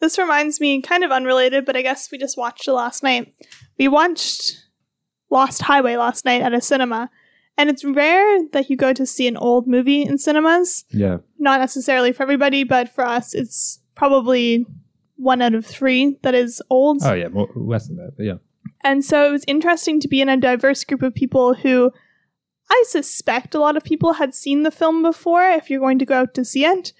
This 0.00 0.18
reminds 0.18 0.60
me, 0.60 0.80
kind 0.80 1.04
of 1.04 1.10
unrelated, 1.10 1.66
but 1.66 1.76
I 1.76 1.82
guess 1.82 2.10
we 2.10 2.16
just 2.16 2.38
watched 2.38 2.66
it 2.66 2.72
last 2.72 3.02
night. 3.02 3.34
We 3.78 3.86
watched 3.86 4.64
Lost 5.28 5.62
Highway 5.62 5.96
last 5.96 6.24
night 6.24 6.40
at 6.40 6.54
a 6.54 6.60
cinema, 6.60 7.10
and 7.60 7.68
it's 7.68 7.84
rare 7.84 8.48
that 8.52 8.70
you 8.70 8.76
go 8.76 8.94
to 8.94 9.04
see 9.04 9.28
an 9.28 9.36
old 9.36 9.66
movie 9.66 10.02
in 10.02 10.16
cinemas. 10.16 10.86
Yeah. 10.88 11.18
Not 11.38 11.60
necessarily 11.60 12.10
for 12.10 12.22
everybody, 12.22 12.64
but 12.64 12.88
for 12.88 13.04
us, 13.06 13.34
it's 13.34 13.80
probably 13.94 14.64
one 15.16 15.42
out 15.42 15.54
of 15.54 15.66
three 15.66 16.16
that 16.22 16.34
is 16.34 16.62
old. 16.70 17.02
Oh 17.04 17.12
yeah, 17.12 17.28
more, 17.28 17.50
less 17.54 17.86
than 17.86 17.98
that, 17.98 18.12
but 18.16 18.24
yeah. 18.24 18.38
And 18.82 19.04
so 19.04 19.28
it 19.28 19.30
was 19.30 19.44
interesting 19.46 20.00
to 20.00 20.08
be 20.08 20.22
in 20.22 20.30
a 20.30 20.38
diverse 20.38 20.84
group 20.84 21.02
of 21.02 21.14
people 21.14 21.52
who 21.52 21.92
I 22.70 22.84
suspect 22.86 23.54
a 23.54 23.60
lot 23.60 23.76
of 23.76 23.84
people 23.84 24.14
had 24.14 24.34
seen 24.34 24.62
the 24.62 24.70
film 24.70 25.02
before 25.02 25.42
if 25.50 25.68
you're 25.68 25.80
going 25.80 25.98
to 25.98 26.06
go 26.06 26.20
out 26.20 26.32
to 26.34 26.46
see 26.46 26.64
it. 26.64 26.94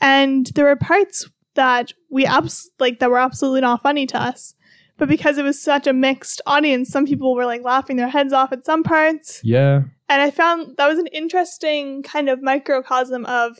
And 0.00 0.46
there 0.54 0.66
were 0.66 0.76
parts 0.76 1.28
that 1.54 1.92
we 2.08 2.24
abs- 2.24 2.70
like 2.78 3.00
that 3.00 3.10
were 3.10 3.18
absolutely 3.18 3.62
not 3.62 3.82
funny 3.82 4.06
to 4.06 4.20
us. 4.20 4.54
But 4.96 5.08
because 5.08 5.38
it 5.38 5.42
was 5.42 5.60
such 5.60 5.88
a 5.88 5.92
mixed 5.92 6.40
audience, 6.46 6.88
some 6.88 7.04
people 7.04 7.34
were 7.34 7.46
like 7.46 7.64
laughing 7.64 7.96
their 7.96 8.08
heads 8.08 8.32
off 8.32 8.52
at 8.52 8.64
some 8.64 8.84
parts. 8.84 9.40
Yeah. 9.42 9.82
And 10.08 10.20
I 10.22 10.30
found 10.30 10.76
that 10.76 10.86
was 10.88 10.98
an 10.98 11.06
interesting 11.08 12.02
kind 12.02 12.28
of 12.28 12.42
microcosm 12.42 13.24
of 13.26 13.58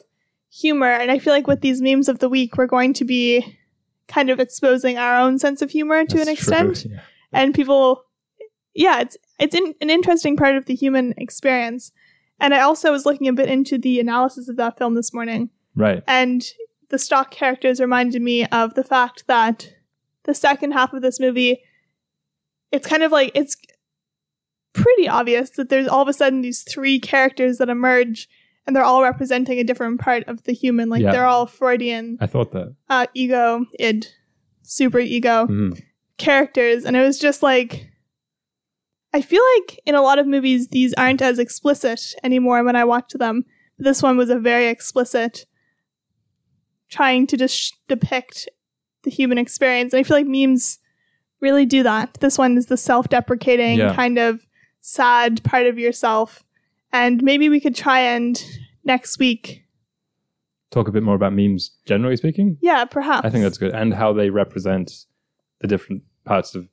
humor. 0.52 0.90
And 0.90 1.10
I 1.10 1.18
feel 1.18 1.32
like 1.32 1.46
with 1.46 1.60
these 1.62 1.80
memes 1.80 2.08
of 2.08 2.18
the 2.18 2.28
week, 2.28 2.56
we're 2.56 2.66
going 2.66 2.92
to 2.94 3.04
be 3.04 3.58
kind 4.06 4.28
of 4.30 4.38
exposing 4.38 4.98
our 4.98 5.18
own 5.18 5.38
sense 5.38 5.62
of 5.62 5.70
humor 5.70 6.04
to 6.04 6.20
an 6.20 6.28
extent 6.28 6.84
Yeah. 6.84 7.00
and 7.32 7.54
people 7.54 8.04
yeah 8.74 9.00
it's 9.00 9.16
it's 9.40 9.54
in, 9.54 9.74
an 9.80 9.88
interesting 9.88 10.36
part 10.36 10.56
of 10.56 10.66
the 10.66 10.74
human 10.74 11.14
experience 11.16 11.90
and 12.38 12.52
i 12.52 12.60
also 12.60 12.92
was 12.92 13.06
looking 13.06 13.28
a 13.28 13.32
bit 13.32 13.48
into 13.48 13.78
the 13.78 13.98
analysis 14.00 14.46
of 14.50 14.56
that 14.56 14.76
film 14.76 14.94
this 14.94 15.14
morning 15.14 15.48
Right. 15.74 16.02
and 16.06 16.44
the 16.90 16.98
stock 16.98 17.30
characters 17.30 17.80
reminded 17.80 18.20
me 18.20 18.44
of 18.48 18.74
the 18.74 18.84
fact 18.84 19.24
that 19.26 19.72
the 20.24 20.34
second 20.34 20.72
half 20.72 20.92
of 20.92 21.00
this 21.00 21.18
movie 21.18 21.62
it's 22.72 22.86
kind 22.86 23.02
of 23.02 23.10
like 23.10 23.32
it's 23.34 23.56
pretty 24.74 25.08
obvious 25.08 25.50
that 25.50 25.68
there's 25.70 25.88
all 25.88 26.02
of 26.02 26.08
a 26.08 26.12
sudden 26.12 26.42
these 26.42 26.62
three 26.62 26.98
characters 27.00 27.56
that 27.58 27.70
emerge 27.70 28.28
and 28.66 28.74
they're 28.74 28.84
all 28.84 29.02
representing 29.02 29.58
a 29.58 29.64
different 29.64 30.00
part 30.00 30.24
of 30.26 30.42
the 30.44 30.52
human 30.52 30.88
like 30.90 31.00
Yeah. 31.02 31.12
they're 31.12 31.26
all 31.26 31.46
freudian 31.46 32.18
I 32.20 32.26
thought 32.26 32.52
that. 32.52 32.74
uh, 32.90 33.06
ego 33.14 33.64
id 33.78 34.08
super 34.62 34.98
ego 34.98 35.46
Mhm. 35.46 35.80
characters 36.18 36.84
and 36.84 36.96
it 36.96 37.00
was 37.00 37.18
just 37.18 37.42
like 37.42 37.88
I 39.12 39.20
feel 39.22 39.42
like 39.58 39.78
in 39.86 39.94
a 39.94 40.02
lot 40.02 40.18
of 40.18 40.26
movies 40.26 40.68
these 40.68 40.92
aren't 40.94 41.22
as 41.22 41.38
explicit 41.38 42.14
anymore 42.24 42.64
when 42.64 42.74
I 42.74 42.84
watch 42.84 43.12
them. 43.12 43.44
This 43.78 44.02
one 44.02 44.16
was 44.16 44.28
a 44.28 44.40
very 44.40 44.66
explicit 44.66 45.46
trying 46.88 47.26
to 47.28 47.36
just 47.36 47.56
sh- 47.56 47.70
depict 47.88 48.48
the 49.04 49.10
human 49.10 49.38
experience. 49.38 49.92
And 49.92 50.00
I 50.00 50.02
feel 50.02 50.16
like 50.16 50.26
memes 50.26 50.78
really 51.40 51.64
do 51.66 51.82
that. 51.84 52.14
This 52.20 52.38
one 52.38 52.56
is 52.56 52.66
the 52.66 52.76
self-deprecating 52.76 53.78
Yeah. 53.78 53.94
kind 53.94 54.18
of 54.18 54.44
sad 54.86 55.42
part 55.44 55.66
of 55.66 55.78
yourself. 55.78 56.44
And 56.92 57.22
maybe 57.22 57.48
we 57.48 57.58
could 57.58 57.74
try 57.74 58.00
and 58.00 58.40
next 58.84 59.18
week 59.18 59.62
talk 60.70 60.88
a 60.88 60.92
bit 60.92 61.02
more 61.02 61.14
about 61.14 61.32
memes, 61.32 61.70
generally 61.86 62.16
speaking? 62.16 62.58
Yeah, 62.60 62.84
perhaps. 62.84 63.24
I 63.24 63.30
think 63.30 63.44
that's 63.44 63.58
good, 63.58 63.72
and 63.72 63.94
how 63.94 64.12
they 64.12 64.28
represent 64.30 65.06
the 65.60 65.68
different 65.68 66.02
parts 66.24 66.54
of 66.54 66.68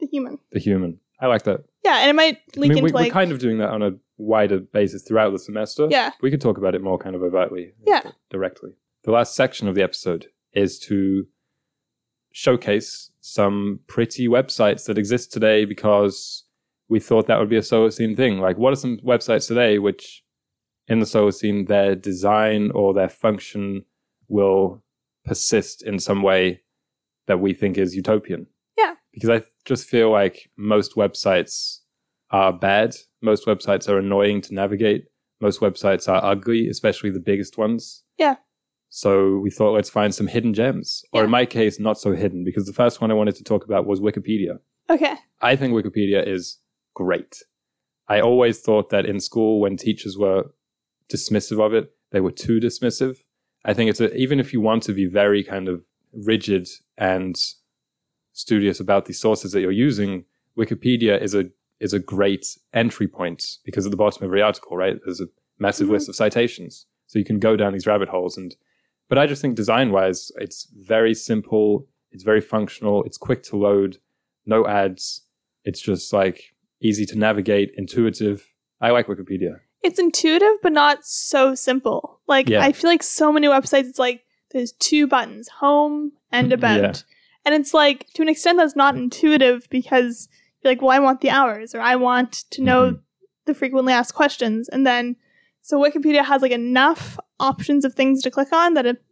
the 0.00 0.06
human. 0.06 0.38
the 0.52 0.60
human. 0.60 1.00
I 1.20 1.26
like 1.26 1.42
that. 1.42 1.64
Yeah, 1.84 1.98
and 1.98 2.10
it 2.10 2.14
might 2.14 2.36
I 2.56 2.60
leak 2.60 2.72
mean, 2.72 2.82
we, 2.84 2.88
into 2.90 2.94
like 2.94 3.06
we're 3.08 3.12
kind 3.12 3.32
of 3.32 3.40
doing 3.40 3.58
that 3.58 3.70
on 3.70 3.82
a 3.82 3.90
wider 4.18 4.60
basis 4.60 5.02
throughout 5.02 5.30
the 5.32 5.38
semester. 5.38 5.88
yeah, 5.90 6.12
We 6.20 6.30
could 6.30 6.40
talk 6.40 6.58
about 6.58 6.74
it 6.76 6.82
more 6.82 6.96
kind 6.98 7.14
of 7.16 7.22
overtly, 7.22 7.72
uh, 7.80 7.84
Yeah. 7.86 8.10
directly. 8.30 8.70
The 9.02 9.10
last 9.10 9.34
section 9.34 9.66
of 9.68 9.74
the 9.74 9.82
episode 9.82 10.28
is 10.52 10.78
to 10.80 11.26
showcase 12.32 13.10
some 13.20 13.80
pretty 13.88 14.28
websites 14.28 14.86
that 14.86 14.96
exist 14.98 15.32
today 15.32 15.64
because 15.64 16.44
we 16.88 17.00
thought 17.00 17.26
that 17.26 17.38
would 17.38 17.48
be 17.50 17.56
a 17.56 17.60
Solacene 17.60 18.16
thing. 18.16 18.38
Like, 18.40 18.56
what 18.56 18.72
are 18.72 18.76
some 18.76 18.98
websites 18.98 19.46
today 19.46 19.78
which, 19.78 20.24
in 20.86 21.00
the 21.00 21.06
Solacene, 21.06 21.68
their 21.68 21.94
design 21.94 22.70
or 22.74 22.94
their 22.94 23.08
function 23.08 23.84
will 24.28 24.82
persist 25.24 25.82
in 25.82 25.98
some 25.98 26.22
way 26.22 26.62
that 27.26 27.40
we 27.40 27.52
think 27.52 27.76
is 27.76 27.94
utopian? 27.94 28.46
Yeah. 28.76 28.94
Because 29.12 29.28
I 29.28 29.42
just 29.64 29.86
feel 29.86 30.10
like 30.10 30.50
most 30.56 30.94
websites 30.94 31.80
are 32.30 32.52
bad. 32.52 32.96
Most 33.22 33.46
websites 33.46 33.88
are 33.88 33.98
annoying 33.98 34.40
to 34.42 34.54
navigate. 34.54 35.06
Most 35.40 35.60
websites 35.60 36.08
are 36.08 36.24
ugly, 36.24 36.68
especially 36.68 37.10
the 37.10 37.20
biggest 37.20 37.58
ones. 37.58 38.02
Yeah. 38.18 38.36
So 38.90 39.36
we 39.38 39.50
thought 39.50 39.72
let's 39.74 39.90
find 39.90 40.14
some 40.14 40.26
hidden 40.26 40.54
gems, 40.54 41.04
or 41.12 41.22
in 41.22 41.30
my 41.30 41.44
case, 41.44 41.78
not 41.78 41.98
so 41.98 42.12
hidden, 42.12 42.42
because 42.42 42.64
the 42.64 42.72
first 42.72 43.02
one 43.02 43.10
I 43.10 43.14
wanted 43.14 43.36
to 43.36 43.44
talk 43.44 43.64
about 43.66 43.86
was 43.86 44.00
Wikipedia. 44.00 44.58
okay, 44.88 45.14
I 45.42 45.56
think 45.56 45.74
Wikipedia 45.74 46.26
is 46.26 46.58
great. 47.02 47.34
I 48.08 48.20
always 48.20 48.58
thought 48.60 48.90
that 48.90 49.06
in 49.06 49.20
school, 49.20 49.60
when 49.60 49.76
teachers 49.76 50.18
were 50.18 50.42
dismissive 51.12 51.64
of 51.64 51.72
it, 51.72 51.92
they 52.10 52.20
were 52.20 52.32
too 52.32 52.58
dismissive. 52.58 53.18
I 53.64 53.72
think 53.74 53.88
it's 53.90 54.00
a, 54.00 54.12
even 54.16 54.40
if 54.40 54.52
you 54.52 54.60
want 54.60 54.82
to 54.84 54.92
be 54.92 55.06
very 55.06 55.44
kind 55.44 55.68
of 55.68 55.84
rigid 56.12 56.66
and 56.96 57.36
studious 58.32 58.80
about 58.80 59.04
the 59.06 59.12
sources 59.12 59.52
that 59.52 59.60
you're 59.60 59.70
using, 59.88 60.24
Wikipedia 60.56 61.20
is 61.22 61.34
a 61.34 61.44
is 61.80 61.92
a 61.92 62.00
great 62.16 62.44
entry 62.72 63.06
point 63.06 63.58
because 63.64 63.86
at 63.86 63.92
the 63.92 63.96
bottom 64.04 64.20
of 64.24 64.28
every 64.28 64.42
article, 64.42 64.76
right, 64.76 64.96
there's 65.04 65.20
a 65.20 65.28
massive 65.60 65.86
Mhm. 65.86 65.92
list 65.92 66.08
of 66.08 66.16
citations, 66.16 66.86
so 67.06 67.20
you 67.20 67.24
can 67.24 67.38
go 67.38 67.54
down 67.56 67.72
these 67.72 67.86
rabbit 67.86 68.08
holes. 68.08 68.36
And 68.36 68.56
but 69.08 69.18
I 69.18 69.26
just 69.26 69.40
think 69.42 69.54
design 69.54 69.92
wise, 69.92 70.32
it's 70.46 70.64
very 70.96 71.14
simple, 71.14 71.86
it's 72.10 72.24
very 72.24 72.40
functional, 72.40 73.04
it's 73.04 73.18
quick 73.28 73.42
to 73.44 73.56
load, 73.56 73.98
no 74.44 74.66
ads, 74.66 75.22
it's 75.64 75.80
just 75.80 76.12
like 76.12 76.38
easy 76.80 77.04
to 77.06 77.18
navigate, 77.18 77.72
intuitive. 77.76 78.46
I 78.80 78.90
like 78.90 79.06
Wikipedia. 79.06 79.60
it's 79.82 79.98
intuitive 80.00 80.56
but 80.62 80.72
not 80.72 80.98
so 81.04 81.54
simple. 81.54 82.20
Like 82.26 82.48
Yeah. 82.48 82.62
I 82.62 82.72
feel 82.72 82.90
like 82.90 83.02
so 83.02 83.32
many 83.32 83.46
websites, 83.46 83.88
it's 83.88 83.98
like 83.98 84.22
there's 84.52 84.72
two 84.72 85.06
buttons, 85.06 85.48
home 85.60 86.12
and 86.32 86.52
about, 86.52 86.80
Yeah. 86.80 86.92
and 87.44 87.54
it's 87.54 87.72
like 87.72 88.06
to 88.14 88.22
an 88.22 88.28
extent 88.28 88.58
that's 88.58 88.74
not 88.76 88.96
intuitive 88.96 89.68
because 89.70 90.28
you're 90.62 90.72
like, 90.72 90.82
well, 90.82 90.90
I 90.90 90.98
want 90.98 91.20
the 91.20 91.30
hours 91.30 91.74
or 91.74 91.80
I 91.80 91.94
want 91.96 92.32
to 92.50 92.62
know 92.62 92.90
Mhm. 92.90 93.00
the 93.46 93.54
frequently 93.54 93.92
asked 93.92 94.14
questions, 94.14 94.68
and 94.68 94.84
then 94.86 95.16
so 95.62 95.78
Wikipedia 95.80 96.24
has 96.24 96.42
like 96.42 96.52
enough 96.52 97.18
options 97.38 97.84
of 97.84 97.94
things 97.94 98.22
to 98.22 98.30
click 98.30 98.52
on 98.52 98.74
that 98.74 98.86
it 98.86 99.02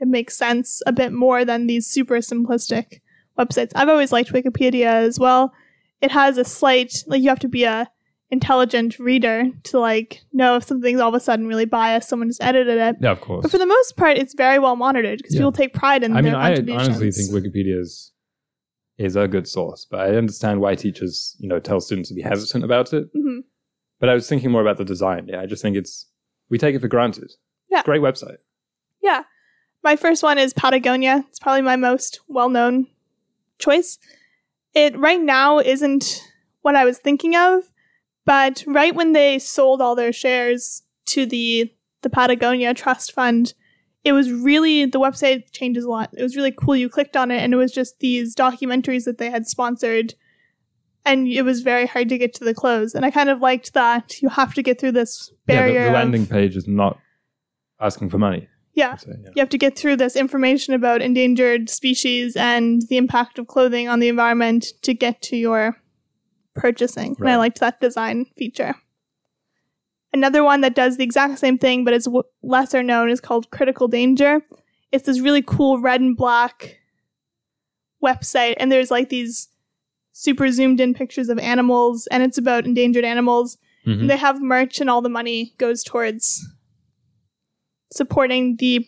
it 0.00 0.08
makes 0.08 0.36
sense 0.36 0.80
a 0.86 0.92
bit 0.92 1.12
more 1.12 1.44
than 1.44 1.66
these 1.66 1.86
super 1.86 2.16
simplistic 2.16 3.00
websites. 3.38 3.70
I've 3.74 3.88
always 3.88 4.10
liked 4.12 4.32
Wikipedia 4.32 4.86
as 4.86 5.18
well. 5.20 5.52
It 6.04 6.10
has 6.10 6.36
a 6.38 6.44
slight 6.44 6.92
like 7.06 7.22
you 7.22 7.28
have 7.30 7.38
to 7.40 7.48
be 7.48 7.64
a 7.64 7.88
intelligent 8.30 8.98
reader 8.98 9.44
to 9.64 9.78
like 9.78 10.22
know 10.32 10.56
if 10.56 10.64
something's 10.64 11.00
all 11.00 11.08
of 11.08 11.14
a 11.14 11.20
sudden 11.20 11.46
really 11.46 11.64
biased, 11.64 12.08
someone 12.08 12.28
just 12.28 12.42
edited 12.42 12.78
it. 12.78 12.96
Yeah, 13.00 13.10
of 13.12 13.20
course. 13.20 13.42
But 13.42 13.50
for 13.50 13.58
the 13.58 13.66
most 13.66 13.96
part, 13.96 14.18
it's 14.18 14.34
very 14.34 14.58
well 14.58 14.76
monitored 14.76 15.18
because 15.18 15.34
Yeah. 15.34 15.40
people 15.40 15.52
take 15.52 15.72
pride 15.72 16.02
in 16.02 16.12
I 16.16 16.20
mean, 16.20 16.32
their 16.32 16.40
I 16.40 16.54
honestly 16.80 17.10
think 17.10 17.30
Wikipedia 17.30 17.78
is 17.80 18.12
is 18.98 19.16
a 19.16 19.26
good 19.26 19.48
source, 19.48 19.86
but 19.90 20.00
I 20.00 20.14
understand 20.16 20.60
why 20.60 20.74
teachers, 20.74 21.36
you 21.40 21.48
know, 21.48 21.58
tell 21.58 21.80
students 21.80 22.08
to 22.10 22.14
be 22.14 22.22
hesitant 22.22 22.62
about 22.64 22.92
it. 22.92 23.08
hmm 23.14 23.40
But 24.00 24.08
I 24.08 24.14
was 24.14 24.28
thinking 24.28 24.50
more 24.52 24.60
about 24.62 24.76
the 24.76 24.84
design. 24.84 25.26
Yeah, 25.28 25.40
I 25.40 25.46
just 25.46 25.62
think 25.62 25.76
it's 25.76 26.06
we 26.50 26.58
take 26.58 26.74
it 26.74 26.80
for 26.80 26.88
granted. 26.88 27.30
Yeah. 27.70 27.82
Great 27.82 28.02
website. 28.02 28.38
Yeah. 29.02 29.22
My 29.82 29.96
first 29.96 30.22
one 30.22 30.38
is 30.38 30.52
Patagonia. 30.52 31.24
It's 31.28 31.38
probably 31.38 31.62
my 31.62 31.76
most 31.76 32.20
well 32.28 32.48
known 32.48 32.86
choice. 33.58 33.98
It 34.74 34.96
right 34.98 35.20
now 35.20 35.58
isn't 35.60 36.20
what 36.62 36.74
I 36.74 36.84
was 36.84 36.98
thinking 36.98 37.36
of, 37.36 37.62
but 38.24 38.64
right 38.66 38.94
when 38.94 39.12
they 39.12 39.38
sold 39.38 39.80
all 39.80 39.94
their 39.94 40.12
shares 40.12 40.82
to 41.06 41.26
the 41.26 41.70
the 42.02 42.10
Patagonia 42.10 42.74
Trust 42.74 43.12
Fund, 43.12 43.54
it 44.04 44.12
was 44.12 44.30
really 44.30 44.84
the 44.84 45.00
website 45.00 45.50
changes 45.52 45.84
a 45.84 45.88
lot. 45.90 46.10
It 46.16 46.22
was 46.22 46.36
really 46.36 46.52
cool. 46.52 46.76
You 46.76 46.88
clicked 46.90 47.16
on 47.16 47.30
it 47.30 47.38
and 47.42 47.54
it 47.54 47.56
was 47.56 47.72
just 47.72 48.00
these 48.00 48.34
documentaries 48.34 49.04
that 49.04 49.16
they 49.18 49.30
had 49.30 49.46
sponsored 49.46 50.14
and 51.06 51.26
it 51.28 51.42
was 51.42 51.62
very 51.62 51.86
hard 51.86 52.08
to 52.10 52.18
get 52.18 52.34
to 52.34 52.44
the 52.44 52.52
close. 52.54 52.94
And 52.94 53.04
I 53.06 53.10
kind 53.10 53.30
of 53.30 53.40
liked 53.40 53.72
that 53.74 54.20
you 54.20 54.28
have 54.30 54.52
to 54.54 54.62
get 54.62 54.78
through 54.80 54.92
this 54.92 55.30
Yeah, 55.48 55.56
barrier. 55.60 55.74
the, 55.74 55.80
the 55.80 55.86
of- 55.88 55.92
landing 55.94 56.26
page 56.26 56.56
is 56.56 56.66
not 56.68 56.98
asking 57.80 58.10
for 58.10 58.18
money. 58.18 58.48
Yeah. 58.74 58.96
Say, 58.96 59.12
yeah. 59.22 59.30
you 59.34 59.40
have 59.40 59.48
to 59.50 59.58
get 59.58 59.76
through 59.76 59.96
this 59.96 60.16
information 60.16 60.74
about 60.74 61.02
endangered 61.02 61.70
species 61.70 62.36
and 62.36 62.82
the 62.88 62.96
impact 62.96 63.38
of 63.38 63.46
clothing 63.46 63.88
on 63.88 64.00
the 64.00 64.08
environment 64.08 64.66
to 64.82 64.94
get 64.94 65.22
to 65.22 65.36
your 65.36 65.76
purchasing. 66.54 67.16
And 67.18 67.28
I 67.28 67.36
liked 67.36 67.60
that 67.60 67.80
design 67.80 68.26
feature. 68.36 68.74
Another 70.12 70.44
one 70.44 70.60
that 70.60 70.76
does 70.76 70.96
the 70.96 71.04
exact 71.04 71.38
same 71.40 71.58
thing 71.58 71.84
but 71.84 71.94
is 71.94 72.04
w- 72.04 72.22
lesser 72.42 72.82
known 72.82 73.10
is 73.10 73.20
called 73.20 73.50
Critical 73.50 73.88
Danger. 73.88 74.42
It's 74.92 75.06
this 75.06 75.18
really 75.20 75.42
cool 75.42 75.80
red 75.80 76.00
and 76.00 76.16
black 76.16 76.78
website, 78.02 78.54
and 78.58 78.70
there's 78.70 78.92
like 78.92 79.08
these 79.08 79.48
super 80.12 80.50
zoomed 80.52 80.80
in 80.80 80.94
pictures 80.94 81.28
of 81.28 81.38
animals, 81.40 82.06
and 82.12 82.22
it's 82.22 82.38
about 82.38 82.64
endangered 82.64 83.04
animals. 83.04 83.58
Mhm. 83.86 84.02
And 84.02 84.10
they 84.10 84.16
have 84.16 84.40
merch, 84.40 84.80
and 84.80 84.88
all 84.88 85.02
the 85.02 85.08
money 85.08 85.54
goes 85.58 85.82
towards 85.82 86.46
supporting 87.96 88.56
the 88.56 88.86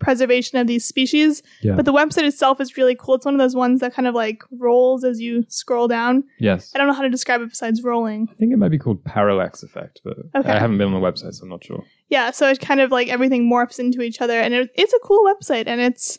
preservation 0.00 0.58
of 0.58 0.66
these 0.66 0.84
species. 0.84 1.42
Yeah. 1.62 1.74
But 1.76 1.84
the 1.86 1.92
website 1.92 2.24
itself 2.24 2.60
is 2.60 2.76
really 2.76 2.94
cool. 2.94 3.14
It's 3.14 3.24
one 3.24 3.34
of 3.34 3.38
those 3.38 3.54
ones 3.56 3.80
that 3.80 3.94
kind 3.94 4.06
of 4.06 4.14
like 4.14 4.42
rolls 4.58 5.04
as 5.04 5.20
you 5.20 5.44
scroll 5.48 5.88
down. 5.88 6.24
Yes. 6.38 6.72
I 6.74 6.78
don't 6.78 6.86
know 6.88 6.92
how 6.92 7.02
to 7.02 7.08
describe 7.08 7.40
it 7.40 7.48
besides 7.48 7.82
rolling. 7.82 8.28
I 8.30 8.34
think 8.34 8.52
it 8.52 8.56
might 8.58 8.70
be 8.70 8.78
called 8.78 9.02
parallax 9.04 9.62
effect, 9.62 10.00
but 10.04 10.16
Okay. 10.34 10.50
I 10.50 10.58
haven't 10.58 10.78
been 10.78 10.92
on 10.92 11.00
the 11.00 11.06
website, 11.06 11.34
so 11.34 11.44
I'm 11.44 11.48
not 11.48 11.64
sure. 11.64 11.82
Yeah, 12.10 12.32
so 12.32 12.48
it 12.48 12.60
kind 12.60 12.80
of 12.80 12.90
like 12.90 13.08
everything 13.08 13.48
morphs 13.50 13.78
into 13.78 14.02
each 14.02 14.20
other, 14.20 14.38
and 14.38 14.52
it, 14.52 14.70
it's 14.74 14.92
a 14.92 14.98
cool 15.02 15.24
website, 15.24 15.66
and 15.66 15.80
it's 15.80 16.18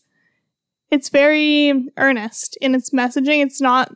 it's 0.89 1.09
very 1.09 1.87
earnest 1.97 2.57
in 2.61 2.73
its 2.75 2.89
messaging. 2.91 3.43
It's 3.43 3.61
not 3.61 3.93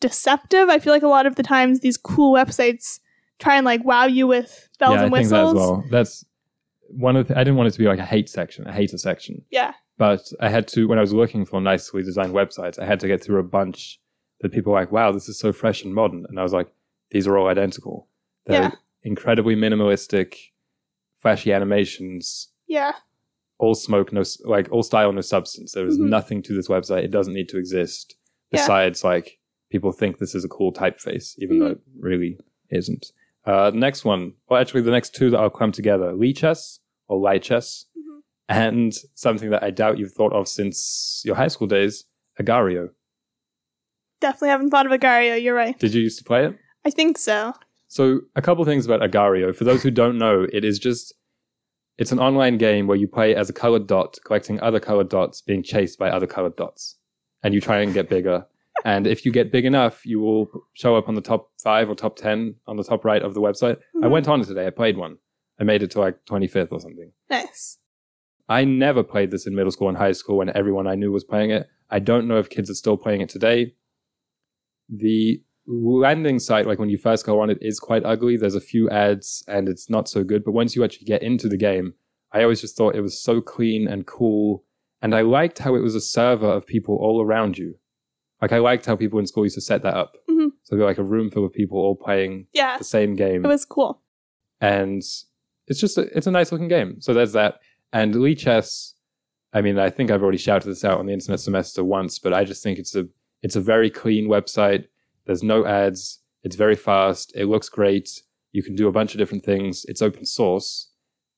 deceptive. 0.00 0.68
I 0.68 0.78
feel 0.78 0.92
like 0.92 1.02
a 1.02 1.08
lot 1.08 1.26
of 1.26 1.36
the 1.36 1.42
times 1.42 1.80
these 1.80 1.96
cool 1.96 2.34
websites 2.34 2.98
try 3.38 3.56
and 3.56 3.64
like 3.64 3.84
wow 3.84 4.04
you 4.06 4.26
with 4.26 4.68
bells 4.78 4.94
yeah, 4.94 5.04
and 5.04 5.14
I 5.14 5.18
think 5.18 5.30
whistles. 5.30 5.54
that 5.54 5.60
as 5.60 5.68
well. 5.68 5.84
That's 5.90 6.24
one 6.96 7.16
of 7.16 7.28
the, 7.28 7.36
I 7.38 7.44
didn't 7.44 7.56
want 7.56 7.68
it 7.68 7.72
to 7.72 7.78
be 7.78 7.86
like 7.86 7.98
a 7.98 8.04
hate 8.04 8.28
section, 8.28 8.66
a 8.66 8.72
hater 8.72 8.98
section. 8.98 9.44
Yeah, 9.50 9.72
But 9.98 10.22
I 10.40 10.48
had 10.48 10.66
to 10.68 10.86
when 10.88 10.98
I 10.98 11.02
was 11.02 11.12
looking 11.12 11.44
for 11.44 11.60
nicely 11.60 12.02
designed 12.02 12.32
websites, 12.34 12.78
I 12.78 12.84
had 12.86 13.00
to 13.00 13.08
get 13.08 13.22
through 13.22 13.40
a 13.40 13.44
bunch 13.44 14.00
that 14.40 14.50
people 14.52 14.72
were 14.72 14.78
like, 14.80 14.92
"Wow, 14.92 15.12
this 15.12 15.28
is 15.28 15.38
so 15.38 15.52
fresh 15.52 15.84
and 15.84 15.94
modern," 15.94 16.26
and 16.28 16.38
I 16.38 16.42
was 16.42 16.52
like, 16.52 16.68
"These 17.10 17.26
are 17.26 17.36
all 17.38 17.48
identical. 17.48 18.08
They're 18.46 18.62
Yeah. 18.62 18.70
incredibly 19.04 19.54
minimalistic, 19.56 20.34
flashy 21.18 21.52
animations, 21.52 22.48
yeah, 22.66 22.92
all 23.58 23.74
smoke, 23.74 24.12
no 24.12 24.22
like 24.44 24.68
all 24.72 24.82
style, 24.82 25.12
no 25.12 25.20
substance. 25.20 25.72
There 25.72 25.86
is 25.86 25.98
Mhm. 25.98 26.08
nothing 26.08 26.42
to 26.42 26.54
this 26.54 26.68
website. 26.68 27.04
It 27.04 27.10
doesn't 27.12 27.34
need 27.34 27.48
to 27.50 27.58
exist. 27.58 28.16
Yeah. 28.50 28.58
Besides, 28.60 29.04
like 29.04 29.38
people 29.70 29.92
think 29.92 30.18
this 30.18 30.34
is 30.34 30.44
a 30.44 30.48
cool 30.48 30.72
typeface, 30.72 31.34
even 31.38 31.58
though 31.60 31.66
it 31.68 31.80
really 31.98 32.38
isn't. 32.70 33.12
Uh, 33.44 33.70
the 33.70 33.78
next 33.78 34.04
one, 34.04 34.34
well, 34.48 34.60
actually, 34.60 34.82
the 34.82 34.90
next 34.90 35.14
two 35.14 35.30
that 35.30 35.38
I'll 35.38 35.50
come 35.50 35.72
together: 35.72 36.12
Lichess 36.12 36.80
or 37.12 37.20
Lichess, 37.20 37.84
Mhm. 37.96 38.20
and 38.48 38.94
something 39.14 39.50
that 39.50 39.62
I 39.62 39.70
doubt 39.70 39.98
you've 39.98 40.12
thought 40.12 40.32
of 40.32 40.48
since 40.48 41.22
your 41.24 41.36
high 41.36 41.48
school 41.48 41.66
days, 41.66 42.04
Agar.io. 42.40 42.90
definitely 44.20 44.48
haven't 44.50 44.70
thought 44.70 44.86
of 44.86 44.92
Agar.io. 44.92 45.34
You're 45.34 45.54
right. 45.54 45.78
Did 45.78 45.94
you 45.94 46.02
used 46.02 46.18
to 46.18 46.24
play 46.24 46.46
it? 46.46 46.56
I 46.84 46.90
think 46.90 47.18
so. 47.18 47.52
So, 47.88 48.20
a 48.36 48.42
couple 48.42 48.64
things 48.64 48.86
about 48.86 49.02
Agar.io. 49.02 49.52
For 49.52 49.64
those 49.64 49.82
who 49.82 49.90
don't 49.90 50.16
know, 50.18 50.46
it 50.52 50.64
is 50.64 50.78
just 50.78 51.12
it's 51.98 52.10
an 52.12 52.18
online 52.18 52.56
game 52.56 52.86
where 52.86 52.96
you 52.96 53.06
play 53.06 53.34
as 53.34 53.50
a 53.50 53.52
colored 53.52 53.86
dot, 53.86 54.18
collecting 54.24 54.58
other 54.60 54.80
colored 54.80 55.10
dots, 55.10 55.42
being 55.42 55.62
chased 55.62 55.98
by 55.98 56.08
other 56.08 56.26
colored 56.26 56.56
dots, 56.56 56.96
and 57.42 57.52
you 57.52 57.60
try 57.60 57.80
and 57.80 57.92
get 57.92 58.08
bigger. 58.08 58.46
and 58.86 59.06
if 59.06 59.26
you 59.26 59.30
get 59.30 59.52
big 59.52 59.66
enough, 59.66 60.06
you 60.06 60.18
will 60.18 60.48
show 60.72 60.96
up 60.96 61.06
on 61.08 61.14
the 61.14 61.20
top 61.20 61.50
five 61.62 61.90
or 61.90 61.94
top 61.94 62.16
ten 62.16 62.54
on 62.66 62.76
the 62.78 62.82
top 62.84 63.04
right 63.04 63.22
of 63.22 63.34
the 63.34 63.40
website. 63.42 63.76
I 64.02 64.06
Mhm. 64.06 64.10
went 64.10 64.28
on 64.28 64.40
it 64.40 64.46
today. 64.46 64.66
I 64.66 64.70
played 64.70 64.96
one. 64.96 65.18
I 65.60 65.64
made 65.64 65.82
it 65.82 65.90
to 65.92 66.00
like 66.00 66.24
twenty 66.24 66.46
fifth 66.48 66.72
or 66.72 66.80
something. 66.80 67.12
Nice. 67.30 67.78
I 68.48 68.64
never 68.64 69.02
played 69.02 69.30
this 69.30 69.46
in 69.46 69.54
middle 69.54 69.70
school 69.70 69.88
and 69.88 69.96
high 69.96 70.12
school 70.12 70.38
when 70.38 70.54
everyone 70.56 70.86
I 70.86 70.94
knew 70.94 71.12
was 71.12 71.24
playing 71.24 71.50
it. 71.50 71.68
I 71.90 71.98
don't 72.00 72.26
know 72.26 72.38
if 72.38 72.50
kids 72.50 72.70
are 72.70 72.74
still 72.74 72.96
playing 72.96 73.20
it 73.20 73.28
today. 73.28 73.74
The 74.88 75.42
landing 75.66 76.38
site, 76.38 76.66
like 76.66 76.78
when 76.78 76.88
you 76.90 76.98
first 76.98 77.24
go 77.24 77.40
on 77.40 77.50
it, 77.50 77.58
is 77.60 77.78
quite 77.78 78.04
ugly. 78.04 78.36
There's 78.36 78.54
a 78.56 78.60
few 78.60 78.90
ads 78.90 79.44
and 79.46 79.68
it's 79.68 79.88
not 79.88 80.08
so 80.08 80.24
good. 80.24 80.44
But 80.44 80.52
once 80.52 80.74
you 80.74 80.84
actually 80.84 81.06
get 81.06 81.22
into 81.22 81.48
the 81.48 81.56
game, 81.56 81.94
I 82.32 82.42
always 82.42 82.60
just 82.60 82.76
thought 82.76 82.96
it 82.96 83.00
was 83.00 83.20
so 83.22 83.40
clean 83.40 83.86
and 83.88 84.06
cool. 84.06 84.64
And 85.00 85.14
I 85.14 85.20
liked 85.22 85.60
how 85.60 85.74
it 85.74 85.80
was 85.80 85.94
a 85.94 86.00
server 86.00 86.46
of 86.50 86.66
people 86.66 86.96
all 86.96 87.22
around 87.22 87.58
you. 87.58 87.76
Like 88.40 88.52
I 88.52 88.58
liked 88.58 88.86
how 88.86 88.96
people 88.96 89.18
in 89.20 89.26
school 89.26 89.44
used 89.44 89.54
to 89.54 89.60
set 89.60 89.82
that 89.82 89.94
up. 89.94 90.16
Mhm. 90.28 90.50
So 90.64 90.74
it'd 90.74 90.80
be 90.80 90.84
like 90.84 90.98
a 90.98 91.04
room 91.04 91.30
full 91.30 91.44
of 91.46 91.52
people 91.52 91.78
all 91.78 91.94
playing 91.94 92.48
Yeah, 92.52 92.76
the 92.78 92.84
same 92.84 93.14
game. 93.14 93.44
it 93.44 93.48
was 93.48 93.64
cool. 93.64 94.02
and 94.60 95.02
it's 95.72 95.80
just 95.80 95.96
a, 95.96 96.02
it's 96.16 96.26
a 96.26 96.30
nice 96.30 96.52
looking 96.52 96.68
game. 96.68 97.00
So 97.00 97.14
there's 97.14 97.32
that. 97.32 97.60
And 97.94 98.14
Lichess, 98.14 98.92
I 99.54 99.62
mean, 99.62 99.78
I 99.78 99.88
think 99.88 100.10
I've 100.10 100.22
already 100.22 100.38
shouted 100.38 100.68
this 100.68 100.84
out 100.84 100.98
on 100.98 101.06
the 101.06 101.14
internet 101.14 101.40
semester 101.40 101.82
once, 101.82 102.18
but 102.18 102.34
I 102.34 102.44
just 102.44 102.62
think 102.62 102.78
it's 102.78 102.94
a 102.94 103.06
it's 103.42 103.56
a 103.56 103.60
very 103.60 103.88
clean 103.88 104.28
website. 104.28 104.84
There's 105.24 105.42
no 105.42 105.64
ads. 105.66 106.20
It's 106.42 106.56
very 106.56 106.76
fast. 106.76 107.32
It 107.34 107.46
looks 107.46 107.70
great. 107.70 108.22
You 108.52 108.62
can 108.62 108.76
do 108.76 108.86
a 108.86 108.92
bunch 108.92 109.14
of 109.14 109.18
different 109.18 109.44
things. 109.44 109.86
It's 109.86 110.02
open 110.02 110.26
source 110.26 110.90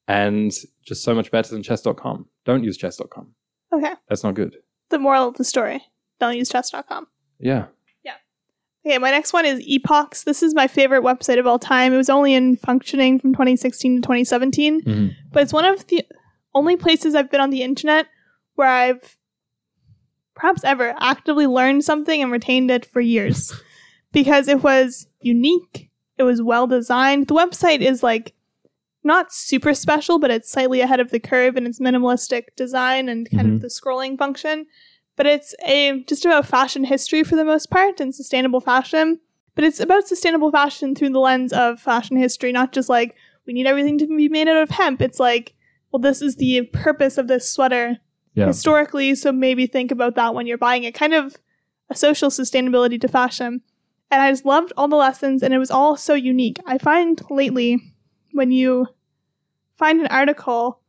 and 0.09 0.53
just 0.85 1.05
so 1.05 1.15
much 1.15 1.31
better 1.31 1.51
than 1.55 1.63
chess.com. 1.63 2.27
Don't 2.45 2.65
use 2.65 2.77
chess.com. 2.77 3.35
Okay. 3.73 3.93
That's 4.09 4.25
not 4.25 4.35
good. 4.35 4.57
The 4.91 4.99
moral 4.99 5.29
of 5.29 5.37
the 5.37 5.45
story: 5.45 5.81
don't 6.19 6.37
use 6.37 6.49
chess.com. 6.49 7.07
Yeah. 7.39 7.67
Okay, 8.87 8.99
my 8.99 9.11
next 9.11 9.33
one 9.33 9.47
is 9.47 9.61
Epochs. 9.67 10.25
This 10.25 10.43
is 10.43 10.55
my 10.55 10.67
favorite 10.67 11.03
website 11.03 11.39
of 11.39 11.47
all 11.47 11.59
time. 11.59 11.95
It 11.95 11.97
was 11.97 12.11
only 12.11 12.35
in 12.35 12.57
functioning 12.57 13.19
from 13.19 13.33
2016 13.33 13.97
to 13.97 14.03
2017, 14.03 14.83
Mhm. 14.83 15.11
but 15.33 15.43
it's 15.43 15.53
one 15.55 15.65
of 15.65 15.87
the 15.87 16.05
only 16.55 16.77
places 16.77 17.15
I've 17.15 17.31
been 17.31 17.41
on 17.41 17.51
the 17.51 17.63
internet 17.63 18.07
where 18.57 18.69
I've 18.69 19.17
perhaps 20.35 20.65
ever 20.65 20.95
actively 20.99 21.47
learned 21.47 21.85
something 21.85 22.21
and 22.23 22.31
retained 22.31 22.71
it 22.71 22.85
for 22.85 23.01
years 23.01 23.53
because 24.13 24.49
it 24.49 24.63
was 24.63 25.07
unique. 25.21 25.91
It 26.19 26.25
was 26.25 26.43
well 26.43 26.67
designed. 26.67 27.27
The 27.29 27.35
website 27.35 27.81
is 27.81 28.03
like 28.03 28.35
not 29.03 29.33
super 29.33 29.75
special, 29.75 30.19
but 30.19 30.31
it's 30.31 30.51
slightly 30.51 30.81
ahead 30.81 31.01
of 31.01 31.11
the 31.11 31.21
curve 31.21 31.57
in 31.57 31.67
its 31.67 31.81
minimalistic 31.81 32.45
design 32.57 33.09
and 33.09 33.31
kind 33.31 33.49
Mhm. 33.49 33.55
of 33.57 33.61
the 33.63 33.69
scrolling 33.69 34.19
function. 34.19 34.67
But 35.17 35.27
it's 35.27 35.55
a 35.65 36.03
just 36.09 36.25
about 36.25 36.47
fashion 36.47 36.85
history 36.85 37.23
for 37.23 37.37
the 37.37 37.45
most 37.45 37.71
part 37.71 38.01
and 38.01 38.15
sustainable 38.15 38.61
fashion. 38.61 39.21
But 39.55 39.65
it's 39.65 39.79
about 39.79 40.09
sustainable 40.09 40.51
fashion 40.51 40.95
through 40.95 41.11
the 41.11 41.21
lens 41.21 41.53
of 41.53 41.79
fashion 41.81 42.17
history, 42.17 42.51
not 42.51 42.73
just 42.73 42.89
like 42.89 43.15
we 43.47 43.53
need 43.53 43.67
everything 43.67 43.99
to 43.99 44.07
be 44.07 44.29
made 44.29 44.49
out 44.49 44.57
of 44.63 44.71
hemp. 44.71 45.01
It's 45.01 45.21
like, 45.21 45.55
well, 45.93 46.01
this 46.01 46.21
is 46.21 46.37
the 46.37 46.63
purpose 46.73 47.19
of 47.19 47.29
this 47.29 47.49
sweater 47.49 47.99
Yeah. 48.35 48.47
historically, 48.49 49.15
so 49.15 49.31
maybe 49.31 49.67
think 49.69 49.93
about 49.93 50.17
that 50.17 50.35
when 50.35 50.47
you're 50.49 50.59
buying 50.59 50.83
it. 50.83 50.95
Kind 50.95 51.15
of 51.15 51.37
a 51.89 51.95
social 51.95 52.31
sustainability 52.31 53.01
to 53.01 53.07
fashion. 53.07 53.61
And 54.11 54.21
I 54.23 54.31
just 54.33 54.45
loved 54.45 54.73
all 54.77 54.89
the 54.89 54.97
lessons, 54.97 55.43
and 55.43 55.55
it 55.55 55.59
was 55.59 55.71
all 55.71 55.97
so 55.97 56.15
unique. 56.15 56.59
I 56.67 56.79
find 56.79 57.21
lately 57.31 57.81
when 58.33 58.51
you 58.51 58.89
find 59.77 60.01
an 60.01 60.09
article, 60.09 60.81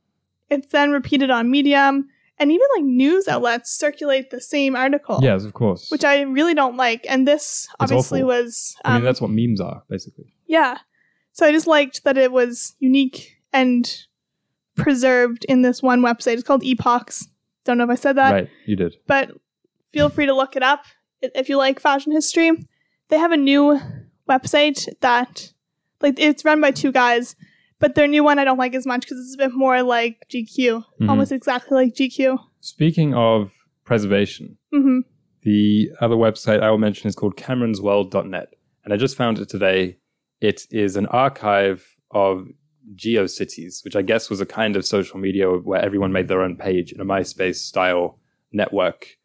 it's 0.50 0.68
then 0.72 0.92
repeated 0.92 1.30
on 1.30 1.52
Medium, 1.52 2.08
and 2.38 2.52
even 2.52 2.68
like 2.76 2.84
news 2.84 3.28
outlets 3.28 3.72
circulate 3.72 4.30
the 4.30 4.42
same 4.42 4.76
article, 4.76 5.20
Yes, 5.22 5.44
of 5.46 5.54
course. 5.54 5.90
which 5.90 6.04
I 6.04 6.22
really 6.22 6.54
don't 6.54 6.76
like. 6.78 7.06
And 7.10 7.28
this 7.28 7.68
obviously 7.80 8.22
awful. 8.22 8.28
was, 8.44 8.76
um, 8.86 8.94
I 8.94 8.96
mean, 8.98 9.06
that's 9.06 9.22
what 9.22 9.32
memes 9.32 9.62
are, 9.62 9.84
basically. 9.90 10.34
yeah. 10.48 10.80
So 11.34 11.46
I 11.46 11.52
just 11.52 11.68
liked 11.68 12.04
that 12.06 12.18
it 12.18 12.32
was 12.32 12.76
unique 12.80 13.38
and 13.52 13.90
preserved 14.76 15.46
in 15.46 15.62
this 15.62 15.82
one 15.84 16.02
website. 16.02 16.34
It's 16.34 16.44
called 16.44 16.64
Epochs. 16.64 17.28
Don't 17.64 17.78
know 17.78 17.84
if 17.86 17.90
I 17.90 17.96
said 17.96 18.14
that 18.18 18.32
right. 18.32 18.50
You 18.66 18.76
did. 18.76 18.96
but 19.08 19.32
feel 19.92 20.10
free 20.10 20.26
to 20.26 20.34
look 20.34 20.56
it 20.56 20.64
up 20.64 20.86
i- 21.24 21.32
if 21.36 21.50
you 21.50 21.58
like 21.58 21.80
fashion 21.80 22.12
history. 22.12 22.52
They 23.10 23.18
have 23.18 23.32
a 23.32 23.38
new 23.38 23.80
website 24.30 24.88
that, 25.02 25.52
like, 26.02 26.20
it's 26.20 26.44
run 26.46 26.60
by 26.62 26.72
two 26.72 26.92
guys, 26.92 27.36
but 27.80 27.96
their 27.96 28.08
new 28.08 28.24
one 28.24 28.40
I 28.40 28.44
don't 28.46 28.58
like 28.58 28.76
as 28.76 28.86
much 28.86 29.02
because 29.02 29.20
it's 29.20 29.36
a 29.36 29.38
bit 29.38 29.54
more 29.56 29.82
like 29.84 30.26
GQ, 30.30 30.84
Mhm. 31.02 31.10
almost 31.10 31.32
exactly 31.32 31.76
like 31.76 31.94
GQ. 31.96 32.38
Speaking 32.62 33.14
of 33.14 33.52
preservation, 33.84 34.58
hmm 34.72 35.00
The 35.44 35.92
other 36.02 36.16
website 36.16 36.62
I 36.62 36.72
will 36.72 36.80
mention 36.80 37.08
is 37.08 37.16
called 37.16 37.36
cameronsworld.net. 37.38 38.56
And 38.84 38.92
I 38.94 38.98
just 38.98 39.16
found 39.16 39.38
it 39.38 39.48
today. 39.48 39.98
It 40.42 40.66
is 40.72 40.96
an 40.96 41.06
archive 41.08 41.86
of 42.10 42.48
GeoCities, 42.96 43.84
which 43.84 43.96
I 43.96 44.02
guess 44.02 44.30
was 44.30 44.42
a 44.42 44.46
kind 44.48 44.76
of 44.76 44.86
social 44.86 45.20
media 45.20 45.50
where 45.52 45.80
everyone 45.82 46.12
made 46.12 46.28
their 46.30 46.42
own 46.42 46.56
page 46.58 46.92
in 46.92 47.00
a 47.00 47.06
MySpace 47.06 47.58
style 47.58 48.20
network. 48.52 49.18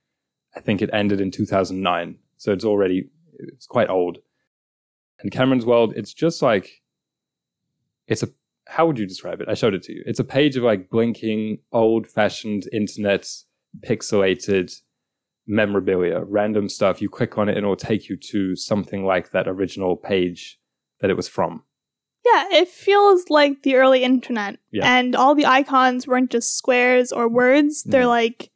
I 0.55 0.61
think 0.61 0.83
it 0.83 0.91
ended 0.93 1.21
in 1.23 1.31
2009. 1.31 2.19
So 2.37 2.53
it's 2.53 2.65
already, 2.67 3.09
it's 3.39 3.67
quite 3.67 3.89
old. 3.89 4.19
And 5.21 5.31
Cameron's 5.33 5.65
World, 5.65 5.95
it's 5.97 6.13
just 6.13 6.43
like, 6.43 6.83
it's 8.07 8.23
a, 8.23 8.29
how 8.71 8.87
would 8.87 8.99
you 8.99 9.07
describe 9.07 9.41
it? 9.41 9.49
I 9.49 9.55
showed 9.55 9.75
it 9.75 9.83
to 9.85 9.93
you. 9.93 10.03
It's 10.07 10.21
a 10.21 10.25
page 10.25 10.57
of 10.57 10.63
like 10.63 10.89
blinking, 10.91 11.59
old 11.73 12.07
fashioned 12.07 12.65
internet, 12.73 13.27
pixelated, 13.85 14.73
memorabilia, 15.47 16.21
random 16.25 16.69
stuff. 16.69 17.03
You 17.03 17.09
click 17.09 17.37
on 17.39 17.49
it 17.49 17.57
and 17.57 17.65
it 17.65 17.69
will 17.69 17.77
take 17.77 18.09
you 18.09 18.17
to 18.31 18.55
something 18.57 19.05
like 19.05 19.33
that 19.33 19.49
original 19.49 19.97
page 19.97 20.59
that 21.01 21.11
it 21.11 21.17
was 21.17 21.29
from. 21.29 21.65
Yeah, 22.25 22.45
it 22.53 22.69
feels 22.69 23.25
like 23.31 23.63
the 23.63 23.77
early 23.77 24.05
internet. 24.05 24.59
Yeah. 24.71 24.85
And 24.99 25.17
all 25.17 25.35
the 25.35 25.47
icons 25.47 26.07
weren't 26.07 26.31
just 26.31 26.57
squares 26.57 27.13
or 27.13 27.29
words, 27.29 27.83
they're 27.85 28.03
No. 28.03 28.09
like 28.09 28.51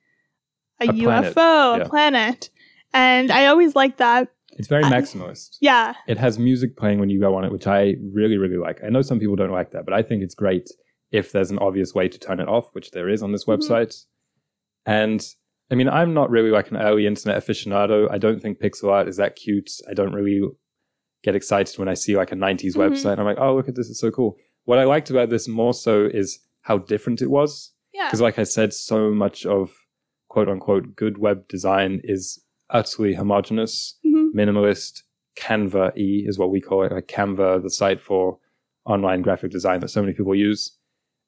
a, 0.80 0.84
A 0.84 0.92
planet, 0.92 1.34
UFO, 1.34 1.76
yeah. 1.78 1.82
a 1.84 1.88
planet. 1.88 2.50
And 2.92 3.30
I 3.30 3.46
always 3.46 3.74
like 3.74 3.96
that. 3.96 4.28
It's 4.57 4.68
very 4.68 4.84
I- 4.84 4.90
maximalist. 4.90 5.57
Yeah. 5.61 5.94
It 6.07 6.18
has 6.18 6.38
music 6.38 6.76
playing 6.76 6.98
when 7.00 7.11
you 7.11 7.20
go 7.20 7.34
on 7.34 7.44
it, 7.44 7.52
which 7.52 7.66
I 7.66 7.94
really, 8.12 8.36
really 8.36 8.57
like. 8.57 8.80
I 8.84 8.88
know 8.88 9.02
some 9.02 9.18
people 9.18 9.36
don't 9.36 9.50
like 9.50 9.72
that, 9.72 9.84
but 9.84 9.94
I 9.94 10.02
think 10.02 10.22
it's 10.22 10.34
great 10.34 10.68
if 11.11 11.32
there's 11.32 11.50
an 11.50 11.59
obvious 11.59 11.94
way 11.94 12.09
to 12.09 12.18
turn 12.18 12.40
it 12.40 12.48
off, 12.48 12.68
which 12.74 12.90
there 12.92 13.09
is 13.09 13.22
on 13.22 13.32
this 13.32 13.44
Mhm. 13.44 13.57
website. 13.59 14.05
And 14.86 15.26
I 15.70 15.76
mean, 15.76 15.88
I'm 15.88 16.12
not 16.12 16.30
really 16.30 16.50
like 16.50 16.70
an 16.70 16.76
early 16.76 17.07
internet 17.07 17.42
aficionado. 17.42 18.09
I 18.11 18.18
don't 18.18 18.40
think 18.40 18.61
pixel 18.61 18.90
art 18.90 19.09
is 19.09 19.16
that 19.16 19.34
cute. 19.34 19.70
I 19.88 19.94
don't 19.94 20.12
really 20.12 20.42
get 21.22 21.34
excited 21.34 21.78
when 21.78 21.88
I 21.88 21.94
see 21.94 22.16
like 22.16 22.32
a 22.32 22.36
90s 22.36 22.76
Mhm. 22.76 22.90
website. 22.90 23.18
I'm 23.18 23.24
like, 23.24 23.38
oh, 23.40 23.55
look 23.57 23.68
at 23.68 23.74
this. 23.74 23.88
It's 23.88 23.98
so 24.00 24.11
cool. 24.11 24.36
What 24.64 24.78
I 24.78 24.84
liked 24.84 25.11
about 25.11 25.30
this 25.30 25.48
more 25.48 25.72
so 25.74 26.05
is 26.05 26.38
how 26.62 26.78
different 26.78 27.22
it 27.22 27.30
was. 27.30 27.72
Yeah. 27.94 28.09
Because, 28.09 28.20
like 28.20 28.38
I 28.38 28.42
said, 28.44 28.72
so 28.74 29.11
much 29.11 29.46
of 29.46 29.74
quote 30.28 30.48
unquote 30.48 30.94
good 30.96 31.16
web 31.18 31.48
design 31.48 32.00
is 32.05 32.42
utterly 32.70 33.14
homogenous, 33.14 33.98
Mhm. 34.05 34.23
Minimalist. 34.35 35.03
Canva 35.37 35.97
E 35.97 36.24
is 36.26 36.39
what 36.39 36.51
we 36.51 36.61
call 36.61 36.85
it, 36.85 36.93
like 36.93 37.09
Canva, 37.09 37.62
the 37.62 37.70
site 37.70 38.01
for 38.01 38.39
online 38.87 39.22
graphic 39.22 39.51
design 39.51 39.80
that 39.80 39.89
so 39.89 40.01
many 40.01 40.12
people 40.12 40.35
use. 40.35 40.76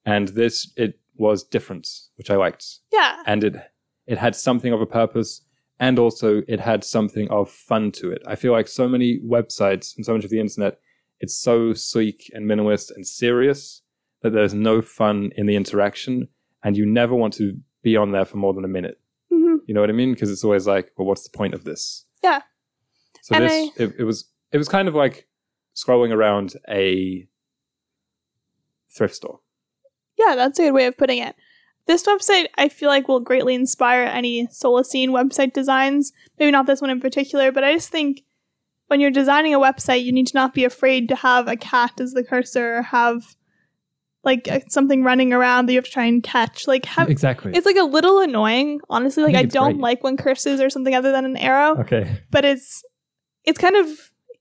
And 0.04 0.28
this, 0.28 0.72
it 0.76 1.00
was 1.16 1.42
different, 1.42 1.88
which 2.16 2.30
I 2.30 2.36
liked. 2.36 2.64
Yeah. 2.92 3.22
And 3.26 3.42
it, 3.42 3.56
it 4.06 4.18
had 4.18 4.36
something 4.36 4.72
of 4.72 4.80
a 4.80 4.86
purpose 4.86 5.42
and 5.80 5.98
also 5.98 6.42
it 6.46 6.60
had 6.60 6.84
something 6.84 7.28
of 7.30 7.50
fun 7.50 7.90
to 7.92 8.10
it. 8.10 8.22
I 8.26 8.36
feel 8.36 8.52
like 8.52 8.68
so 8.68 8.88
many 8.88 9.18
websites 9.20 9.96
and 9.96 10.06
so 10.06 10.14
much 10.14 10.24
of 10.24 10.30
the 10.30 10.40
internet, 10.40 10.78
it's 11.20 11.36
so 11.36 11.72
sleek 11.72 12.30
and 12.32 12.48
minimalist 12.48 12.94
and 12.94 13.06
serious 13.06 13.82
that 14.22 14.30
there's 14.32 14.54
no 14.54 14.80
fun 14.80 15.32
in 15.36 15.46
the 15.46 15.56
interaction 15.56 16.28
and 16.62 16.76
you 16.76 16.86
never 16.86 17.14
want 17.14 17.34
to 17.34 17.58
be 17.82 17.96
on 17.96 18.12
there 18.12 18.24
for 18.24 18.36
more 18.36 18.54
than 18.54 18.64
a 18.64 18.68
minute. 18.68 19.00
hmm 19.30 19.56
You 19.66 19.74
know 19.74 19.80
what 19.80 19.90
I 19.90 19.94
mean? 19.94 20.12
Because 20.12 20.30
it's 20.30 20.44
always 20.44 20.66
like, 20.66 20.92
well, 20.96 21.06
what's 21.06 21.28
the 21.28 21.36
point 21.36 21.54
of 21.54 21.64
this? 21.64 22.04
Yeah. 22.22 22.42
So 23.26 23.34
And 23.34 23.44
this, 23.44 23.70
it, 23.76 23.94
it 23.98 24.04
was, 24.04 24.30
it 24.52 24.58
was 24.58 24.68
kind 24.68 24.86
of 24.86 24.94
like 24.94 25.26
scrolling 25.74 26.12
around 26.12 26.54
a 26.70 27.26
thrift 28.96 29.16
store. 29.16 29.40
Yeah, 30.16 30.36
that's 30.36 30.60
a 30.60 30.62
good 30.62 30.74
way 30.74 30.86
of 30.86 30.96
putting 30.96 31.18
it. 31.18 31.34
This 31.86 32.04
website, 32.04 32.46
I 32.56 32.68
feel 32.68 32.88
like, 32.88 33.08
will 33.08 33.18
greatly 33.18 33.56
inspire 33.56 34.04
any 34.04 34.46
Solacene 34.46 35.08
website 35.08 35.52
designs. 35.52 36.12
Maybe 36.38 36.52
not 36.52 36.66
this 36.66 36.80
one 36.80 36.90
in 36.90 37.00
particular, 37.00 37.50
but 37.50 37.64
I 37.64 37.74
just 37.74 37.88
think 37.88 38.22
when 38.86 39.00
you're 39.00 39.10
designing 39.10 39.54
a 39.54 39.58
website, 39.58 40.04
you 40.04 40.12
need 40.12 40.28
to 40.28 40.36
not 40.36 40.54
be 40.54 40.62
afraid 40.62 41.08
to 41.08 41.16
have 41.16 41.48
a 41.48 41.56
cat 41.56 42.00
as 42.00 42.12
the 42.12 42.22
cursor 42.22 42.76
or 42.76 42.82
have 42.82 43.34
like 44.22 44.48
something 44.68 45.02
running 45.02 45.32
around 45.32 45.66
that 45.66 45.72
you 45.72 45.78
have 45.78 45.84
to 45.84 45.90
try 45.90 46.04
and 46.04 46.22
catch. 46.22 46.68
Like, 46.68 46.84
have, 46.84 47.10
exactly. 47.10 47.50
it's 47.56 47.66
like 47.66 47.76
a 47.76 47.82
little 47.82 48.20
annoying, 48.20 48.80
honestly. 48.88 49.24
I 49.24 49.26
Like, 49.26 49.34
think 49.34 49.46
I, 49.46 49.50
don't 49.50 49.72
great. 49.72 49.82
like 49.82 50.04
when 50.04 50.16
cursors 50.16 50.64
are 50.64 50.70
something 50.70 50.94
other 50.94 51.10
than 51.10 51.24
an 51.24 51.36
arrow, 51.36 51.80
okay. 51.80 52.20
but 52.30 52.44
it's 52.44 52.84
it's 53.46 53.58
kind 53.58 53.76
of 53.76 53.88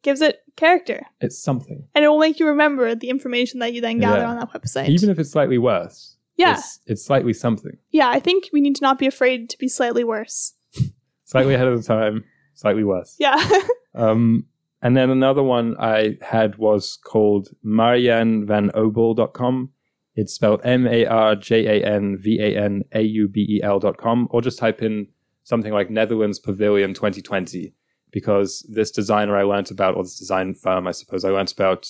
gives 0.02 0.22
it 0.22 0.40
character, 0.56 1.02
It's 1.22 1.38
something. 1.42 1.88
and 1.96 2.06
it 2.06 2.08
will 2.08 2.20
make 2.20 2.40
you 2.40 2.48
remember 2.48 2.94
the 2.96 3.10
information 3.10 3.60
that 3.62 3.74
you 3.74 3.82
then 3.82 4.00
gather 4.00 4.20
Yeah. 4.20 4.30
on 4.30 4.38
that 4.40 4.52
website. 4.54 4.88
Even 4.90 5.10
if 5.10 5.18
it's 5.20 5.32
slightly 5.32 5.58
worse. 5.58 6.16
yeah, 6.38 6.58
It's, 6.58 6.80
it's 6.86 7.06
slightly 7.06 7.34
something. 7.34 7.78
yeah. 7.92 8.10
I 8.10 8.20
think 8.20 8.50
we 8.54 8.62
need 8.62 8.76
to 8.76 8.84
not 8.84 9.00
be 9.00 9.08
afraid 9.08 9.50
to 9.50 9.58
be 9.58 9.68
slightly 9.68 10.04
worse. 10.04 10.54
Slightly 11.28 11.56
ahead 11.56 11.68
of 11.68 11.82
the 11.82 11.88
time, 11.88 12.24
slightly 12.54 12.84
worse. 12.84 13.16
Yeah. 13.20 13.36
Um, 13.96 14.46
and 14.82 14.96
then 14.98 15.10
another 15.10 15.42
one 15.42 15.78
I 15.80 16.18
had 16.22 16.58
was 16.58 16.98
called 17.02 17.48
marjanvanaubel.com. 17.66 19.70
It's 20.16 20.34
spelled 20.34 20.62
M 20.64 20.88
A 20.88 21.06
R 21.06 21.36
J 21.36 21.82
A 21.82 21.86
N 21.86 22.18
V 22.18 22.40
A 22.42 22.58
N 22.62 22.84
A 22.94 23.02
U 23.02 23.28
B 23.28 23.46
E 23.50 23.62
L.com, 23.64 24.28
or 24.32 24.42
just 24.42 24.58
type 24.60 24.82
in 24.82 25.08
something 25.44 25.74
like 25.74 25.90
Netherlands 25.90 26.40
Pavilion 26.40 26.94
2020, 26.94 27.74
because 28.16 28.66
this 28.70 28.92
designer 28.92 29.36
I 29.36 29.44
learnt 29.44 29.72
about, 29.72 29.96
or 29.98 30.04
this 30.04 30.18
design 30.18 30.54
firm, 30.54 30.88
I 30.88 30.92
suppose, 30.92 31.26
I 31.26 31.32
learnt 31.32 31.52
about 31.52 31.86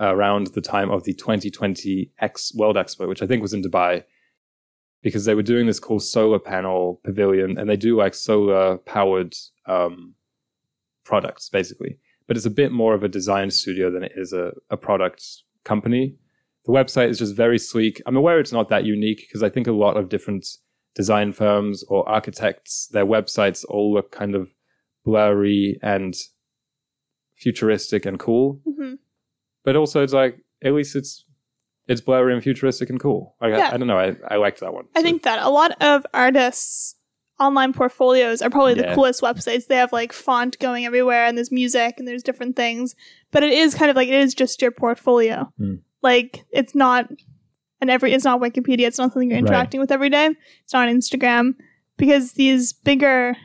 around 0.00 0.46
the 0.54 0.62
time 0.62 0.90
of 0.90 1.04
the 1.04 1.12
2020 1.12 2.10
X 2.20 2.54
World 2.54 2.76
Expo, 2.76 3.06
which 3.06 3.20
I 3.20 3.26
think 3.26 3.42
was 3.42 3.52
in 3.52 3.62
Dubai, 3.62 4.04
because 5.02 5.26
they 5.26 5.34
were 5.34 5.42
doing 5.42 5.66
this 5.66 5.78
cool 5.78 6.00
solar 6.00 6.38
panel 6.38 7.02
pavilion, 7.04 7.58
and 7.58 7.68
they 7.68 7.76
do 7.76 7.98
like 7.98 8.14
solar 8.14 8.78
powered 8.78 9.34
um, 9.66 10.14
products 11.04 11.50
basically. 11.50 11.98
But 12.26 12.38
it's 12.38 12.46
a 12.46 12.60
bit 12.62 12.72
more 12.72 12.94
of 12.94 13.02
a 13.02 13.08
design 13.08 13.50
studio 13.50 13.90
than 13.90 14.04
it 14.04 14.12
is 14.16 14.32
a, 14.32 14.52
a 14.70 14.78
product 14.78 15.22
company. 15.64 16.16
The 16.64 16.72
website 16.72 17.10
is 17.10 17.18
just 17.18 17.36
very 17.36 17.58
sleek. 17.58 18.00
I'm 18.06 18.16
aware 18.16 18.40
it's 18.40 18.52
not 18.52 18.70
that 18.70 18.86
unique 18.86 19.20
because 19.28 19.42
I 19.42 19.50
think 19.50 19.66
a 19.66 19.72
lot 19.72 19.98
of 19.98 20.08
different 20.08 20.46
design 20.94 21.32
firms 21.32 21.84
or 21.88 22.08
architects, 22.08 22.88
their 22.88 23.04
websites 23.04 23.66
all 23.68 23.92
look 23.92 24.10
kind 24.10 24.34
of 24.34 24.48
blurry 25.06 25.78
and 25.82 26.14
futuristic 27.34 28.04
and 28.04 28.18
cool. 28.18 28.60
hmm 28.64 28.94
But 29.64 29.76
also, 29.76 30.02
it's 30.02 30.12
like 30.12 30.38
at 30.62 30.72
least 30.74 30.96
it's 30.96 31.24
it's 31.88 32.00
blurry 32.00 32.34
and 32.34 32.42
futuristic 32.42 32.90
and 32.90 32.98
cool. 33.00 33.36
Like 33.40 33.54
Yeah. 33.54 33.68
I, 33.70 33.74
I 33.74 33.76
don't 33.76 33.86
know, 33.86 33.98
I, 33.98 34.16
I 34.28 34.36
liked 34.36 34.60
that 34.60 34.74
one. 34.74 34.86
I 34.94 35.00
So- 35.00 35.04
think 35.04 35.22
that 35.22 35.38
a 35.40 35.48
lot 35.48 35.80
of 35.80 36.04
artists' 36.12 36.96
online 37.38 37.72
portfolios 37.72 38.42
are 38.42 38.50
probably 38.50 38.74
the 38.74 38.92
coolest 38.94 39.20
websites. 39.22 39.66
They 39.66 39.76
have 39.76 39.92
like 39.92 40.12
font 40.12 40.58
going 40.58 40.84
everywhere 40.86 41.26
and 41.26 41.36
there's 41.36 41.52
music 41.52 41.94
and 41.98 42.08
there's 42.08 42.22
different 42.24 42.56
things. 42.56 42.94
But 43.30 43.42
it 43.44 43.52
is 43.52 43.74
kind 43.74 43.90
of 43.90 43.96
like 43.96 44.08
it 44.08 44.14
is 44.14 44.34
just 44.34 44.60
your 44.62 44.70
portfolio. 44.72 45.52
Hmm. 45.58 45.74
Like 46.02 46.44
it's 46.50 46.74
not 46.74 47.08
and 47.80 47.90
every 47.90 48.12
it's 48.14 48.24
not 48.24 48.40
Wikipedia, 48.40 48.86
it's 48.86 48.98
not 48.98 49.12
something 49.12 49.28
you're 49.30 49.38
Right. 49.38 49.46
interacting 49.46 49.80
with 49.80 49.92
every 49.92 50.08
day. 50.10 50.30
It's 50.64 50.72
not 50.72 50.88
Instagram. 50.88 51.54
Because 51.98 52.32
these 52.32 52.72
bigger 52.72 53.36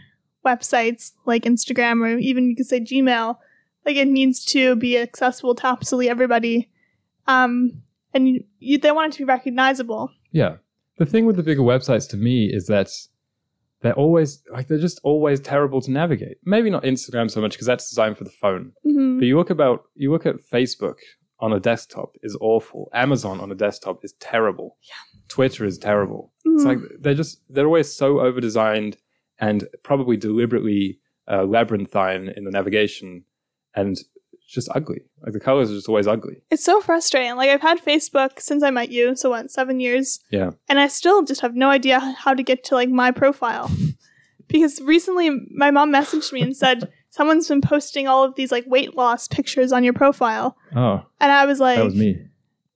websites 0.45 1.11
like 1.25 1.43
Instagram 1.43 2.01
or 2.01 2.17
even 2.17 2.49
you 2.49 2.55
could 2.55 2.65
say 2.67 2.79
Gmail, 2.79 3.37
like 3.85 3.95
it 3.95 4.07
needs 4.07 4.43
to 4.45 4.75
be 4.75 4.97
accessible 4.97 5.55
to 5.55 5.67
absolutely 5.67 6.09
everybody. 6.09 6.69
Um 7.27 7.81
and 8.13 8.27
you, 8.27 8.43
you, 8.59 8.77
they 8.77 8.91
want 8.91 9.13
it 9.13 9.17
to 9.17 9.19
be 9.19 9.23
recognizable. 9.25 10.11
Yeah. 10.31 10.57
The 10.97 11.05
thing 11.05 11.25
with 11.25 11.37
the 11.37 11.43
bigger 11.43 11.61
websites 11.61 12.09
to 12.09 12.17
me 12.17 12.45
is 12.51 12.67
that 12.67 12.89
they're 13.81 13.93
always 13.93 14.43
like 14.51 14.67
they're 14.67 14.77
just 14.77 14.99
always 15.03 15.39
terrible 15.39 15.81
to 15.81 15.91
navigate. 15.91 16.37
Maybe 16.43 16.69
not 16.69 16.83
Instagram 16.83 17.31
so 17.31 17.41
much 17.41 17.53
because 17.53 17.67
that's 17.67 17.89
designed 17.89 18.17
for 18.17 18.23
the 18.23 18.29
phone. 18.29 18.73
Mhm. 18.85 19.19
But 19.19 19.25
you 19.25 19.37
look 19.37 19.49
about 19.49 19.83
you 19.95 20.11
look 20.11 20.25
at 20.25 20.35
Facebook 20.51 20.95
on 21.39 21.53
a 21.53 21.59
desktop 21.59 22.11
is 22.21 22.37
awful. 22.41 22.89
Amazon 22.93 23.39
on 23.39 23.51
a 23.51 23.55
desktop 23.55 24.03
is 24.05 24.13
terrible. 24.19 24.77
Yeah. 24.83 25.19
Twitter 25.27 25.65
is 25.65 25.79
terrible. 25.79 26.31
It's 26.45 26.63
Mhm. 26.63 26.67
like 26.67 26.77
they're 26.99 27.15
just 27.15 27.41
they're 27.49 27.65
always 27.65 27.91
so 27.91 28.19
over 28.19 28.39
designed 28.39 28.97
and 29.41 29.67
probably 29.83 30.15
deliberately 30.15 30.99
uh, 31.29 31.43
labyrinthine 31.43 32.29
in 32.37 32.45
the 32.45 32.51
navigation 32.51 33.25
and 33.75 33.97
just 34.47 34.69
ugly. 34.75 35.01
Like 35.23 35.33
the 35.33 35.39
colors 35.39 35.71
are 35.71 35.75
just 35.75 35.87
always 35.89 36.07
ugly. 36.07 36.43
It's 36.49 36.63
so 36.63 36.79
frustrating. 36.81 37.35
Like 37.35 37.49
I've 37.49 37.61
had 37.61 37.83
Facebook 37.83 38.39
since 38.39 38.63
I 38.63 38.69
met 38.69 38.89
you, 38.89 39.15
so 39.15 39.29
what, 39.31 39.49
seven 39.51 39.79
years? 39.79 40.19
Yeah. 40.29 40.51
And 40.69 40.79
I 40.79 40.87
still 40.87 41.23
just 41.23 41.41
have 41.41 41.55
no 41.55 41.69
idea 41.69 41.99
how 41.99 42.33
to 42.33 42.43
get 42.43 42.63
to 42.65 42.75
like 42.75 42.89
my 42.89 43.11
profile. 43.11 43.69
because 44.47 44.81
recently 44.81 45.29
my 45.55 45.71
mom 45.71 45.91
messaged 45.93 46.33
me 46.33 46.41
and 46.41 46.55
said 46.55 46.91
someone's 47.09 47.47
been 47.47 47.61
posting 47.61 48.07
all 48.07 48.23
of 48.25 48.35
these 48.35 48.51
like 48.51 48.65
weight 48.67 48.95
loss 48.97 49.27
pictures 49.27 49.71
on 49.71 49.83
your 49.83 49.93
profile. 49.93 50.57
Oh, 50.75 51.01
And 51.21 51.31
I 51.31 51.45
was 51.45 51.59
like, 51.59 51.77
that 51.77 51.85
was 51.85 51.95
me. 51.95 52.25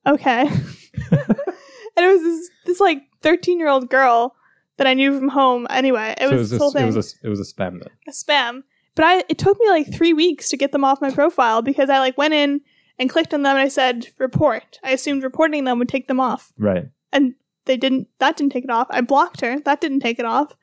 okay. 0.08 0.48
and 1.12 2.06
it 2.06 2.08
was 2.08 2.22
this 2.22 2.50
this 2.66 2.80
like 2.80 3.04
13 3.22 3.60
year 3.60 3.68
old 3.68 3.90
girl 3.90 4.34
that 4.78 4.88
I 4.88 4.94
knew 4.94 5.18
from 5.18 5.30
home. 5.30 5.68
Anyway, 5.70 6.16
it 6.18 6.30
so 6.30 6.36
was 6.36 6.50
this 6.50 6.60
whole 6.60 6.70
a, 6.70 6.74
thing. 6.74 6.84
it 6.84 6.96
was 6.96 7.14
a 7.14 7.28
it 7.28 7.30
was 7.30 7.40
a 7.40 7.54
spam 7.54 7.80
then. 7.80 7.90
a 8.08 8.12
spam. 8.12 8.64
But 8.96 9.06
I 9.06 9.24
it 9.30 9.38
took 9.38 9.60
me 9.60 9.70
like 9.70 9.94
three 9.94 10.14
weeks 10.14 10.50
to 10.50 10.58
get 10.58 10.72
them 10.72 10.84
off 10.84 11.02
my 11.02 11.12
profile 11.12 11.62
because 11.62 11.90
I 11.90 12.00
like 12.00 12.18
went 12.18 12.34
in 12.34 12.62
and 12.98 13.10
clicked 13.10 13.34
on 13.34 13.44
them 13.44 13.56
and 13.56 13.60
I 13.60 13.68
said 13.68 14.08
report. 14.18 14.80
I 14.84 14.92
assumed 14.92 15.24
reporting 15.24 15.64
them 15.66 15.80
would 15.80 15.90
take 15.90 16.08
them 16.08 16.20
off. 16.20 16.54
Right. 16.58 16.90
And 17.12 17.36
they 17.66 17.78
didn't 17.78 18.08
that 18.20 18.38
didn't 18.38 18.54
take 18.54 18.64
it 18.64 18.70
off. 18.70 18.88
I 18.90 19.02
blocked 19.02 19.42
her. 19.42 19.60
That 19.60 19.82
didn't 19.82 20.00
take 20.00 20.20
it 20.20 20.26
off. 20.26 20.56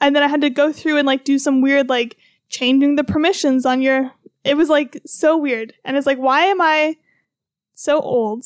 And 0.00 0.14
then 0.14 0.22
I 0.22 0.28
had 0.28 0.40
to 0.42 0.50
go 0.50 0.72
through 0.72 0.98
and 0.98 1.06
like 1.06 1.24
do 1.24 1.38
some 1.38 1.60
weird 1.60 1.88
like 1.88 2.16
changing 2.48 2.96
the 2.96 3.04
permissions 3.04 3.66
on 3.66 3.82
your 3.82 4.12
it 4.44 4.56
was 4.56 4.68
like 4.68 5.00
so 5.06 5.36
weird. 5.36 5.74
And 5.84 5.96
it's 5.96 6.06
like 6.06 6.18
why 6.18 6.42
am 6.42 6.60
I 6.60 6.96
so 7.74 8.00
old? 8.00 8.44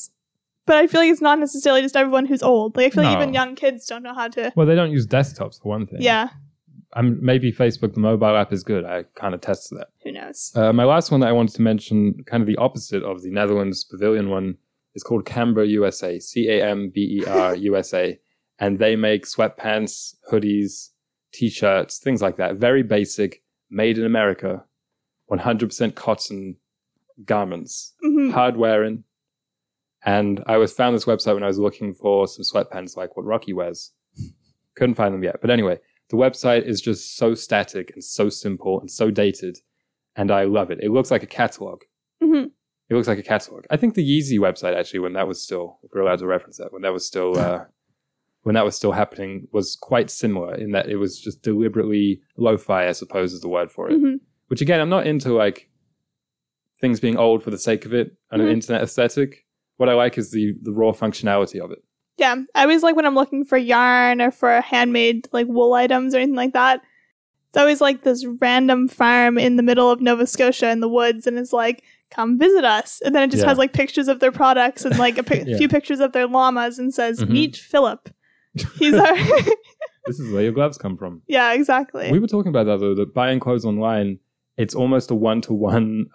But 0.65 0.75
I 0.77 0.87
feel 0.87 1.01
like 1.01 1.11
it's 1.11 1.21
not 1.21 1.39
necessarily 1.39 1.81
just 1.81 1.95
everyone 1.95 2.25
who's 2.25 2.43
old. 2.43 2.77
Like 2.77 2.87
I 2.87 2.89
feel 2.91 3.03
like 3.03 3.17
No. 3.17 3.21
even 3.21 3.33
young 3.33 3.55
kids 3.55 3.85
don't 3.87 4.03
know 4.03 4.13
how 4.13 4.27
to 4.29 4.51
Well, 4.55 4.65
they 4.67 4.75
don't 4.75 4.91
use 4.91 5.07
desktops 5.07 5.61
for 5.61 5.69
one 5.69 5.87
thing. 5.87 6.01
Yeah, 6.01 6.29
Um, 6.93 7.17
maybe 7.21 7.51
Facebook, 7.51 7.93
the 7.93 7.99
mobile 8.01 8.35
app, 8.35 8.51
is 8.53 8.63
good. 8.63 8.83
I 8.85 9.03
kind 9.15 9.33
of 9.33 9.41
tested 9.41 9.77
that. 9.79 9.87
who 10.03 10.11
knows. 10.11 10.51
Uh, 10.55 10.71
my 10.73 10.83
last 10.83 11.09
one 11.11 11.21
that 11.21 11.29
I 11.29 11.31
wanted 11.31 11.55
to 11.55 11.61
mention, 11.61 12.23
kind 12.25 12.41
of 12.41 12.47
the 12.47 12.57
opposite 12.57 13.01
of 13.03 13.21
the 13.23 13.31
Netherlands 13.31 13.83
Pavilion 13.85 14.29
one, 14.29 14.57
is 14.93 15.03
called 15.03 15.25
Camber 15.25 15.63
USA, 15.63 16.19
C 16.19 16.49
A 16.49 16.61
M 16.69 16.89
B 16.93 17.21
E 17.21 17.25
R 17.25 17.55
USA. 17.55 18.19
And 18.59 18.77
they 18.77 18.95
make 18.95 19.25
sweatpants, 19.25 20.15
hoodies, 20.31 20.89
t 21.33 21.49
shirts, 21.49 21.97
things 21.97 22.21
like 22.21 22.35
that. 22.37 22.57
Very 22.57 22.83
basic, 22.83 23.41
made 23.69 23.97
in 23.97 24.05
America, 24.05 24.65
100% 25.31 25.95
cotton 25.95 26.57
garments, 27.25 27.93
Mhm. 28.03 28.31
hard 28.33 28.57
wearing. 28.57 29.03
And 30.03 30.43
I 30.47 30.57
was 30.57 30.73
found 30.73 30.95
this 30.95 31.05
website 31.05 31.35
when 31.35 31.43
I 31.43 31.47
was 31.47 31.59
looking 31.59 31.93
for 31.93 32.27
some 32.27 32.43
sweatpants 32.43 32.97
like 32.97 33.15
what 33.15 33.25
Rocky 33.25 33.53
wears. 33.53 33.91
Couldn't 34.75 34.95
find 34.95 35.13
them 35.13 35.23
yet. 35.23 35.37
But 35.41 35.49
anyway, 35.51 35.77
the 36.09 36.15
website 36.17 36.63
is 36.63 36.81
just 36.81 37.17
so 37.17 37.35
static 37.35 37.91
and 37.93 38.03
so 38.03 38.29
simple 38.29 38.79
and 38.79 38.89
so 38.89 39.11
dated. 39.11 39.59
And 40.15 40.31
I 40.31 40.43
love 40.45 40.71
it. 40.71 40.79
It 40.81 40.91
looks 40.91 41.11
like 41.11 41.23
a 41.23 41.27
catalog. 41.27 41.83
Mhm. 42.21 42.51
It 42.89 42.95
looks 42.95 43.07
like 43.07 43.19
a 43.19 43.23
catalog. 43.23 43.65
I 43.69 43.77
think 43.77 43.93
the 43.93 44.03
Yeezy 44.07 44.39
website 44.39 44.75
actually, 44.75 44.99
when 44.99 45.13
that 45.13 45.27
was 45.27 45.41
still, 45.41 45.79
if 45.83 45.91
we're 45.93 46.01
allowed 46.01 46.19
to 46.19 46.27
reference 46.27 46.57
that, 46.57 46.73
when 46.73 46.81
that 46.81 46.91
was 46.93 47.05
still, 47.05 47.37
uh, 47.37 47.65
when 48.43 48.55
that 48.55 48.65
was 48.65 48.75
still 48.75 48.91
happening, 48.91 49.47
was 49.53 49.77
quite 49.79 50.09
similar 50.09 50.55
in 50.55 50.71
that 50.71 50.89
it 50.89 50.95
was 50.97 51.19
just 51.19 51.41
deliberately 51.43 52.21
lo-fi, 52.37 52.87
I 52.87 52.91
suppose, 52.93 53.33
is 53.33 53.41
the 53.41 53.47
word 53.47 53.71
for 53.71 53.89
it. 53.89 53.97
Mhm. 54.01 54.19
Which 54.47 54.61
again, 54.61 54.81
I'm 54.81 54.89
not 54.89 55.05
into 55.07 55.31
like 55.33 55.69
things 56.81 56.99
being 56.99 57.17
old 57.17 57.43
for 57.43 57.51
the 57.51 57.57
sake 57.59 57.85
of 57.85 57.93
it 57.93 58.15
and 58.31 58.41
Mhm. 58.41 58.45
an 58.47 58.51
internet 58.51 58.81
aesthetic. 58.81 59.45
What 59.81 59.89
I 59.89 59.93
like 59.95 60.15
is 60.17 60.29
the 60.29 60.53
the 60.61 60.71
raw 60.71 60.91
functionality 60.91 61.59
of 61.59 61.71
it. 61.71 61.79
Yeah, 62.17 62.35
I 62.53 62.61
always 62.61 62.83
like 62.83 62.95
when 62.95 63.05
I'm 63.07 63.15
looking 63.15 63.43
for 63.43 63.57
yarn 63.57 64.21
or 64.21 64.29
for 64.29 64.61
handmade 64.61 65.27
like 65.31 65.47
wool 65.47 65.73
items 65.73 66.13
or 66.13 66.17
anything 66.19 66.35
like 66.35 66.53
that. 66.53 66.81
It's 67.49 67.57
always 67.57 67.81
like 67.81 68.03
this 68.03 68.23
random 68.39 68.87
farm 68.87 69.37
in 69.39 69.55
the 69.55 69.63
middle 69.63 69.89
of 69.89 69.99
Nova 69.99 70.27
Scotia 70.27 70.69
in 70.69 70.81
the 70.81 70.87
woods, 70.87 71.25
and 71.27 71.37
it's 71.39 71.51
like, 71.51 71.83
"Come 72.11 72.37
visit 72.37 72.63
us," 72.63 73.01
and 73.03 73.15
then 73.15 73.23
it 73.23 73.31
just 73.31 73.41
Yeah. 73.41 73.49
has 73.49 73.57
like 73.57 73.73
pictures 73.73 74.07
of 74.07 74.19
their 74.19 74.31
products 74.31 74.85
and 74.85 74.97
like 74.99 75.17
a 75.17 75.23
pi- 75.23 75.43
Yeah. 75.47 75.57
few 75.57 75.67
pictures 75.67 75.99
of 75.99 76.11
their 76.13 76.27
llamas, 76.27 76.77
and 76.79 76.93
says, 76.93 77.19
Mhm. 77.19 77.29
"Meet 77.29 77.55
Philip." 77.57 78.09
He's 78.79 78.93
our 78.93 79.15
This 80.05 80.19
is 80.19 80.31
where 80.31 80.43
your 80.43 80.51
gloves 80.53 80.77
come 80.77 80.95
from. 80.95 81.23
yeah, 81.27 81.53
exactly. 81.53 82.11
We 82.11 82.19
were 82.19 82.27
talking 82.27 82.49
about 82.49 82.65
that 82.67 82.79
though, 82.79 82.93
that 82.95 83.13
buying 83.15 83.39
clothes 83.39 83.65
online, 83.65 84.19
it's 84.57 84.75
almost 84.75 85.09
a 85.11 85.15
one 85.15 85.41
to 85.41 85.53
one 85.53 86.05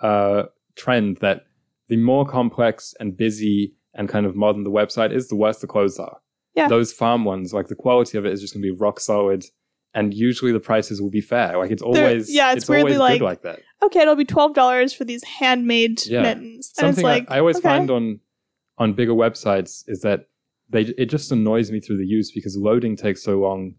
trend 0.76 1.18
that 1.18 1.42
the 1.88 1.96
more 1.96 2.26
complex 2.26 2.94
and 3.00 3.16
busy 3.16 3.74
and 3.94 4.08
kind 4.08 4.26
of 4.26 4.34
modern 4.36 4.64
the 4.64 4.70
website 4.70 5.12
is, 5.14 5.28
the 5.28 5.36
worse 5.36 5.58
the 5.58 5.66
clothes 5.66 5.98
are. 5.98 6.18
Yeah. 6.54 6.68
Those 6.68 6.92
farm 6.92 7.24
ones, 7.24 7.52
like 7.52 7.68
the 7.68 7.74
quality 7.74 8.16
of 8.18 8.24
it 8.26 8.32
is 8.32 8.40
just 8.40 8.54
gonna 8.54 8.62
be 8.62 8.70
rock 8.70 9.00
solid. 9.00 9.44
And 9.94 10.12
usually 10.12 10.52
the 10.52 10.60
prices 10.60 11.00
will 11.00 11.10
be 11.10 11.22
fair. 11.22 11.56
Like 11.56 11.70
it's 11.70 11.82
always 11.82 12.32
yeah, 12.34 12.52
it's 12.52 12.62
it's 12.64 12.68
weirdly 12.68 12.96
always 12.96 12.98
like- 12.98 13.18
good 13.20 13.24
like 13.24 13.42
that. 13.42 13.60
okay, 13.82 14.00
it'll 14.00 14.16
be 14.16 14.24
twelve 14.26 14.52
dollars 14.54 14.92
for 14.92 15.04
these 15.04 15.24
handmade 15.24 16.04
Yeah. 16.06 16.22
mittens, 16.22 16.72
and 16.78 16.88
it's 16.88 16.98
Something 16.98 17.04
like 17.04 17.30
I, 17.30 17.36
I 17.36 17.40
always 17.40 17.56
okay. 17.56 17.68
find 17.68 17.90
on 17.90 18.20
on 18.78 18.92
bigger 18.92 19.14
websites 19.14 19.84
is 19.86 20.00
that 20.02 20.28
they 20.68 20.82
it 20.82 21.06
just 21.06 21.32
annoys 21.32 21.70
me 21.70 21.80
through 21.80 21.96
the 21.96 22.06
use 22.06 22.30
because 22.30 22.56
loading 22.58 22.94
takes 22.96 23.22
so 23.22 23.38
long, 23.38 23.74